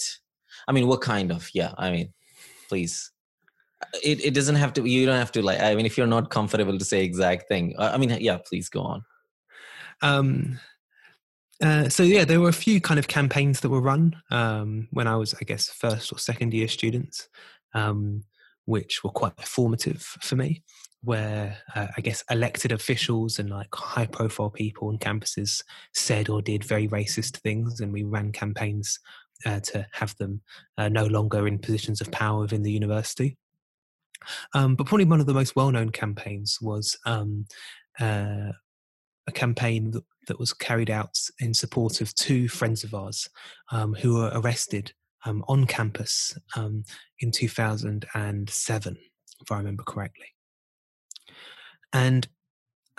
I 0.68 0.72
mean 0.72 0.86
what 0.86 1.00
kind 1.00 1.32
of 1.32 1.48
yeah, 1.54 1.72
I 1.76 1.90
mean 1.90 2.12
please. 2.74 3.12
It, 4.02 4.24
it 4.24 4.34
doesn't 4.34 4.56
have 4.56 4.72
to 4.72 4.84
you 4.84 5.06
don't 5.06 5.18
have 5.18 5.30
to 5.32 5.42
like 5.42 5.60
i 5.60 5.74
mean 5.74 5.84
if 5.84 5.98
you're 5.98 6.06
not 6.06 6.30
comfortable 6.30 6.78
to 6.78 6.84
say 6.84 7.04
exact 7.04 7.48
thing 7.48 7.74
i 7.78 7.98
mean 7.98 8.10
yeah 8.20 8.38
please 8.38 8.68
go 8.68 8.80
on. 8.80 9.04
Um 10.00 10.58
uh, 11.62 11.88
so 11.88 12.02
yeah 12.02 12.24
there 12.24 12.40
were 12.40 12.48
a 12.48 12.62
few 12.66 12.80
kind 12.80 12.98
of 12.98 13.06
campaigns 13.06 13.60
that 13.60 13.68
were 13.68 13.80
run 13.92 14.16
um, 14.30 14.88
when 14.90 15.06
i 15.06 15.16
was 15.16 15.34
i 15.40 15.44
guess 15.44 15.68
first 15.68 16.12
or 16.12 16.18
second 16.18 16.54
year 16.54 16.66
students 16.66 17.28
um, 17.74 18.24
which 18.64 19.04
were 19.04 19.10
quite 19.10 19.40
formative 19.56 20.02
for 20.02 20.36
me 20.36 20.62
where 21.02 21.56
uh, 21.76 21.88
i 21.96 22.00
guess 22.00 22.24
elected 22.30 22.72
officials 22.72 23.38
and 23.38 23.50
like 23.50 23.72
high 23.74 24.06
profile 24.06 24.50
people 24.50 24.88
on 24.88 24.98
campuses 24.98 25.62
said 25.92 26.28
or 26.28 26.40
did 26.42 26.64
very 26.64 26.88
racist 26.88 27.36
things 27.36 27.80
and 27.80 27.92
we 27.92 28.02
ran 28.02 28.32
campaigns 28.32 28.98
uh, 29.44 29.60
to 29.60 29.86
have 29.92 30.16
them 30.16 30.40
uh, 30.78 30.88
no 30.88 31.06
longer 31.06 31.46
in 31.46 31.58
positions 31.58 32.00
of 32.00 32.10
power 32.10 32.40
within 32.40 32.62
the 32.62 32.72
university. 32.72 33.36
Um, 34.54 34.74
but 34.74 34.86
probably 34.86 35.04
one 35.04 35.20
of 35.20 35.26
the 35.26 35.34
most 35.34 35.54
well-known 35.56 35.90
campaigns 35.90 36.58
was 36.60 36.96
um, 37.04 37.46
uh, 38.00 38.52
a 39.26 39.32
campaign 39.32 39.90
that, 39.92 40.04
that, 40.26 40.38
was 40.38 40.52
carried 40.52 40.90
out 40.90 41.18
in 41.40 41.52
support 41.52 42.00
of 42.00 42.14
two 42.14 42.48
friends 42.48 42.84
of 42.84 42.94
ours 42.94 43.28
um, 43.70 43.94
who 43.94 44.14
were 44.14 44.30
arrested 44.34 44.92
um, 45.24 45.44
on 45.48 45.66
campus 45.66 46.36
um, 46.56 46.84
in 47.20 47.30
2007, 47.30 48.96
if 49.40 49.52
I 49.52 49.56
remember 49.56 49.82
correctly. 49.82 50.26
And 51.92 52.26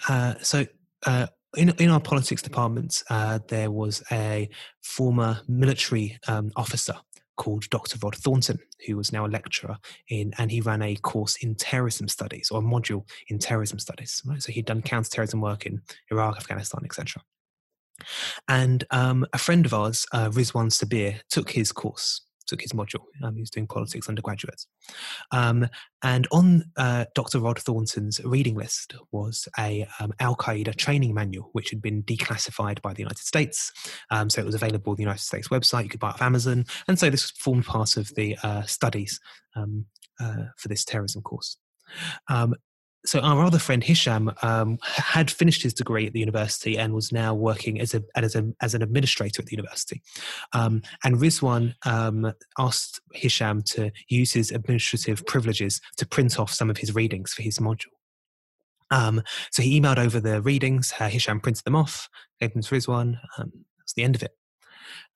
uh, 0.07 0.35
so 0.41 0.65
uh, 1.05 1.27
in, 1.57 1.69
in 1.79 1.89
our 1.89 1.99
politics 1.99 2.41
department, 2.41 3.03
uh, 3.09 3.39
there 3.47 3.71
was 3.71 4.03
a 4.11 4.49
former 4.81 5.41
military 5.47 6.17
um, 6.27 6.51
officer 6.55 6.95
called 7.37 7.69
Dr. 7.69 7.97
Rod 8.01 8.15
Thornton, 8.15 8.59
who 8.87 8.95
was 8.97 9.11
now 9.11 9.25
a 9.25 9.27
lecturer 9.27 9.77
in, 10.09 10.33
and 10.37 10.51
he 10.51 10.61
ran 10.61 10.81
a 10.81 10.95
course 10.95 11.37
in 11.43 11.55
terrorism 11.55 12.07
studies 12.07 12.49
or 12.51 12.59
a 12.59 12.63
module 12.63 13.07
in 13.27 13.39
terrorism 13.39 13.79
studies. 13.79 14.21
Right? 14.25 14.41
So 14.41 14.51
he'd 14.51 14.65
done 14.65 14.81
counterterrorism 14.81 15.41
work 15.41 15.65
in 15.65 15.81
Iraq, 16.11 16.37
Afghanistan, 16.37 16.81
etc. 16.85 17.21
And 18.47 18.83
um, 18.91 19.25
a 19.33 19.37
friend 19.37 19.65
of 19.65 19.73
ours, 19.73 20.05
uh, 20.11 20.29
Rizwaan 20.29 20.71
Sabir, 20.71 21.19
took 21.29 21.51
his 21.51 21.71
course. 21.71 22.21
Took 22.45 22.61
his 22.61 22.73
module. 22.73 23.03
Um, 23.23 23.35
he 23.35 23.41
was 23.41 23.49
doing 23.49 23.67
politics 23.67 24.09
undergraduates. 24.09 24.67
Um, 25.31 25.67
and 26.03 26.27
on 26.31 26.65
uh, 26.77 27.05
Dr. 27.15 27.39
Rod 27.39 27.59
Thornton's 27.59 28.21
reading 28.23 28.55
list 28.55 28.95
was 29.11 29.47
a 29.57 29.87
um, 29.99 30.13
Al 30.19 30.35
Qaeda 30.35 30.75
training 30.75 31.13
manual, 31.13 31.49
which 31.53 31.69
had 31.69 31.81
been 31.81 32.03
declassified 32.03 32.81
by 32.81 32.93
the 32.93 33.01
United 33.01 33.19
States. 33.19 33.71
Um, 34.11 34.29
so 34.29 34.41
it 34.41 34.45
was 34.45 34.55
available 34.55 34.91
on 34.91 34.97
the 34.97 35.03
United 35.03 35.23
States 35.23 35.47
website. 35.49 35.83
You 35.83 35.89
could 35.89 35.99
buy 35.99 36.09
it 36.09 36.15
off 36.15 36.21
Amazon. 36.21 36.65
And 36.87 36.99
so 36.99 37.09
this 37.09 37.31
formed 37.31 37.65
part 37.65 37.97
of 37.97 38.13
the 38.15 38.37
uh, 38.43 38.63
studies 38.63 39.19
um, 39.55 39.85
uh, 40.19 40.45
for 40.57 40.67
this 40.67 40.85
terrorism 40.85 41.21
course. 41.21 41.57
Um, 42.29 42.55
so 43.05 43.19
our 43.19 43.43
other 43.43 43.59
friend 43.59 43.83
Hicham 43.83 44.33
um, 44.43 44.77
had 44.81 45.29
finished 45.29 45.63
his 45.63 45.73
degree 45.73 46.07
at 46.07 46.13
the 46.13 46.19
university 46.19 46.77
and 46.77 46.93
was 46.93 47.11
now 47.11 47.33
working 47.33 47.79
as 47.79 47.93
a 47.93 48.03
as, 48.15 48.35
a, 48.35 48.51
as 48.61 48.73
an 48.73 48.81
administrator 48.81 49.41
at 49.41 49.45
the 49.45 49.55
university. 49.55 50.01
Um, 50.53 50.81
and 51.03 51.17
Rizwaan 51.17 51.75
um, 51.85 52.33
asked 52.57 53.01
Hicham 53.15 53.63
to 53.73 53.91
use 54.07 54.33
his 54.33 54.51
administrative 54.51 55.25
privileges 55.25 55.81
to 55.97 56.07
print 56.07 56.39
off 56.39 56.51
some 56.51 56.69
of 56.69 56.77
his 56.77 56.95
readings 56.95 57.33
for 57.33 57.41
his 57.43 57.59
module. 57.59 57.93
Um, 58.91 59.21
so 59.51 59.61
he 59.61 59.79
emailed 59.79 59.97
over 59.97 60.19
the 60.19 60.41
readings. 60.41 60.93
Uh, 60.99 61.09
Hicham 61.09 61.41
printed 61.41 61.63
them 61.63 61.75
off, 61.75 62.09
gave 62.39 62.53
them 62.53 62.61
to 62.61 62.75
Rizwaan. 62.75 63.17
Um, 63.37 63.51
that's 63.79 63.93
the 63.93 64.03
end 64.03 64.15
of 64.15 64.23
it. 64.23 64.31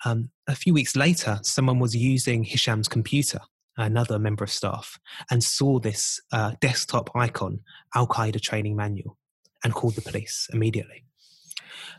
Um, 0.05 0.29
a 0.47 0.55
few 0.55 0.73
weeks 0.73 0.95
later, 0.95 1.39
someone 1.43 1.79
was 1.79 1.95
using 1.95 2.43
Hicham's 2.43 2.87
computer 2.87 3.39
another 3.85 4.19
member 4.19 4.43
of 4.43 4.51
staff, 4.51 4.99
and 5.31 5.43
saw 5.43 5.79
this 5.79 6.21
uh, 6.31 6.53
desktop 6.61 7.09
icon, 7.15 7.59
Al 7.95 8.07
Qaeda 8.07 8.41
training 8.41 8.75
manual, 8.75 9.17
and 9.63 9.73
called 9.73 9.95
the 9.95 10.01
police 10.01 10.47
immediately. 10.53 11.03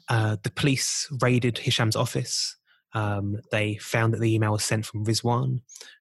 Uh, 0.08 0.36
the 0.42 0.50
police 0.50 1.08
raided 1.20 1.58
Hicham's 1.58 1.96
office. 1.96 2.56
Um, 2.92 3.36
they 3.52 3.76
found 3.76 4.12
that 4.12 4.20
the 4.20 4.34
email 4.34 4.52
was 4.52 4.64
sent 4.64 4.84
from 4.84 5.04
Rizwaan. 5.04 5.60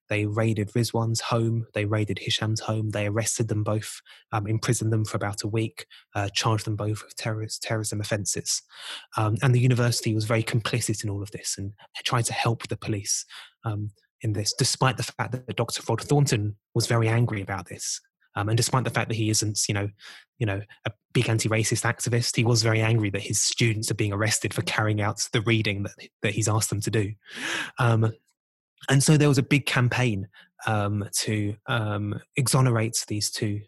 They 0.10 0.26
raided 0.26 0.72
Rizwaan's 0.74 1.22
home. 1.22 1.68
They 1.76 1.86
raided 1.86 2.18
Hicham's 2.18 2.62
home. 2.62 2.90
They 2.90 3.06
arrested 3.06 3.48
them 3.48 3.64
both, 3.64 4.02
um, 4.32 4.48
imprisoned 4.48 4.92
them 4.92 5.06
for 5.06 5.18
about 5.18 5.44
a 5.44 5.48
week, 5.48 5.86
uh, 6.16 6.30
charged 6.34 6.66
them 6.66 6.76
both 6.76 7.04
with 7.04 7.16
terrorist, 7.16 7.62
terrorism 7.62 8.02
offences. 8.02 8.64
Um, 9.16 9.38
and 9.44 9.54
the 9.54 9.60
university 9.60 10.16
was 10.16 10.26
very 10.26 10.44
complicit 10.44 11.04
in 11.04 11.12
all 11.12 11.22
of 11.22 11.30
this 11.30 11.56
and 11.60 11.74
tried 12.04 12.26
to 12.26 12.34
help 12.34 12.68
the 12.68 12.78
police 12.78 13.24
um, 13.64 13.92
in 14.22 14.34
this, 14.34 14.54
despite 14.54 14.98
the 14.98 15.04
fact 15.04 15.32
that 15.32 15.56
Dr. 15.56 15.82
Rod 15.88 16.02
Thornton 16.02 16.56
was 16.74 16.88
very 16.88 17.08
angry 17.08 17.42
about 17.42 17.68
this. 17.68 18.02
Um, 18.36 18.50
and 18.50 18.58
despite 18.58 18.84
the 18.84 18.90
fact 18.90 19.10
that 19.10 19.16
he 19.16 19.30
isn't, 19.30 19.68
you 19.68 19.74
know, 19.74 19.90
you 20.38 20.46
know, 20.46 20.62
a 20.86 20.92
big 21.14 21.30
anti-racist 21.30 21.84
activist, 21.84 22.36
he 22.36 22.46
was 22.46 22.64
very 22.64 22.82
angry 22.82 23.10
that 23.10 23.22
his 23.22 23.42
students 23.42 23.90
are 23.92 23.96
being 23.96 24.14
arrested 24.14 24.54
for 24.54 24.62
carrying 24.62 25.02
out 25.02 25.28
the 25.34 25.42
reading 25.42 25.84
that 25.84 25.96
that 26.22 26.34
he's 26.34 26.48
asked 26.48 26.70
them 26.70 26.82
to 26.82 26.92
do. 26.92 27.14
Um, 27.80 28.14
and 28.88 29.04
so 29.04 29.18
there 29.18 29.28
was 29.28 29.38
a 29.38 29.44
big 29.44 29.66
campaign 29.66 30.28
um, 30.68 31.10
to 31.14 31.56
um, 31.68 32.22
exonerate 32.36 33.04
these 33.08 33.30
two 33.30 33.62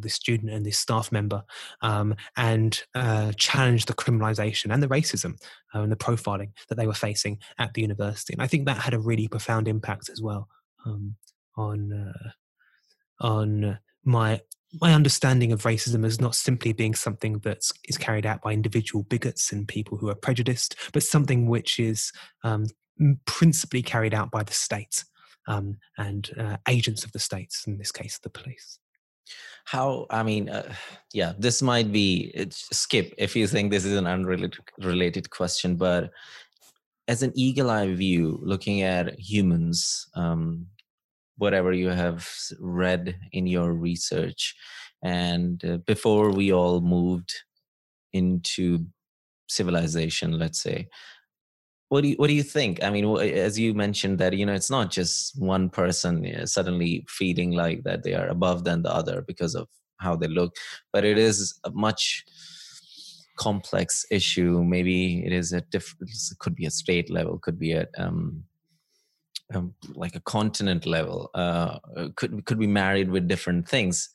this 0.00 0.14
student 0.14 0.52
and 0.52 0.64
this 0.64 0.78
staff 0.78 1.10
member 1.12 1.42
um, 1.82 2.14
and 2.36 2.82
uh, 2.94 3.32
challenge 3.36 3.86
the 3.86 3.94
criminalization 3.94 4.72
and 4.72 4.82
the 4.82 4.88
racism 4.88 5.40
uh, 5.74 5.80
and 5.80 5.92
the 5.92 5.96
profiling 5.96 6.50
that 6.68 6.76
they 6.76 6.86
were 6.86 6.92
facing 6.92 7.38
at 7.58 7.74
the 7.74 7.82
university. 7.82 8.32
And 8.32 8.42
I 8.42 8.46
think 8.46 8.66
that 8.66 8.78
had 8.78 8.94
a 8.94 8.98
really 8.98 9.28
profound 9.28 9.68
impact 9.68 10.08
as 10.10 10.20
well 10.20 10.48
um, 10.86 11.16
on 11.56 11.92
uh, 11.92 12.30
on 13.20 13.78
my 14.04 14.40
my 14.80 14.94
understanding 14.94 15.50
of 15.52 15.62
racism 15.62 16.06
as 16.06 16.20
not 16.20 16.34
simply 16.34 16.72
being 16.72 16.94
something 16.94 17.38
that 17.40 17.68
is 17.88 17.98
carried 17.98 18.24
out 18.24 18.40
by 18.40 18.52
individual 18.52 19.02
bigots 19.02 19.50
and 19.50 19.66
people 19.66 19.98
who 19.98 20.08
are 20.08 20.14
prejudiced, 20.14 20.76
but 20.92 21.02
something 21.02 21.48
which 21.48 21.80
is 21.80 22.12
um, 22.44 22.66
principally 23.24 23.82
carried 23.82 24.14
out 24.14 24.30
by 24.30 24.44
the 24.44 24.52
state 24.52 25.04
um, 25.48 25.78
and 25.98 26.30
uh, 26.38 26.56
agents 26.68 27.04
of 27.04 27.10
the 27.10 27.18
states, 27.18 27.66
in 27.66 27.78
this 27.78 27.90
case, 27.90 28.18
the 28.22 28.30
police 28.30 28.78
how 29.64 30.06
i 30.10 30.22
mean 30.22 30.48
uh, 30.48 30.72
yeah 31.12 31.32
this 31.38 31.62
might 31.62 31.92
be 31.92 32.32
skip 32.50 33.12
if 33.18 33.34
you 33.34 33.46
think 33.46 33.70
this 33.70 33.84
is 33.84 33.96
an 33.96 34.06
unrelated 34.06 34.58
related 34.78 35.30
question 35.30 35.76
but 35.76 36.10
as 37.08 37.22
an 37.22 37.32
eagle 37.34 37.70
eye 37.70 37.92
view 37.92 38.38
looking 38.42 38.82
at 38.82 39.18
humans 39.18 40.08
um, 40.14 40.66
whatever 41.38 41.72
you 41.72 41.88
have 41.88 42.28
read 42.60 43.16
in 43.32 43.46
your 43.46 43.72
research 43.72 44.54
and 45.02 45.64
uh, 45.64 45.78
before 45.78 46.30
we 46.30 46.52
all 46.52 46.80
moved 46.80 47.32
into 48.12 48.84
civilization 49.48 50.38
let's 50.38 50.62
say 50.62 50.86
what 51.90 52.00
do 52.02 52.08
you 52.08 52.16
what 52.16 52.28
do 52.28 52.34
you 52.34 52.42
think? 52.42 52.82
I 52.82 52.90
mean 52.90 53.04
as 53.18 53.58
you 53.58 53.74
mentioned 53.74 54.18
that 54.18 54.32
you 54.32 54.46
know 54.46 54.54
it's 54.54 54.70
not 54.70 54.90
just 54.90 55.38
one 55.38 55.68
person 55.68 56.46
suddenly 56.46 57.04
feeling 57.08 57.50
like 57.50 57.82
that 57.84 58.02
they 58.02 58.14
are 58.14 58.28
above 58.28 58.64
than 58.64 58.82
the 58.82 58.94
other 58.94 59.22
because 59.26 59.54
of 59.54 59.68
how 59.98 60.16
they 60.16 60.28
look 60.28 60.54
but 60.92 61.04
it 61.04 61.18
is 61.18 61.60
a 61.64 61.70
much 61.70 62.24
complex 63.40 64.04
issue. 64.10 64.62
Maybe 64.62 65.24
it 65.24 65.32
is 65.32 65.52
a 65.52 65.62
different 65.62 66.10
it 66.10 66.38
could 66.38 66.54
be 66.54 66.66
a 66.66 66.70
state 66.70 67.10
level 67.10 67.38
could 67.38 67.58
be 67.58 67.72
at 67.72 67.88
um, 67.96 68.44
um, 69.54 69.74
like 69.94 70.14
a 70.14 70.20
continent 70.20 70.84
level 70.86 71.30
uh, 71.34 71.78
could 72.16 72.44
could 72.44 72.58
be 72.58 72.66
married 72.66 73.10
with 73.10 73.28
different 73.28 73.66
things. 73.66 74.10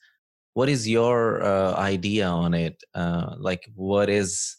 What 0.54 0.70
is 0.70 0.88
your 0.88 1.44
uh, 1.44 1.74
idea 1.76 2.28
on 2.28 2.54
it? 2.54 2.84
Uh, 2.94 3.36
like 3.38 3.64
what 3.76 4.10
is 4.10 4.58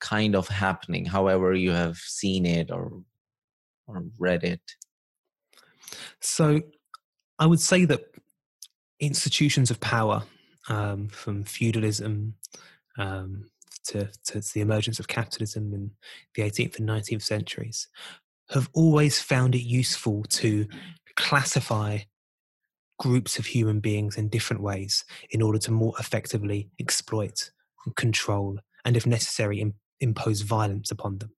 kind 0.00 0.36
of 0.36 0.48
happening 0.48 1.04
however 1.04 1.54
you 1.54 1.70
have 1.70 1.96
seen 1.96 2.46
it 2.46 2.70
or 2.70 3.02
or 3.86 4.04
read 4.18 4.44
it? 4.44 4.60
So 6.20 6.60
i 7.38 7.46
would 7.46 7.60
say 7.60 7.84
that 7.84 8.02
institutions 9.00 9.70
of 9.70 9.80
power 9.80 10.22
um, 10.68 11.08
from 11.08 11.44
feudalism 11.44 12.34
um, 12.98 13.50
to, 13.84 14.08
to 14.24 14.40
the 14.52 14.60
emergence 14.60 14.98
of 14.98 15.06
capitalism 15.06 15.72
in 15.72 15.90
the 16.34 16.42
18th 16.42 16.78
and 16.78 16.88
19th 16.88 17.22
centuries 17.22 17.88
have 18.50 18.68
always 18.74 19.20
found 19.20 19.54
it 19.54 19.62
useful 19.62 20.24
to 20.24 20.66
classify 21.16 21.98
groups 22.98 23.38
of 23.38 23.46
human 23.46 23.80
beings 23.80 24.16
in 24.16 24.28
different 24.28 24.62
ways 24.62 25.04
in 25.30 25.42
order 25.42 25.58
to 25.58 25.70
more 25.70 25.92
effectively 25.98 26.70
exploit 26.80 27.50
and 27.84 27.94
control 27.96 28.58
and 28.84 28.96
if 28.96 29.06
necessary 29.06 29.60
impose 30.00 30.42
violence 30.42 30.90
upon 30.90 31.18
them. 31.18 31.30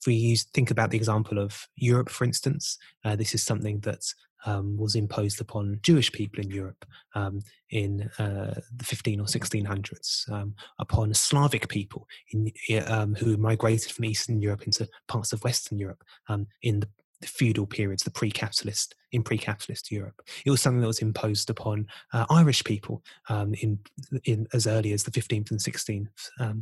If 0.00 0.06
we 0.06 0.14
use, 0.14 0.44
think 0.44 0.70
about 0.70 0.90
the 0.90 0.96
example 0.96 1.38
of 1.38 1.66
Europe, 1.76 2.08
for 2.08 2.24
instance, 2.24 2.78
uh, 3.04 3.16
this 3.16 3.34
is 3.34 3.42
something 3.42 3.80
that 3.80 4.04
um, 4.46 4.76
was 4.76 4.94
imposed 4.94 5.40
upon 5.40 5.80
Jewish 5.82 6.12
people 6.12 6.40
in 6.40 6.50
Europe 6.50 6.84
um, 7.14 7.40
in 7.70 8.08
uh, 8.18 8.60
the 8.76 8.84
15 8.84 9.20
or 9.20 9.24
1600s, 9.24 10.30
um, 10.30 10.54
upon 10.78 11.12
Slavic 11.14 11.68
people 11.68 12.06
in, 12.32 12.52
um, 12.86 13.14
who 13.14 13.36
migrated 13.36 13.90
from 13.90 14.04
Eastern 14.04 14.40
Europe 14.40 14.62
into 14.62 14.88
parts 15.08 15.32
of 15.32 15.42
Western 15.44 15.78
Europe 15.78 16.04
um, 16.28 16.46
in 16.62 16.80
the, 16.80 16.88
the, 17.20 17.26
feudal 17.26 17.66
periods, 17.66 18.04
the 18.04 18.10
pre-capitalist 18.10 18.94
in 19.10 19.22
pre-capitalist 19.22 19.90
Europe. 19.90 20.22
It 20.44 20.50
was 20.50 20.62
something 20.62 20.80
that 20.80 20.86
was 20.86 21.02
imposed 21.02 21.50
upon 21.50 21.86
uh, 22.12 22.26
Irish 22.30 22.62
people 22.62 23.02
um, 23.28 23.54
in, 23.54 23.80
in 24.24 24.46
as 24.52 24.66
early 24.66 24.92
as 24.92 25.02
the 25.02 25.10
15th 25.10 25.50
and 25.50 25.60
16th 25.60 26.60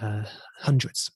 uh, 0.00 0.24
hundreds. 0.60 1.10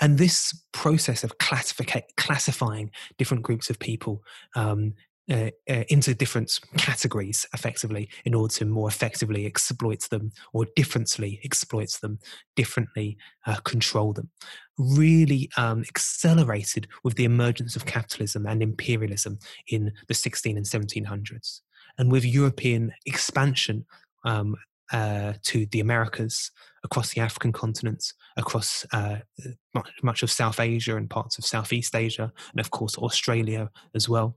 And 0.00 0.16
this 0.16 0.58
process 0.72 1.24
of 1.24 1.38
classifying 1.38 2.90
different 3.18 3.42
groups 3.42 3.68
of 3.68 3.78
people 3.78 4.22
um, 4.54 4.94
uh, 5.28 5.50
uh, 5.68 5.82
into 5.88 6.14
different 6.14 6.60
categories 6.76 7.46
effectively 7.52 8.08
in 8.24 8.32
order 8.32 8.54
to 8.54 8.64
more 8.64 8.88
effectively 8.88 9.44
exploit 9.44 10.02
them 10.08 10.30
or 10.52 10.66
differently 10.76 11.40
exploits 11.42 11.98
them, 11.98 12.20
differently 12.54 13.18
uh, 13.44 13.56
control 13.64 14.12
them, 14.12 14.30
really 14.78 15.50
um, 15.56 15.80
accelerated 15.88 16.86
with 17.02 17.16
the 17.16 17.24
emergence 17.24 17.74
of 17.74 17.86
capitalism 17.86 18.46
and 18.46 18.62
imperialism 18.62 19.36
in 19.66 19.92
the 20.06 20.14
16 20.14 20.56
and 20.56 20.64
1700s. 20.64 21.60
And 21.98 22.12
with 22.12 22.24
European 22.24 22.92
expansion 23.04 23.84
um, 24.24 24.54
uh, 24.92 25.34
to 25.42 25.66
the 25.66 25.80
Americas, 25.80 26.50
across 26.84 27.12
the 27.14 27.20
African 27.20 27.52
continent, 27.52 28.12
across 28.36 28.86
uh, 28.92 29.16
much, 30.02 30.22
of 30.22 30.30
South 30.30 30.60
Asia 30.60 30.96
and 30.96 31.10
parts 31.10 31.38
of 31.38 31.44
Southeast 31.44 31.94
Asia, 31.94 32.32
and 32.52 32.60
of 32.60 32.70
course 32.70 32.96
Australia 32.96 33.70
as 33.94 34.08
well. 34.08 34.36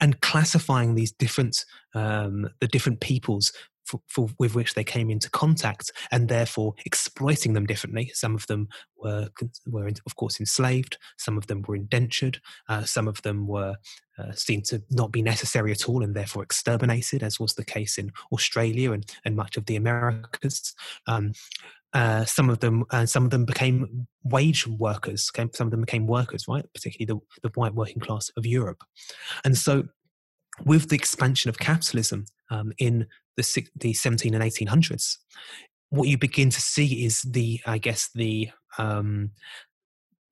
And 0.00 0.20
classifying 0.20 0.94
these 0.94 1.12
different, 1.12 1.64
um, 1.94 2.48
the 2.60 2.68
different 2.68 3.00
peoples 3.00 3.52
for, 3.88 4.00
for, 4.06 4.28
with 4.38 4.54
which 4.54 4.74
they 4.74 4.84
came 4.84 5.10
into 5.10 5.30
contact, 5.30 5.90
and 6.10 6.28
therefore 6.28 6.74
exploiting 6.84 7.54
them 7.54 7.66
differently. 7.66 8.10
Some 8.14 8.34
of 8.34 8.46
them 8.46 8.68
were, 8.96 9.28
were 9.66 9.88
of 10.06 10.16
course, 10.16 10.38
enslaved. 10.38 10.98
Some 11.16 11.38
of 11.38 11.46
them 11.46 11.62
were 11.66 11.76
indentured. 11.76 12.40
Uh, 12.68 12.84
some 12.84 13.08
of 13.08 13.22
them 13.22 13.46
were 13.46 13.76
uh, 14.18 14.32
seemed 14.32 14.64
to 14.66 14.82
not 14.90 15.12
be 15.12 15.22
necessary 15.22 15.70
at 15.72 15.88
all, 15.88 16.02
and 16.02 16.14
therefore 16.14 16.42
exterminated, 16.42 17.22
as 17.22 17.38
was 17.38 17.54
the 17.54 17.64
case 17.64 17.98
in 17.98 18.10
Australia 18.32 18.92
and, 18.92 19.10
and 19.24 19.36
much 19.36 19.56
of 19.56 19.66
the 19.66 19.76
Americas. 19.76 20.74
Um, 21.06 21.32
uh, 21.94 22.24
some 22.24 22.50
of 22.50 22.60
them 22.60 22.84
uh, 22.90 23.06
some 23.06 23.24
of 23.24 23.30
them 23.30 23.44
became 23.44 24.06
wage 24.24 24.66
workers. 24.66 25.30
Some 25.34 25.66
of 25.66 25.70
them 25.70 25.80
became 25.80 26.06
workers, 26.06 26.46
right? 26.46 26.64
Particularly 26.74 27.20
the, 27.42 27.48
the 27.48 27.52
white 27.54 27.74
working 27.74 28.00
class 28.00 28.30
of 28.36 28.44
Europe. 28.44 28.84
And 29.44 29.56
so, 29.56 29.84
with 30.64 30.88
the 30.88 30.96
expansion 30.96 31.48
of 31.48 31.58
capitalism 31.58 32.26
um, 32.50 32.72
in 32.78 33.06
the 33.36 33.68
the 33.76 33.92
17 33.92 34.34
and 34.34 34.42
1800s, 34.42 35.16
what 35.90 36.08
you 36.08 36.18
begin 36.18 36.50
to 36.50 36.60
see 36.60 37.04
is 37.04 37.22
the, 37.22 37.60
I 37.66 37.78
guess, 37.78 38.10
the 38.14 38.50
um, 38.78 39.30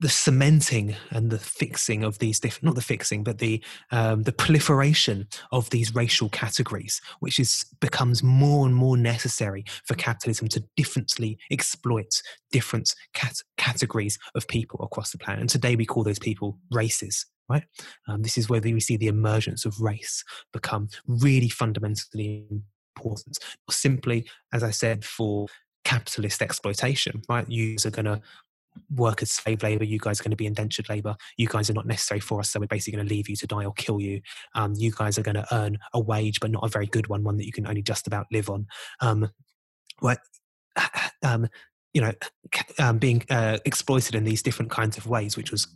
the 0.00 0.08
cementing 0.08 0.94
and 1.10 1.30
the 1.30 1.38
fixing 1.38 2.04
of 2.04 2.18
these 2.18 2.38
different 2.38 2.64
not 2.64 2.74
the 2.74 2.82
fixing 2.82 3.24
but 3.24 3.38
the 3.38 3.62
um, 3.90 4.24
the 4.24 4.32
proliferation 4.32 5.26
of 5.52 5.70
these 5.70 5.94
racial 5.94 6.28
categories 6.28 7.00
which 7.20 7.38
is 7.38 7.64
becomes 7.80 8.22
more 8.22 8.66
and 8.66 8.74
more 8.74 8.96
necessary 8.96 9.64
for 9.86 9.94
capitalism 9.94 10.48
to 10.48 10.62
differently 10.76 11.38
exploit 11.50 12.20
different 12.52 12.94
cat- 13.14 13.40
categories 13.56 14.18
of 14.34 14.46
people 14.48 14.82
across 14.82 15.12
the 15.12 15.18
planet. 15.18 15.40
And 15.40 15.50
today 15.50 15.76
we 15.76 15.86
call 15.86 16.04
those 16.04 16.18
people 16.18 16.58
races 16.70 17.24
right 17.48 17.64
um, 18.08 18.22
this 18.22 18.38
is 18.38 18.48
where 18.48 18.60
we 18.60 18.80
see 18.80 18.96
the 18.96 19.08
emergence 19.08 19.64
of 19.64 19.80
race 19.80 20.24
become 20.52 20.88
really 21.06 21.48
fundamentally 21.48 22.46
important 22.96 23.38
simply 23.70 24.26
as 24.52 24.62
i 24.62 24.70
said 24.70 25.04
for 25.04 25.46
capitalist 25.84 26.42
exploitation 26.42 27.22
right 27.28 27.48
you 27.50 27.76
are 27.84 27.90
going 27.90 28.04
to 28.04 28.20
work 28.94 29.22
as 29.22 29.30
slave 29.30 29.62
labor. 29.62 29.84
You 29.84 29.98
guys 29.98 30.20
are 30.20 30.24
going 30.24 30.30
to 30.30 30.36
be 30.36 30.46
indentured 30.46 30.88
labor. 30.88 31.16
You 31.36 31.48
guys 31.48 31.70
are 31.70 31.74
not 31.74 31.86
necessary 31.86 32.20
for 32.20 32.40
us, 32.40 32.50
so 32.50 32.60
we're 32.60 32.66
basically 32.66 32.96
going 32.96 33.08
to 33.08 33.14
leave 33.14 33.28
you 33.28 33.36
to 33.36 33.46
die 33.46 33.64
or 33.64 33.72
kill 33.72 34.00
you. 34.00 34.20
Um, 34.54 34.74
you 34.76 34.92
guys 34.92 35.18
are 35.18 35.22
going 35.22 35.36
to 35.36 35.46
earn 35.54 35.78
a 35.92 36.00
wage, 36.00 36.40
but 36.40 36.50
not 36.50 36.64
a 36.64 36.68
very 36.68 36.86
good 36.86 37.08
one, 37.08 37.24
one 37.24 37.36
that 37.36 37.46
you 37.46 37.52
can 37.52 37.66
only 37.66 37.82
just 37.82 38.06
about 38.06 38.26
live 38.30 38.48
on. 38.48 38.66
Um, 39.00 39.30
right? 40.02 40.18
Um, 41.24 41.48
you 41.92 42.00
know, 42.02 42.12
um, 42.78 42.98
being 42.98 43.24
uh, 43.30 43.58
exploited 43.64 44.14
in 44.14 44.24
these 44.24 44.42
different 44.42 44.70
kinds 44.70 44.98
of 44.98 45.06
ways, 45.06 45.36
which 45.36 45.50
was 45.50 45.66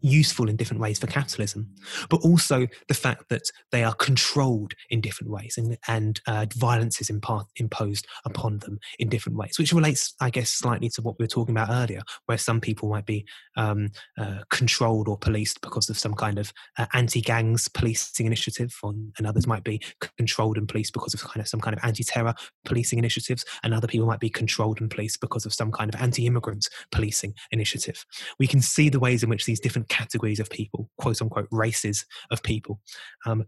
useful 0.00 0.48
in 0.48 0.56
different 0.56 0.80
ways 0.80 0.98
for 0.98 1.06
capitalism, 1.06 1.68
but 2.08 2.20
also 2.22 2.66
the 2.88 2.94
fact 2.94 3.28
that 3.28 3.42
they 3.72 3.84
are 3.84 3.94
controlled 3.94 4.72
in 4.90 5.00
different 5.00 5.30
ways 5.30 5.54
and, 5.56 5.78
and 5.88 6.20
uh, 6.26 6.46
violence 6.56 7.00
is 7.00 7.10
imposed 7.10 8.06
upon 8.24 8.58
them 8.58 8.78
in 8.98 9.08
different 9.08 9.38
ways, 9.38 9.58
which 9.58 9.72
relates, 9.72 10.14
I 10.20 10.30
guess, 10.30 10.50
slightly 10.50 10.88
to 10.90 11.02
what 11.02 11.18
we 11.18 11.24
were 11.24 11.28
talking 11.28 11.56
about 11.56 11.70
earlier, 11.70 12.02
where 12.26 12.38
some 12.38 12.60
people 12.60 12.88
might 12.88 13.06
be 13.06 13.24
um, 13.56 13.90
uh, 14.18 14.40
controlled 14.50 15.08
or 15.08 15.16
policed 15.16 15.60
because 15.60 15.88
of 15.88 15.98
some 15.98 16.14
kind 16.14 16.38
of 16.38 16.52
uh, 16.78 16.86
anti-gangs 16.94 17.68
policing 17.68 18.26
initiative, 18.26 18.74
and 18.82 19.26
others 19.26 19.46
might 19.46 19.64
be 19.64 19.80
controlled 20.16 20.56
and 20.56 20.68
policed 20.68 20.92
because 20.92 21.14
of 21.14 21.22
kind 21.22 21.40
of 21.40 21.48
some 21.48 21.60
kind 21.60 21.76
of 21.76 21.84
anti-terror 21.84 22.34
policing 22.64 22.98
initiatives, 22.98 23.44
and 23.62 23.72
other 23.72 23.88
people 23.88 24.06
might 24.06 24.20
be 24.20 24.30
controlled 24.30 24.80
and 24.80 24.90
policed 24.90 25.20
because 25.20 25.46
of 25.46 25.54
some 25.54 25.69
kind 25.72 25.92
of 25.92 26.00
anti-immigrant 26.00 26.68
policing 26.92 27.34
initiative. 27.50 28.04
We 28.38 28.46
can 28.46 28.60
see 28.60 28.88
the 28.88 29.00
ways 29.00 29.22
in 29.22 29.30
which 29.30 29.46
these 29.46 29.60
different 29.60 29.88
categories 29.88 30.40
of 30.40 30.50
people, 30.50 30.90
quote 30.98 31.20
unquote, 31.20 31.48
races 31.50 32.04
of 32.30 32.42
people, 32.42 32.80
um, 33.26 33.44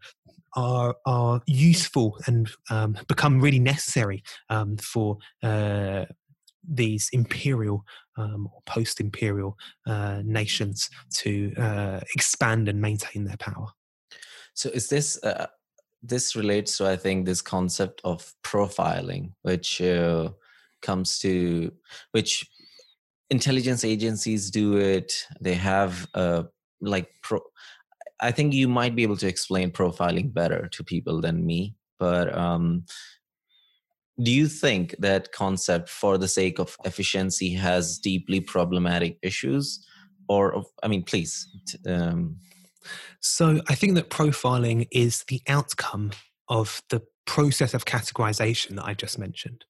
are 0.54 0.94
are 1.06 1.40
useful 1.46 2.18
and 2.26 2.50
um, 2.70 2.96
become 3.08 3.40
really 3.40 3.58
necessary 3.58 4.22
um, 4.50 4.76
for 4.76 5.18
uh, 5.42 6.04
these 6.68 7.08
imperial 7.12 7.84
um, 8.16 8.48
or 8.52 8.60
post-imperial 8.66 9.56
uh, 9.86 10.20
nations 10.24 10.90
to 11.14 11.52
uh, 11.56 12.00
expand 12.14 12.68
and 12.68 12.80
maintain 12.80 13.24
their 13.24 13.36
power. 13.38 13.68
So, 14.54 14.68
is 14.70 14.88
this 14.88 15.22
uh, 15.24 15.46
this 16.02 16.36
relates 16.36 16.76
to 16.78 16.88
I 16.88 16.96
think 16.96 17.24
this 17.24 17.42
concept 17.42 18.00
of 18.04 18.34
profiling, 18.42 19.32
which 19.42 19.80
uh, 19.80 20.30
comes 20.82 21.18
to 21.20 21.72
which 22.10 22.44
intelligence 23.30 23.84
agencies 23.84 24.50
do 24.50 24.76
it. 24.76 25.26
They 25.40 25.54
have 25.54 26.06
uh, 26.14 26.44
like 26.82 27.08
pro 27.22 27.40
i 28.20 28.30
think 28.30 28.52
you 28.52 28.68
might 28.68 28.94
be 28.94 29.02
able 29.02 29.16
to 29.16 29.28
explain 29.28 29.70
profiling 29.70 30.34
better 30.34 30.68
to 30.68 30.84
people 30.84 31.20
than 31.20 31.46
me 31.46 31.74
but 31.98 32.36
um 32.36 32.84
do 34.22 34.30
you 34.30 34.46
think 34.46 34.94
that 34.98 35.32
concept 35.32 35.88
for 35.88 36.18
the 36.18 36.28
sake 36.28 36.58
of 36.58 36.76
efficiency 36.84 37.54
has 37.54 37.98
deeply 37.98 38.40
problematic 38.40 39.16
issues? 39.22 39.84
Or 40.28 40.64
i 40.82 40.88
mean 40.88 41.02
please 41.02 41.48
um 41.86 42.36
so 43.20 43.60
i 43.68 43.74
think 43.74 43.94
that 43.94 44.10
profiling 44.10 44.86
is 44.90 45.24
the 45.28 45.40
outcome 45.48 46.12
of 46.48 46.82
the 46.90 47.02
process 47.24 47.74
of 47.74 47.84
categorization 47.84 48.76
that 48.76 48.84
i 48.84 48.94
just 48.94 49.18
mentioned 49.18 49.64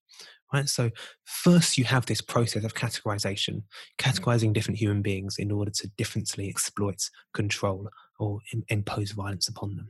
Right? 0.53 0.69
So, 0.69 0.91
first, 1.25 1.77
you 1.77 1.83
have 1.85 2.05
this 2.05 2.21
process 2.21 2.63
of 2.63 2.75
categorization, 2.75 3.55
mm. 3.55 3.63
categorizing 3.97 4.53
different 4.53 4.79
human 4.79 5.01
beings 5.01 5.37
in 5.39 5.51
order 5.51 5.71
to 5.71 5.87
differently 5.97 6.47
exploit, 6.47 7.09
control, 7.33 7.89
or 8.19 8.39
Im- 8.53 8.63
impose 8.69 9.11
violence 9.11 9.47
upon 9.47 9.75
them. 9.75 9.89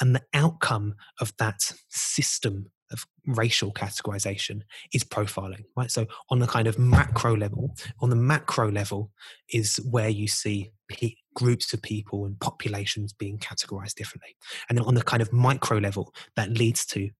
And 0.00 0.14
the 0.16 0.22
outcome 0.34 0.94
of 1.20 1.32
that 1.38 1.72
system 1.88 2.72
of 2.92 3.06
racial 3.24 3.72
categorization 3.72 4.62
is 4.92 5.04
profiling, 5.04 5.64
right? 5.76 5.90
So, 5.90 6.06
on 6.28 6.40
the 6.40 6.48
kind 6.48 6.66
of 6.66 6.78
macro 6.78 7.36
level, 7.36 7.74
on 8.00 8.10
the 8.10 8.16
macro 8.16 8.70
level 8.70 9.12
is 9.52 9.76
where 9.88 10.08
you 10.08 10.26
see 10.26 10.72
pe- 10.88 11.14
groups 11.34 11.72
of 11.72 11.82
people 11.82 12.24
and 12.24 12.38
populations 12.40 13.12
being 13.12 13.38
categorized 13.38 13.94
differently. 13.94 14.34
And 14.68 14.76
then 14.76 14.84
on 14.84 14.94
the 14.94 15.02
kind 15.02 15.22
of 15.22 15.32
micro 15.32 15.78
level, 15.78 16.12
that 16.34 16.50
leads 16.50 16.84
to 16.86 17.10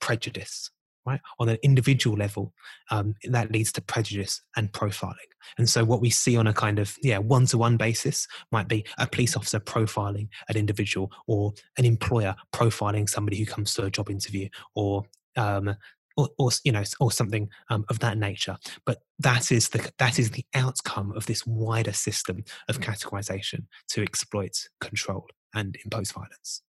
prejudice, 0.00 0.70
right? 1.06 1.20
On 1.38 1.48
an 1.48 1.58
individual 1.62 2.16
level, 2.16 2.52
um, 2.90 3.14
that 3.24 3.52
leads 3.52 3.72
to 3.72 3.80
prejudice 3.80 4.42
and 4.56 4.72
profiling. 4.72 5.14
And 5.58 5.68
so, 5.68 5.84
what 5.84 6.00
we 6.00 6.10
see 6.10 6.36
on 6.36 6.46
a 6.46 6.52
kind 6.52 6.78
of 6.78 6.96
yeah 7.02 7.18
one 7.18 7.46
to 7.46 7.58
one 7.58 7.76
basis 7.76 8.26
might 8.50 8.68
be 8.68 8.84
a 8.98 9.06
police 9.06 9.36
officer 9.36 9.60
profiling 9.60 10.28
an 10.48 10.56
individual, 10.56 11.10
or 11.26 11.52
an 11.78 11.84
employer 11.84 12.34
profiling 12.52 13.08
somebody 13.08 13.38
who 13.38 13.46
comes 13.46 13.74
to 13.74 13.84
a 13.84 13.90
job 13.90 14.10
interview, 14.10 14.48
or 14.74 15.04
um, 15.36 15.76
or, 16.16 16.28
or, 16.38 16.50
you 16.64 16.72
know, 16.72 16.82
or 16.98 17.12
something 17.12 17.48
um, 17.68 17.84
of 17.90 17.98
that 17.98 18.16
nature. 18.16 18.56
But 18.84 19.02
that 19.18 19.52
is 19.52 19.68
the 19.68 19.90
that 19.98 20.18
is 20.18 20.30
the 20.30 20.44
outcome 20.54 21.12
of 21.12 21.26
this 21.26 21.46
wider 21.46 21.92
system 21.92 22.44
of 22.68 22.80
categorization 22.80 23.66
to 23.88 24.02
exploit, 24.02 24.68
control, 24.80 25.26
and 25.54 25.76
impose 25.84 26.10
violence. 26.12 26.62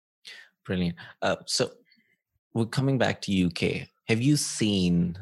Brilliant. 0.65 0.97
Uh, 1.21 1.37
so, 1.47 1.71
we're 2.55 2.67
coming 2.67 2.99
back 2.99 3.21
to 3.23 3.47
UK 3.47 3.89
have 4.07 4.21
you 4.21 4.37
seen 4.37 5.19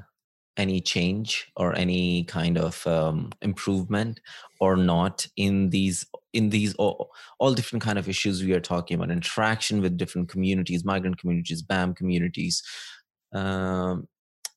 any 0.56 0.80
change 0.80 1.50
or 1.56 1.74
any 1.76 2.24
kind 2.24 2.58
of 2.58 2.86
um, 2.86 3.30
improvement 3.40 4.20
or 4.60 4.76
not 4.76 5.26
in 5.36 5.70
these 5.70 6.06
in 6.32 6.50
these 6.50 6.74
all, 6.74 7.10
all, 7.38 7.54
different 7.54 7.82
kind 7.82 7.98
of 7.98 8.08
issues 8.08 8.42
we 8.42 8.52
are 8.52 8.60
talking 8.60 8.96
about? 8.96 9.10
Interaction 9.10 9.80
with 9.80 9.96
different 9.96 10.28
communities 10.28 10.84
migrant 10.84 11.18
communities 11.18 11.62
bam 11.62 11.94
communities 11.94 12.62
um, 13.32 14.08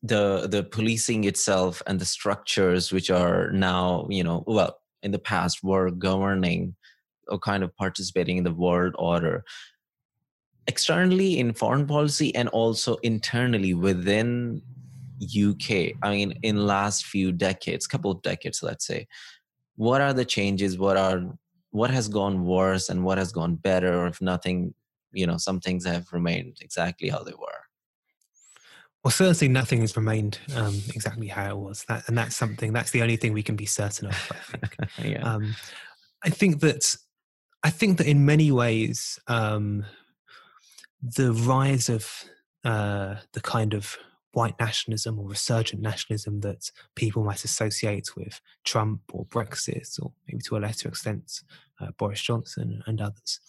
the 0.03 0.47
the 0.47 0.63
policing 0.63 1.23
itself 1.23 1.81
and 1.87 1.99
the 1.99 2.05
structures 2.05 2.91
which 2.91 3.09
are 3.09 3.51
now 3.51 4.05
you 4.09 4.23
know 4.23 4.43
well 4.45 4.77
in 5.01 5.11
the 5.11 5.19
past 5.19 5.63
were 5.63 5.89
governing 5.91 6.75
or 7.27 7.39
kind 7.39 7.63
of 7.63 7.75
participating 7.75 8.37
in 8.37 8.43
the 8.43 8.53
world 8.53 8.93
order 8.99 9.43
externally 10.67 11.39
in 11.39 11.53
foreign 11.53 11.85
policy 11.85 12.33
and 12.35 12.49
also 12.49 12.95
internally 12.97 13.73
within 13.73 14.61
UK 15.23 15.93
I 16.01 16.11
mean 16.11 16.37
in 16.43 16.67
last 16.67 17.05
few 17.05 17.31
decades 17.31 17.87
couple 17.87 18.11
of 18.11 18.21
decades 18.21 18.61
let's 18.61 18.85
say 18.85 19.07
what 19.75 20.01
are 20.01 20.13
the 20.13 20.25
changes? 20.25 20.77
What 20.77 20.97
are 20.97 21.23
what 21.71 21.89
has 21.89 22.07
gone 22.07 22.45
worse 22.45 22.89
and 22.89 23.03
what 23.03 23.17
has 23.17 23.31
gone 23.31 23.55
better 23.55 23.99
or 23.99 24.07
if 24.07 24.21
nothing 24.21 24.73
you 25.11 25.27
know 25.27 25.37
some 25.37 25.59
things 25.59 25.85
have 25.85 26.11
remained 26.11 26.57
exactly 26.61 27.09
how 27.09 27.23
they 27.23 27.33
were? 27.33 27.61
Well 29.03 29.11
certainly 29.11 29.51
nothing 29.51 29.81
has 29.81 29.95
remained 29.95 30.39
um, 30.55 30.81
exactly 30.93 31.27
how 31.27 31.49
it 31.49 31.57
was. 31.57 31.85
That 31.87 32.07
and 32.07 32.17
that's 32.17 32.35
something 32.35 32.73
that's 32.73 32.91
the 32.91 33.01
only 33.01 33.17
thing 33.17 33.33
we 33.33 33.43
can 33.43 33.55
be 33.55 33.65
certain 33.65 34.07
of 34.07 34.31
I 34.31 34.57
think. 34.57 34.75
Yeah. 35.03 35.33
um, 35.33 35.55
I 36.23 36.29
think 36.29 36.61
that 36.61 36.95
I 37.63 37.69
think 37.69 37.97
that 37.97 38.07
in 38.07 38.25
many 38.25 38.51
ways 38.51 39.19
um, 39.27 39.85
the 41.15 41.33
rise 41.33 41.89
of 41.89 42.25
uh, 42.63 43.15
the 43.33 43.41
kind 43.41 43.73
of 43.73 43.97
white 44.31 44.59
nationalism 44.59 45.19
or 45.19 45.29
resurgent 45.29 45.81
nationalism 45.81 46.41
that 46.41 46.69
people 46.95 47.23
might 47.23 47.43
associate 47.45 48.15
with 48.17 48.41
Trump 48.65 49.01
or 49.13 49.25
Brexit, 49.25 49.97
or 50.01 50.11
maybe 50.27 50.41
to 50.43 50.57
a 50.57 50.59
lesser 50.59 50.89
extent 50.89 51.41
uh, 51.79 51.87
Boris 51.97 52.21
Johnson 52.21 52.81
and 52.85 52.99
others, 52.99 53.39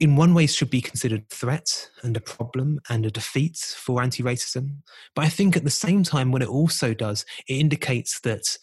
in 0.00 0.16
one 0.16 0.34
way 0.34 0.46
should 0.46 0.70
be 0.70 0.80
considered 0.80 1.24
a 1.30 1.34
threat 1.34 1.90
and 2.02 2.16
a 2.16 2.20
problem 2.20 2.80
and 2.88 3.06
a 3.06 3.10
defeat 3.10 3.56
for 3.56 4.02
anti 4.02 4.22
racism. 4.22 4.78
But 5.14 5.24
I 5.24 5.28
think 5.28 5.56
at 5.56 5.64
the 5.64 5.70
same 5.70 6.02
time, 6.02 6.32
what 6.32 6.42
it 6.42 6.48
also 6.48 6.92
does, 6.92 7.24
it 7.46 7.54
indicates 7.54 8.20
that 8.20 8.58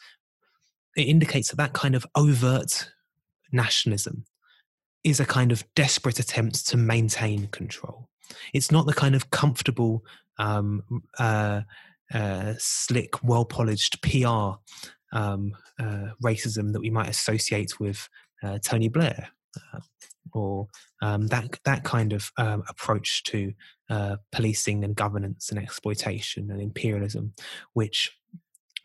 it 0.95 1.03
indicates 1.03 1.49
that 1.49 1.57
that 1.57 1.73
kind 1.73 1.95
of 1.95 2.05
overt 2.15 2.91
nationalism 3.51 4.25
is 5.03 5.19
a 5.19 5.25
kind 5.25 5.51
of 5.51 5.63
desperate 5.75 6.19
attempt 6.19 6.67
to 6.67 6.77
maintain 6.77 7.47
control. 7.47 8.09
It's 8.53 8.71
not 8.71 8.85
the 8.85 8.93
kind 8.93 9.15
of 9.15 9.29
comfortable 9.31 10.03
um, 10.37 10.83
uh, 11.17 11.61
uh, 12.13 12.53
slick, 12.57 13.23
well 13.23 13.45
polished 13.45 14.01
PR 14.01 14.57
um, 15.13 15.55
uh, 15.79 16.09
racism 16.23 16.73
that 16.73 16.81
we 16.81 16.89
might 16.89 17.09
associate 17.09 17.79
with 17.79 18.07
uh, 18.43 18.59
Tony 18.63 18.87
Blair, 18.87 19.29
uh, 19.73 19.79
or 20.33 20.67
um, 21.01 21.27
that 21.27 21.59
that 21.63 21.83
kind 21.83 22.13
of 22.13 22.31
um, 22.37 22.63
approach 22.67 23.23
to 23.23 23.53
uh, 23.89 24.17
policing 24.31 24.83
and 24.83 24.95
governance 24.95 25.49
and 25.49 25.59
exploitation 25.59 26.51
and 26.51 26.61
imperialism, 26.61 27.33
which 27.73 28.16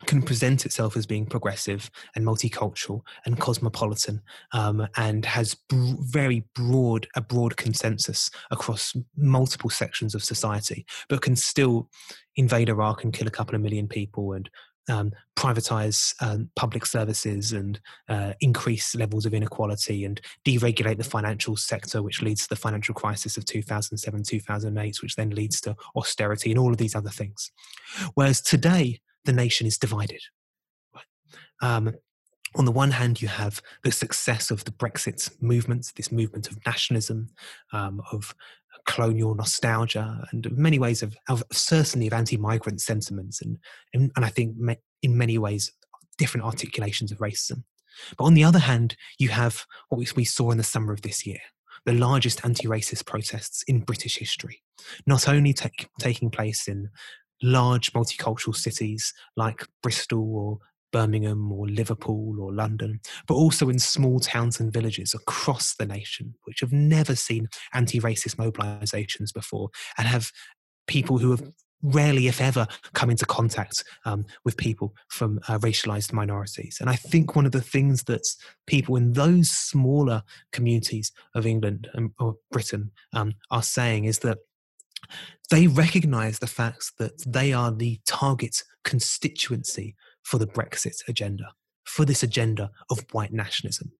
can 0.05 0.21
present 0.21 0.65
itself 0.65 0.95
as 0.95 1.05
being 1.05 1.25
progressive 1.25 1.89
and 2.15 2.25
multicultural 2.25 3.01
and 3.25 3.39
cosmopolitan 3.39 4.21
um, 4.51 4.87
and 4.97 5.25
has 5.25 5.55
br- 5.55 5.95
very 5.99 6.45
broad 6.55 7.07
a 7.15 7.21
broad 7.21 7.57
consensus 7.57 8.29
across 8.51 8.95
multiple 9.17 9.69
sections 9.69 10.15
of 10.15 10.23
society 10.23 10.85
but 11.09 11.21
can 11.21 11.35
still 11.35 11.89
invade 12.35 12.69
iraq 12.69 13.03
and 13.03 13.13
kill 13.13 13.27
a 13.27 13.31
couple 13.31 13.55
of 13.55 13.61
million 13.61 13.87
people 13.87 14.33
and 14.33 14.49
um, 14.89 15.11
privatize 15.35 16.13
um, 16.21 16.49
public 16.55 16.85
services 16.85 17.53
and 17.53 17.79
uh, 18.09 18.33
increase 18.41 18.95
levels 18.95 19.25
of 19.25 19.33
inequality 19.33 20.05
and 20.05 20.21
deregulate 20.45 20.97
the 20.97 21.03
financial 21.03 21.55
sector, 21.55 22.01
which 22.01 22.21
leads 22.21 22.43
to 22.43 22.49
the 22.49 22.55
financial 22.55 22.93
crisis 22.93 23.37
of 23.37 23.45
2007 23.45 24.23
2008, 24.23 25.01
which 25.01 25.15
then 25.15 25.29
leads 25.31 25.61
to 25.61 25.75
austerity 25.95 26.51
and 26.51 26.59
all 26.59 26.71
of 26.71 26.77
these 26.77 26.95
other 26.95 27.09
things. 27.09 27.51
Whereas 28.15 28.41
today, 28.41 28.99
the 29.25 29.33
nation 29.33 29.67
is 29.67 29.77
divided. 29.77 30.21
Um, 31.61 31.93
on 32.55 32.65
the 32.65 32.71
one 32.71 32.91
hand, 32.91 33.21
you 33.21 33.27
have 33.27 33.61
the 33.83 33.91
success 33.91 34.51
of 34.51 34.63
the 34.65 34.71
Brexit 34.71 35.31
movement, 35.41 35.91
this 35.95 36.11
movement 36.11 36.49
of 36.51 36.63
nationalism, 36.65 37.29
um, 37.71 38.01
of 38.11 38.35
colonial 38.85 39.33
nostalgia, 39.33 40.27
and 40.31 40.51
many 40.51 40.77
ways 40.77 41.01
of, 41.01 41.15
of 41.29 41.43
certainly 41.51 42.07
of 42.07 42.13
anti-migrant 42.13 42.81
sentiments, 42.81 43.41
and, 43.41 43.57
and, 43.93 44.11
and 44.15 44.25
I 44.25 44.29
think 44.29 44.55
in 45.01 45.17
many 45.17 45.37
ways 45.37 45.71
different 46.17 46.45
articulations 46.45 47.11
of 47.11 47.17
racism. 47.19 47.63
But 48.17 48.25
on 48.25 48.33
the 48.33 48.43
other 48.43 48.59
hand, 48.59 48.95
you 49.17 49.29
have 49.29 49.65
what 49.89 49.97
we, 49.97 50.07
we 50.15 50.25
saw 50.25 50.51
in 50.51 50.57
the 50.57 50.63
summer 50.63 50.93
of 50.93 51.01
this 51.01 51.25
year, 51.25 51.39
the 51.85 51.93
largest 51.93 52.43
anti-racist 52.45 53.05
protests 53.05 53.63
in 53.63 53.81
British 53.81 54.17
history, 54.17 54.61
not 55.07 55.27
only 55.27 55.53
take, 55.53 55.87
taking 55.99 56.29
place 56.29 56.67
in 56.67 56.89
large 57.43 57.93
multicultural 57.93 58.55
cities 58.55 59.13
like 59.35 59.67
Bristol 59.83 60.35
or 60.35 60.59
Birmingham 60.91 61.51
or 61.51 61.67
Liverpool 61.67 62.39
or 62.39 62.53
London, 62.53 63.01
but 63.27 63.33
also 63.33 63.67
in 63.67 63.79
small 63.79 64.19
towns 64.19 64.59
and 64.59 64.71
villages 64.71 65.13
across 65.13 65.75
the 65.75 65.85
nation, 65.85 66.35
which 66.45 66.61
have 66.61 66.71
never 66.71 67.15
seen 67.15 67.49
anti 67.73 67.99
racist 67.99 68.35
mobilizations 68.35 69.33
before 69.33 69.69
and 69.97 70.07
have 70.07 70.31
people 70.87 71.17
who 71.17 71.31
have 71.31 71.43
rarely, 71.83 72.27
if 72.27 72.39
ever, 72.39 72.65
come 72.93 73.09
into 73.09 73.25
contact 73.25 73.83
um, 74.05 74.25
with 74.45 74.55
people 74.55 74.95
from 75.09 75.39
uh, 75.49 75.59
racialized 75.59 76.13
minorities. 76.13 76.77
And 76.79 76.89
I 76.89 76.95
think 76.95 77.35
one 77.35 77.45
of 77.45 77.51
the 77.51 77.61
things 77.61 78.03
that 78.03 78.25
people 78.67 78.95
in 78.95 79.13
those 79.13 79.49
smaller 79.49 80.23
communities 80.53 81.11
of 81.35 81.45
England 81.45 81.89
and, 81.93 82.11
or 82.19 82.35
Britain 82.51 82.91
um, 83.11 83.33
are 83.51 83.63
saying 83.63 84.05
is 84.05 84.19
that 84.19 84.37
they 85.49 85.67
recognize 85.67 86.39
the 86.39 86.47
fact 86.47 86.91
that 86.99 87.23
they 87.25 87.53
are 87.53 87.71
the 87.71 87.99
target 88.05 88.63
constituency 88.83 89.95
for 90.23 90.37
the 90.37 90.47
Brexit 90.47 90.97
agenda, 91.07 91.53
for 91.83 92.05
this 92.05 92.23
agenda 92.23 92.71
of 92.89 93.05
white 93.11 93.33
nationalism. 93.33 93.91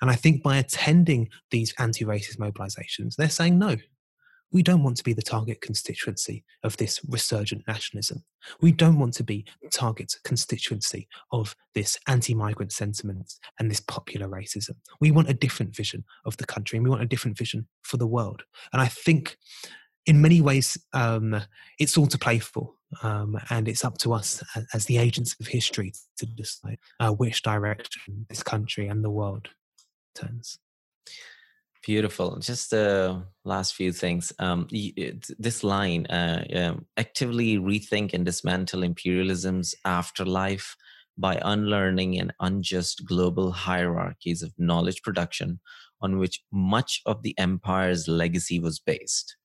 And 0.00 0.10
I 0.10 0.14
think 0.14 0.42
by 0.42 0.56
attending 0.56 1.28
these 1.50 1.72
anti 1.78 2.04
racist 2.04 2.38
mobilizations, 2.38 3.16
they're 3.16 3.28
saying, 3.28 3.58
no, 3.58 3.76
we 4.52 4.62
don't 4.62 4.82
want 4.82 4.96
to 4.96 5.04
be 5.04 5.12
the 5.12 5.22
target 5.22 5.60
constituency 5.60 6.44
of 6.62 6.76
this 6.76 7.00
resurgent 7.08 7.64
nationalism. 7.66 8.24
We 8.60 8.72
don't 8.72 8.98
want 8.98 9.14
to 9.14 9.24
be 9.24 9.44
the 9.62 9.68
target 9.68 10.14
constituency 10.24 11.08
of 11.32 11.56
this 11.74 11.98
anti 12.06 12.34
migrant 12.34 12.72
sentiment 12.72 13.34
and 13.58 13.70
this 13.70 13.80
popular 13.80 14.28
racism. 14.28 14.76
We 15.00 15.10
want 15.10 15.28
a 15.28 15.34
different 15.34 15.74
vision 15.74 16.04
of 16.24 16.36
the 16.36 16.46
country 16.46 16.76
and 16.76 16.84
we 16.84 16.90
want 16.90 17.02
a 17.02 17.06
different 17.06 17.36
vision 17.36 17.66
for 17.82 17.96
the 17.96 18.06
world. 18.06 18.44
And 18.72 18.80
I 18.80 18.86
think 18.86 19.36
in 20.06 20.22
many 20.22 20.40
ways, 20.40 20.78
um, 20.92 21.40
it's 21.78 21.98
all 21.98 22.06
to 22.06 22.18
play 22.18 22.38
for. 22.38 22.72
Um, 23.02 23.38
and 23.50 23.66
it's 23.66 23.84
up 23.84 23.98
to 23.98 24.12
us 24.12 24.42
as, 24.72 24.84
the 24.84 24.98
agents 24.98 25.34
of 25.40 25.48
history 25.48 25.92
to 26.18 26.26
decide 26.26 26.78
uh, 27.00 27.10
which 27.10 27.42
direction 27.42 28.26
this 28.28 28.44
country 28.44 28.86
and 28.86 29.04
the 29.04 29.10
world 29.10 29.48
turns. 30.14 30.58
Beautiful. 31.84 32.38
Just 32.38 32.70
the 32.70 33.24
last 33.44 33.74
few 33.74 33.92
things. 33.92 34.32
Um, 34.38 34.68
this 35.38 35.64
line 35.64 36.06
uh, 36.06 36.44
um, 36.54 36.86
actively 36.96 37.58
rethink 37.58 38.14
and 38.14 38.24
dismantle 38.24 38.84
imperialism's 38.84 39.74
afterlife 39.84 40.76
by 41.18 41.40
unlearning 41.44 42.20
an 42.20 42.32
unjust 42.40 43.04
global 43.04 43.50
hierarchies 43.50 44.42
of 44.42 44.52
knowledge 44.58 45.02
production 45.02 45.60
on 46.00 46.18
which 46.18 46.42
much 46.52 47.00
of 47.06 47.22
the 47.22 47.36
empire's 47.38 48.06
legacy 48.06 48.60
was 48.60 48.78
based 48.78 49.36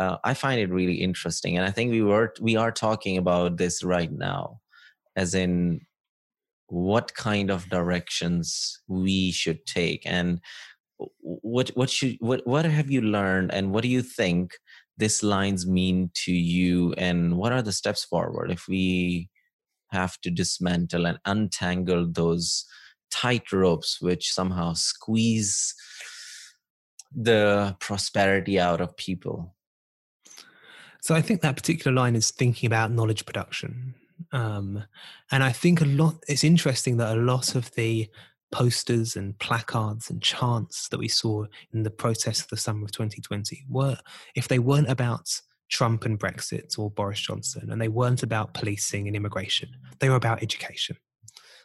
uh, 0.00 0.16
I 0.24 0.32
find 0.32 0.58
it 0.58 0.70
really 0.70 0.94
interesting, 0.94 1.58
and 1.58 1.66
I 1.66 1.70
think 1.70 1.90
we 1.90 2.00
were 2.00 2.32
we 2.40 2.56
are 2.56 2.72
talking 2.72 3.18
about 3.18 3.58
this 3.58 3.84
right 3.84 4.10
now, 4.10 4.60
as 5.14 5.34
in 5.34 5.82
what 6.68 7.14
kind 7.14 7.50
of 7.50 7.68
directions 7.68 8.80
we 8.88 9.30
should 9.30 9.66
take, 9.66 10.02
and 10.06 10.40
what 11.20 11.68
what 11.74 11.90
should 11.90 12.16
what 12.20 12.46
what 12.46 12.64
have 12.64 12.90
you 12.90 13.02
learned, 13.02 13.52
and 13.52 13.72
what 13.72 13.82
do 13.82 13.88
you 13.88 14.00
think 14.00 14.54
this 14.96 15.22
lines 15.22 15.66
mean 15.66 16.10
to 16.24 16.32
you, 16.32 16.94
and 16.94 17.36
what 17.36 17.52
are 17.52 17.62
the 17.62 17.72
steps 17.72 18.02
forward 18.02 18.50
if 18.50 18.66
we 18.68 19.28
have 19.90 20.18
to 20.22 20.30
dismantle 20.30 21.06
and 21.06 21.18
untangle 21.26 22.10
those 22.10 22.64
tight 23.10 23.52
ropes 23.52 24.00
which 24.00 24.32
somehow 24.32 24.72
squeeze 24.72 25.74
the 27.14 27.76
prosperity 27.80 28.58
out 28.58 28.80
of 28.80 28.96
people 28.96 29.52
so 31.00 31.14
I 31.14 31.22
think 31.22 31.40
that 31.40 31.56
particular 31.56 31.94
line 31.94 32.16
is 32.16 32.30
thinking 32.30 32.66
about 32.66 32.92
knowledge 32.92 33.24
production. 33.24 33.94
Um, 34.32 34.84
and 35.30 35.42
I 35.42 35.52
think 35.52 35.80
a 35.80 35.86
lot, 35.86 36.16
it's 36.28 36.44
interesting 36.44 36.98
that 36.98 37.16
a 37.16 37.20
lot 37.20 37.54
of 37.54 37.70
the 37.72 38.08
posters 38.52 39.16
and 39.16 39.38
placards 39.38 40.10
and 40.10 40.22
chants 40.22 40.88
that 40.88 40.98
we 40.98 41.08
saw 41.08 41.44
in 41.72 41.82
the 41.82 41.90
protests 41.90 42.42
of 42.42 42.48
the 42.48 42.56
summer 42.56 42.84
of 42.84 42.92
2020 42.92 43.64
were, 43.68 43.98
if 44.34 44.48
they 44.48 44.58
weren't 44.58 44.90
about 44.90 45.28
Trump 45.70 46.04
and 46.04 46.18
Brexit 46.18 46.78
or 46.78 46.90
Boris 46.90 47.20
Johnson, 47.20 47.70
and 47.70 47.80
they 47.80 47.88
weren't 47.88 48.22
about 48.22 48.54
policing 48.54 49.06
and 49.06 49.16
immigration, 49.16 49.70
they 50.00 50.08
were 50.08 50.16
about 50.16 50.42
education. 50.42 50.96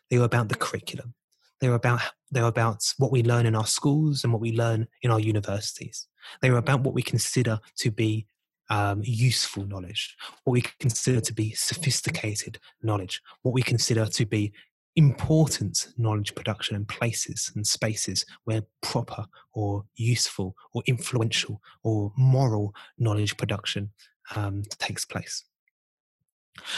They 0.10 0.20
were 0.20 0.26
about 0.26 0.50
the 0.50 0.56
curriculum. 0.56 1.16
They 1.60 1.70
were 1.70 1.76
about 1.76 2.02
they 2.32 2.42
were 2.42 2.48
about 2.48 2.84
what 2.98 3.12
we 3.12 3.24
learn 3.24 3.46
in 3.46 3.56
our 3.56 3.66
schools 3.66 4.24
and 4.24 4.34
what 4.34 4.42
we 4.42 4.52
learn 4.52 4.88
in 5.02 5.10
our 5.10 5.20
universities. 5.20 6.08
They 6.42 6.52
were 6.52 6.58
about 6.58 6.82
what 6.82 6.94
we 6.94 7.02
consider 7.02 7.60
to 7.78 7.92
be 7.92 8.28
um, 8.70 9.02
useful 9.04 9.66
knowledge, 9.66 10.16
what 10.44 10.54
we 10.54 10.64
consider 10.80 11.22
to 11.22 11.34
be 11.34 11.52
sophisticated 11.52 12.60
knowledge, 12.82 13.22
what 13.42 13.54
we 13.54 13.62
consider 13.62 14.06
to 14.06 14.26
be 14.26 14.54
important 14.96 15.90
knowledge 15.98 16.34
production 16.36 16.76
and 16.76 16.88
places 16.88 17.52
and 17.56 17.68
spaces 17.68 18.26
where 18.46 18.62
proper 18.82 19.26
or 19.54 19.84
useful 19.96 20.56
or 20.74 20.82
influential 20.88 21.62
or 21.84 22.14
moral 22.18 22.74
knowledge 22.98 23.36
production 23.38 23.92
um, 24.36 24.64
takes 24.80 25.06
place. 25.06 25.44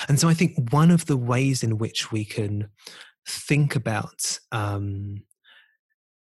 And 0.09 0.19
so 0.19 0.27
I 0.27 0.33
think 0.33 0.73
one 0.73 0.89
of 0.89 1.05
the 1.05 1.17
ways 1.17 1.63
in 1.63 1.77
which 1.77 2.11
we 2.11 2.25
can 2.25 2.69
think 3.27 3.75
about 3.75 4.39
um, 4.51 5.23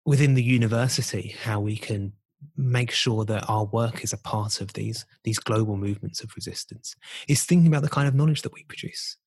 within 0.05 0.33
the 0.33 0.43
university 0.43 1.35
how 1.43 1.59
we 1.61 1.77
can 1.77 2.13
make 2.57 2.91
sure 2.91 3.25
that 3.25 3.45
our 3.49 3.65
work 3.65 4.03
is 4.03 4.13
a 4.13 4.17
part 4.17 4.61
of 4.61 4.73
these 4.73 5.05
these 5.23 5.39
global 5.39 5.77
movements 5.77 6.21
of 6.21 6.35
resistance 6.35 6.95
is 7.27 7.43
thinking 7.43 7.67
about 7.67 7.81
the 7.81 7.89
kind 7.89 8.07
of 8.07 8.15
knowledge 8.15 8.41
that 8.41 8.53
we 8.53 8.63
produce 8.63 9.17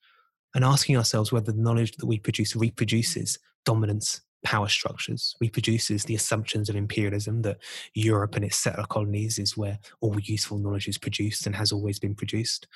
and 0.54 0.64
asking 0.64 0.96
ourselves 0.96 1.32
whether 1.32 1.52
the 1.52 1.60
knowledge 1.60 1.96
that 1.96 2.06
we 2.06 2.18
produce 2.18 2.54
reproduces 2.54 3.38
dominance 3.64 4.20
power 4.44 4.68
structures 4.68 5.34
reproduces 5.40 6.04
the 6.04 6.14
assumptions 6.14 6.68
of 6.68 6.76
imperialism 6.76 7.42
that 7.42 7.58
europe 7.94 8.36
and 8.36 8.44
its 8.44 8.56
settler 8.56 8.86
colonies 8.86 9.38
is 9.38 9.56
where 9.56 9.78
all 10.00 10.18
useful 10.20 10.58
knowledge 10.58 10.88
is 10.88 10.98
produced 10.98 11.46
and 11.46 11.56
has 11.56 11.72
always 11.72 11.98
been 11.98 12.14
produced. 12.14 12.66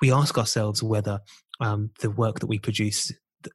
We 0.00 0.12
ask 0.12 0.36
ourselves 0.36 0.82
whether 0.82 1.20
um, 1.60 1.90
the 2.00 2.10
work 2.10 2.40
that 2.40 2.46
we 2.46 2.58
produce 2.58 3.12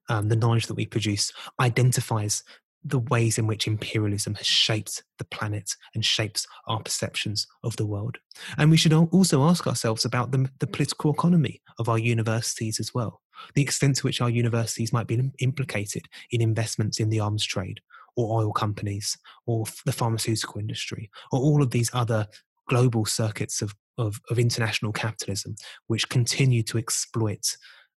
um, 0.07 0.29
the 0.29 0.35
knowledge 0.35 0.67
that 0.67 0.75
we 0.75 0.85
produce 0.85 1.31
identifies 1.59 2.43
the 2.83 2.99
ways 2.99 3.37
in 3.37 3.47
which 3.47 3.67
imperialism 3.67 4.35
has 4.35 4.47
shaped 4.47 5.03
the 5.17 5.25
planet 5.25 5.71
and 5.93 6.05
shapes 6.05 6.47
our 6.67 6.81
perceptions 6.81 7.45
of 7.63 7.75
the 7.75 7.85
world. 7.85 8.17
And 8.57 8.71
we 8.71 8.77
should 8.77 8.93
also 8.93 9.43
ask 9.43 9.67
ourselves 9.67 10.05
about 10.05 10.31
the, 10.31 10.49
the 10.59 10.67
political 10.67 11.11
economy 11.11 11.61
of 11.77 11.89
our 11.89 11.99
universities 11.99 12.79
as 12.79 12.93
well, 12.93 13.21
the 13.53 13.61
extent 13.61 13.97
to 13.97 14.03
which 14.03 14.21
our 14.21 14.29
universities 14.29 14.93
might 14.93 15.07
be 15.07 15.31
implicated 15.39 16.03
in 16.31 16.41
investments 16.41 16.99
in 16.99 17.09
the 17.09 17.19
arms 17.19 17.45
trade 17.45 17.81
or 18.15 18.41
oil 18.41 18.51
companies 18.51 19.17
or 19.45 19.65
the 19.85 19.91
pharmaceutical 19.91 20.59
industry 20.59 21.09
or 21.31 21.39
all 21.39 21.61
of 21.61 21.71
these 21.71 21.89
other 21.93 22.27
global 22.67 23.05
circuits 23.05 23.61
of, 23.61 23.75
of, 23.97 24.19
of 24.29 24.39
international 24.39 24.91
capitalism 24.91 25.55
which 25.87 26.09
continue 26.09 26.63
to 26.63 26.77
exploit 26.77 27.55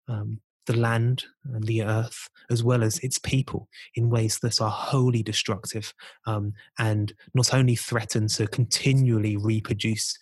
um, 0.08 0.40
the 0.66 0.76
land 0.76 1.24
and 1.44 1.64
the 1.64 1.82
earth, 1.82 2.28
as 2.50 2.62
well 2.62 2.82
as 2.82 2.98
its 2.98 3.18
people, 3.18 3.68
in 3.94 4.10
ways 4.10 4.38
that 4.40 4.60
are 4.60 4.70
wholly 4.70 5.22
destructive 5.22 5.92
um, 6.26 6.52
and 6.78 7.12
not 7.34 7.52
only 7.52 7.74
threaten 7.74 8.28
to 8.28 8.46
continually 8.46 9.36
reproduce 9.36 10.18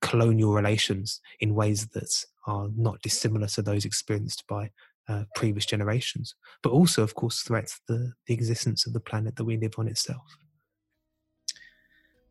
colonial 0.00 0.52
relations 0.52 1.20
in 1.40 1.54
ways 1.54 1.86
that 1.88 2.24
are 2.46 2.68
not 2.76 3.00
dissimilar 3.02 3.46
to 3.48 3.62
those 3.62 3.84
experienced 3.84 4.44
by 4.48 4.70
uh, 5.08 5.24
previous 5.34 5.66
generations, 5.66 6.34
but 6.62 6.70
also, 6.70 7.02
of 7.02 7.14
course, 7.14 7.40
threats 7.40 7.80
the, 7.88 8.12
the 8.26 8.34
existence 8.34 8.86
of 8.86 8.92
the 8.92 9.00
planet 9.00 9.36
that 9.36 9.44
we 9.44 9.56
live 9.56 9.74
on 9.78 9.88
itself. 9.88 10.36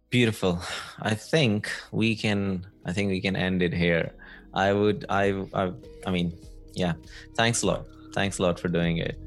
Beautiful. 0.10 0.62
I 1.01 1.16
think 1.16 1.70
we 1.91 2.16
can. 2.16 2.66
I 2.86 2.93
think 2.93 3.10
we 3.10 3.20
can 3.20 3.36
end 3.36 3.62
it 3.62 3.74
here. 3.74 4.14
I 4.53 4.72
would. 4.72 5.05
I. 5.10 5.45
I. 5.53 5.74
I 6.05 6.12
mean, 6.12 6.32
yeah. 6.78 6.93
Thanks 7.36 7.63
a 7.63 7.67
lot. 7.67 7.86
Thanks 8.13 8.39
a 8.39 8.43
lot 8.43 8.59
for 8.59 8.69
doing 8.69 8.97
it. 8.97 9.17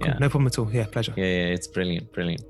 Yeah. 0.00 0.18
No 0.18 0.28
problem 0.28 0.46
at 0.48 0.58
all. 0.58 0.70
Yeah, 0.70 0.84
pleasure. 0.84 1.14
Yeah, 1.16 1.24
yeah. 1.24 1.54
It's 1.54 1.66
brilliant. 1.66 2.12
Brilliant. 2.12 2.42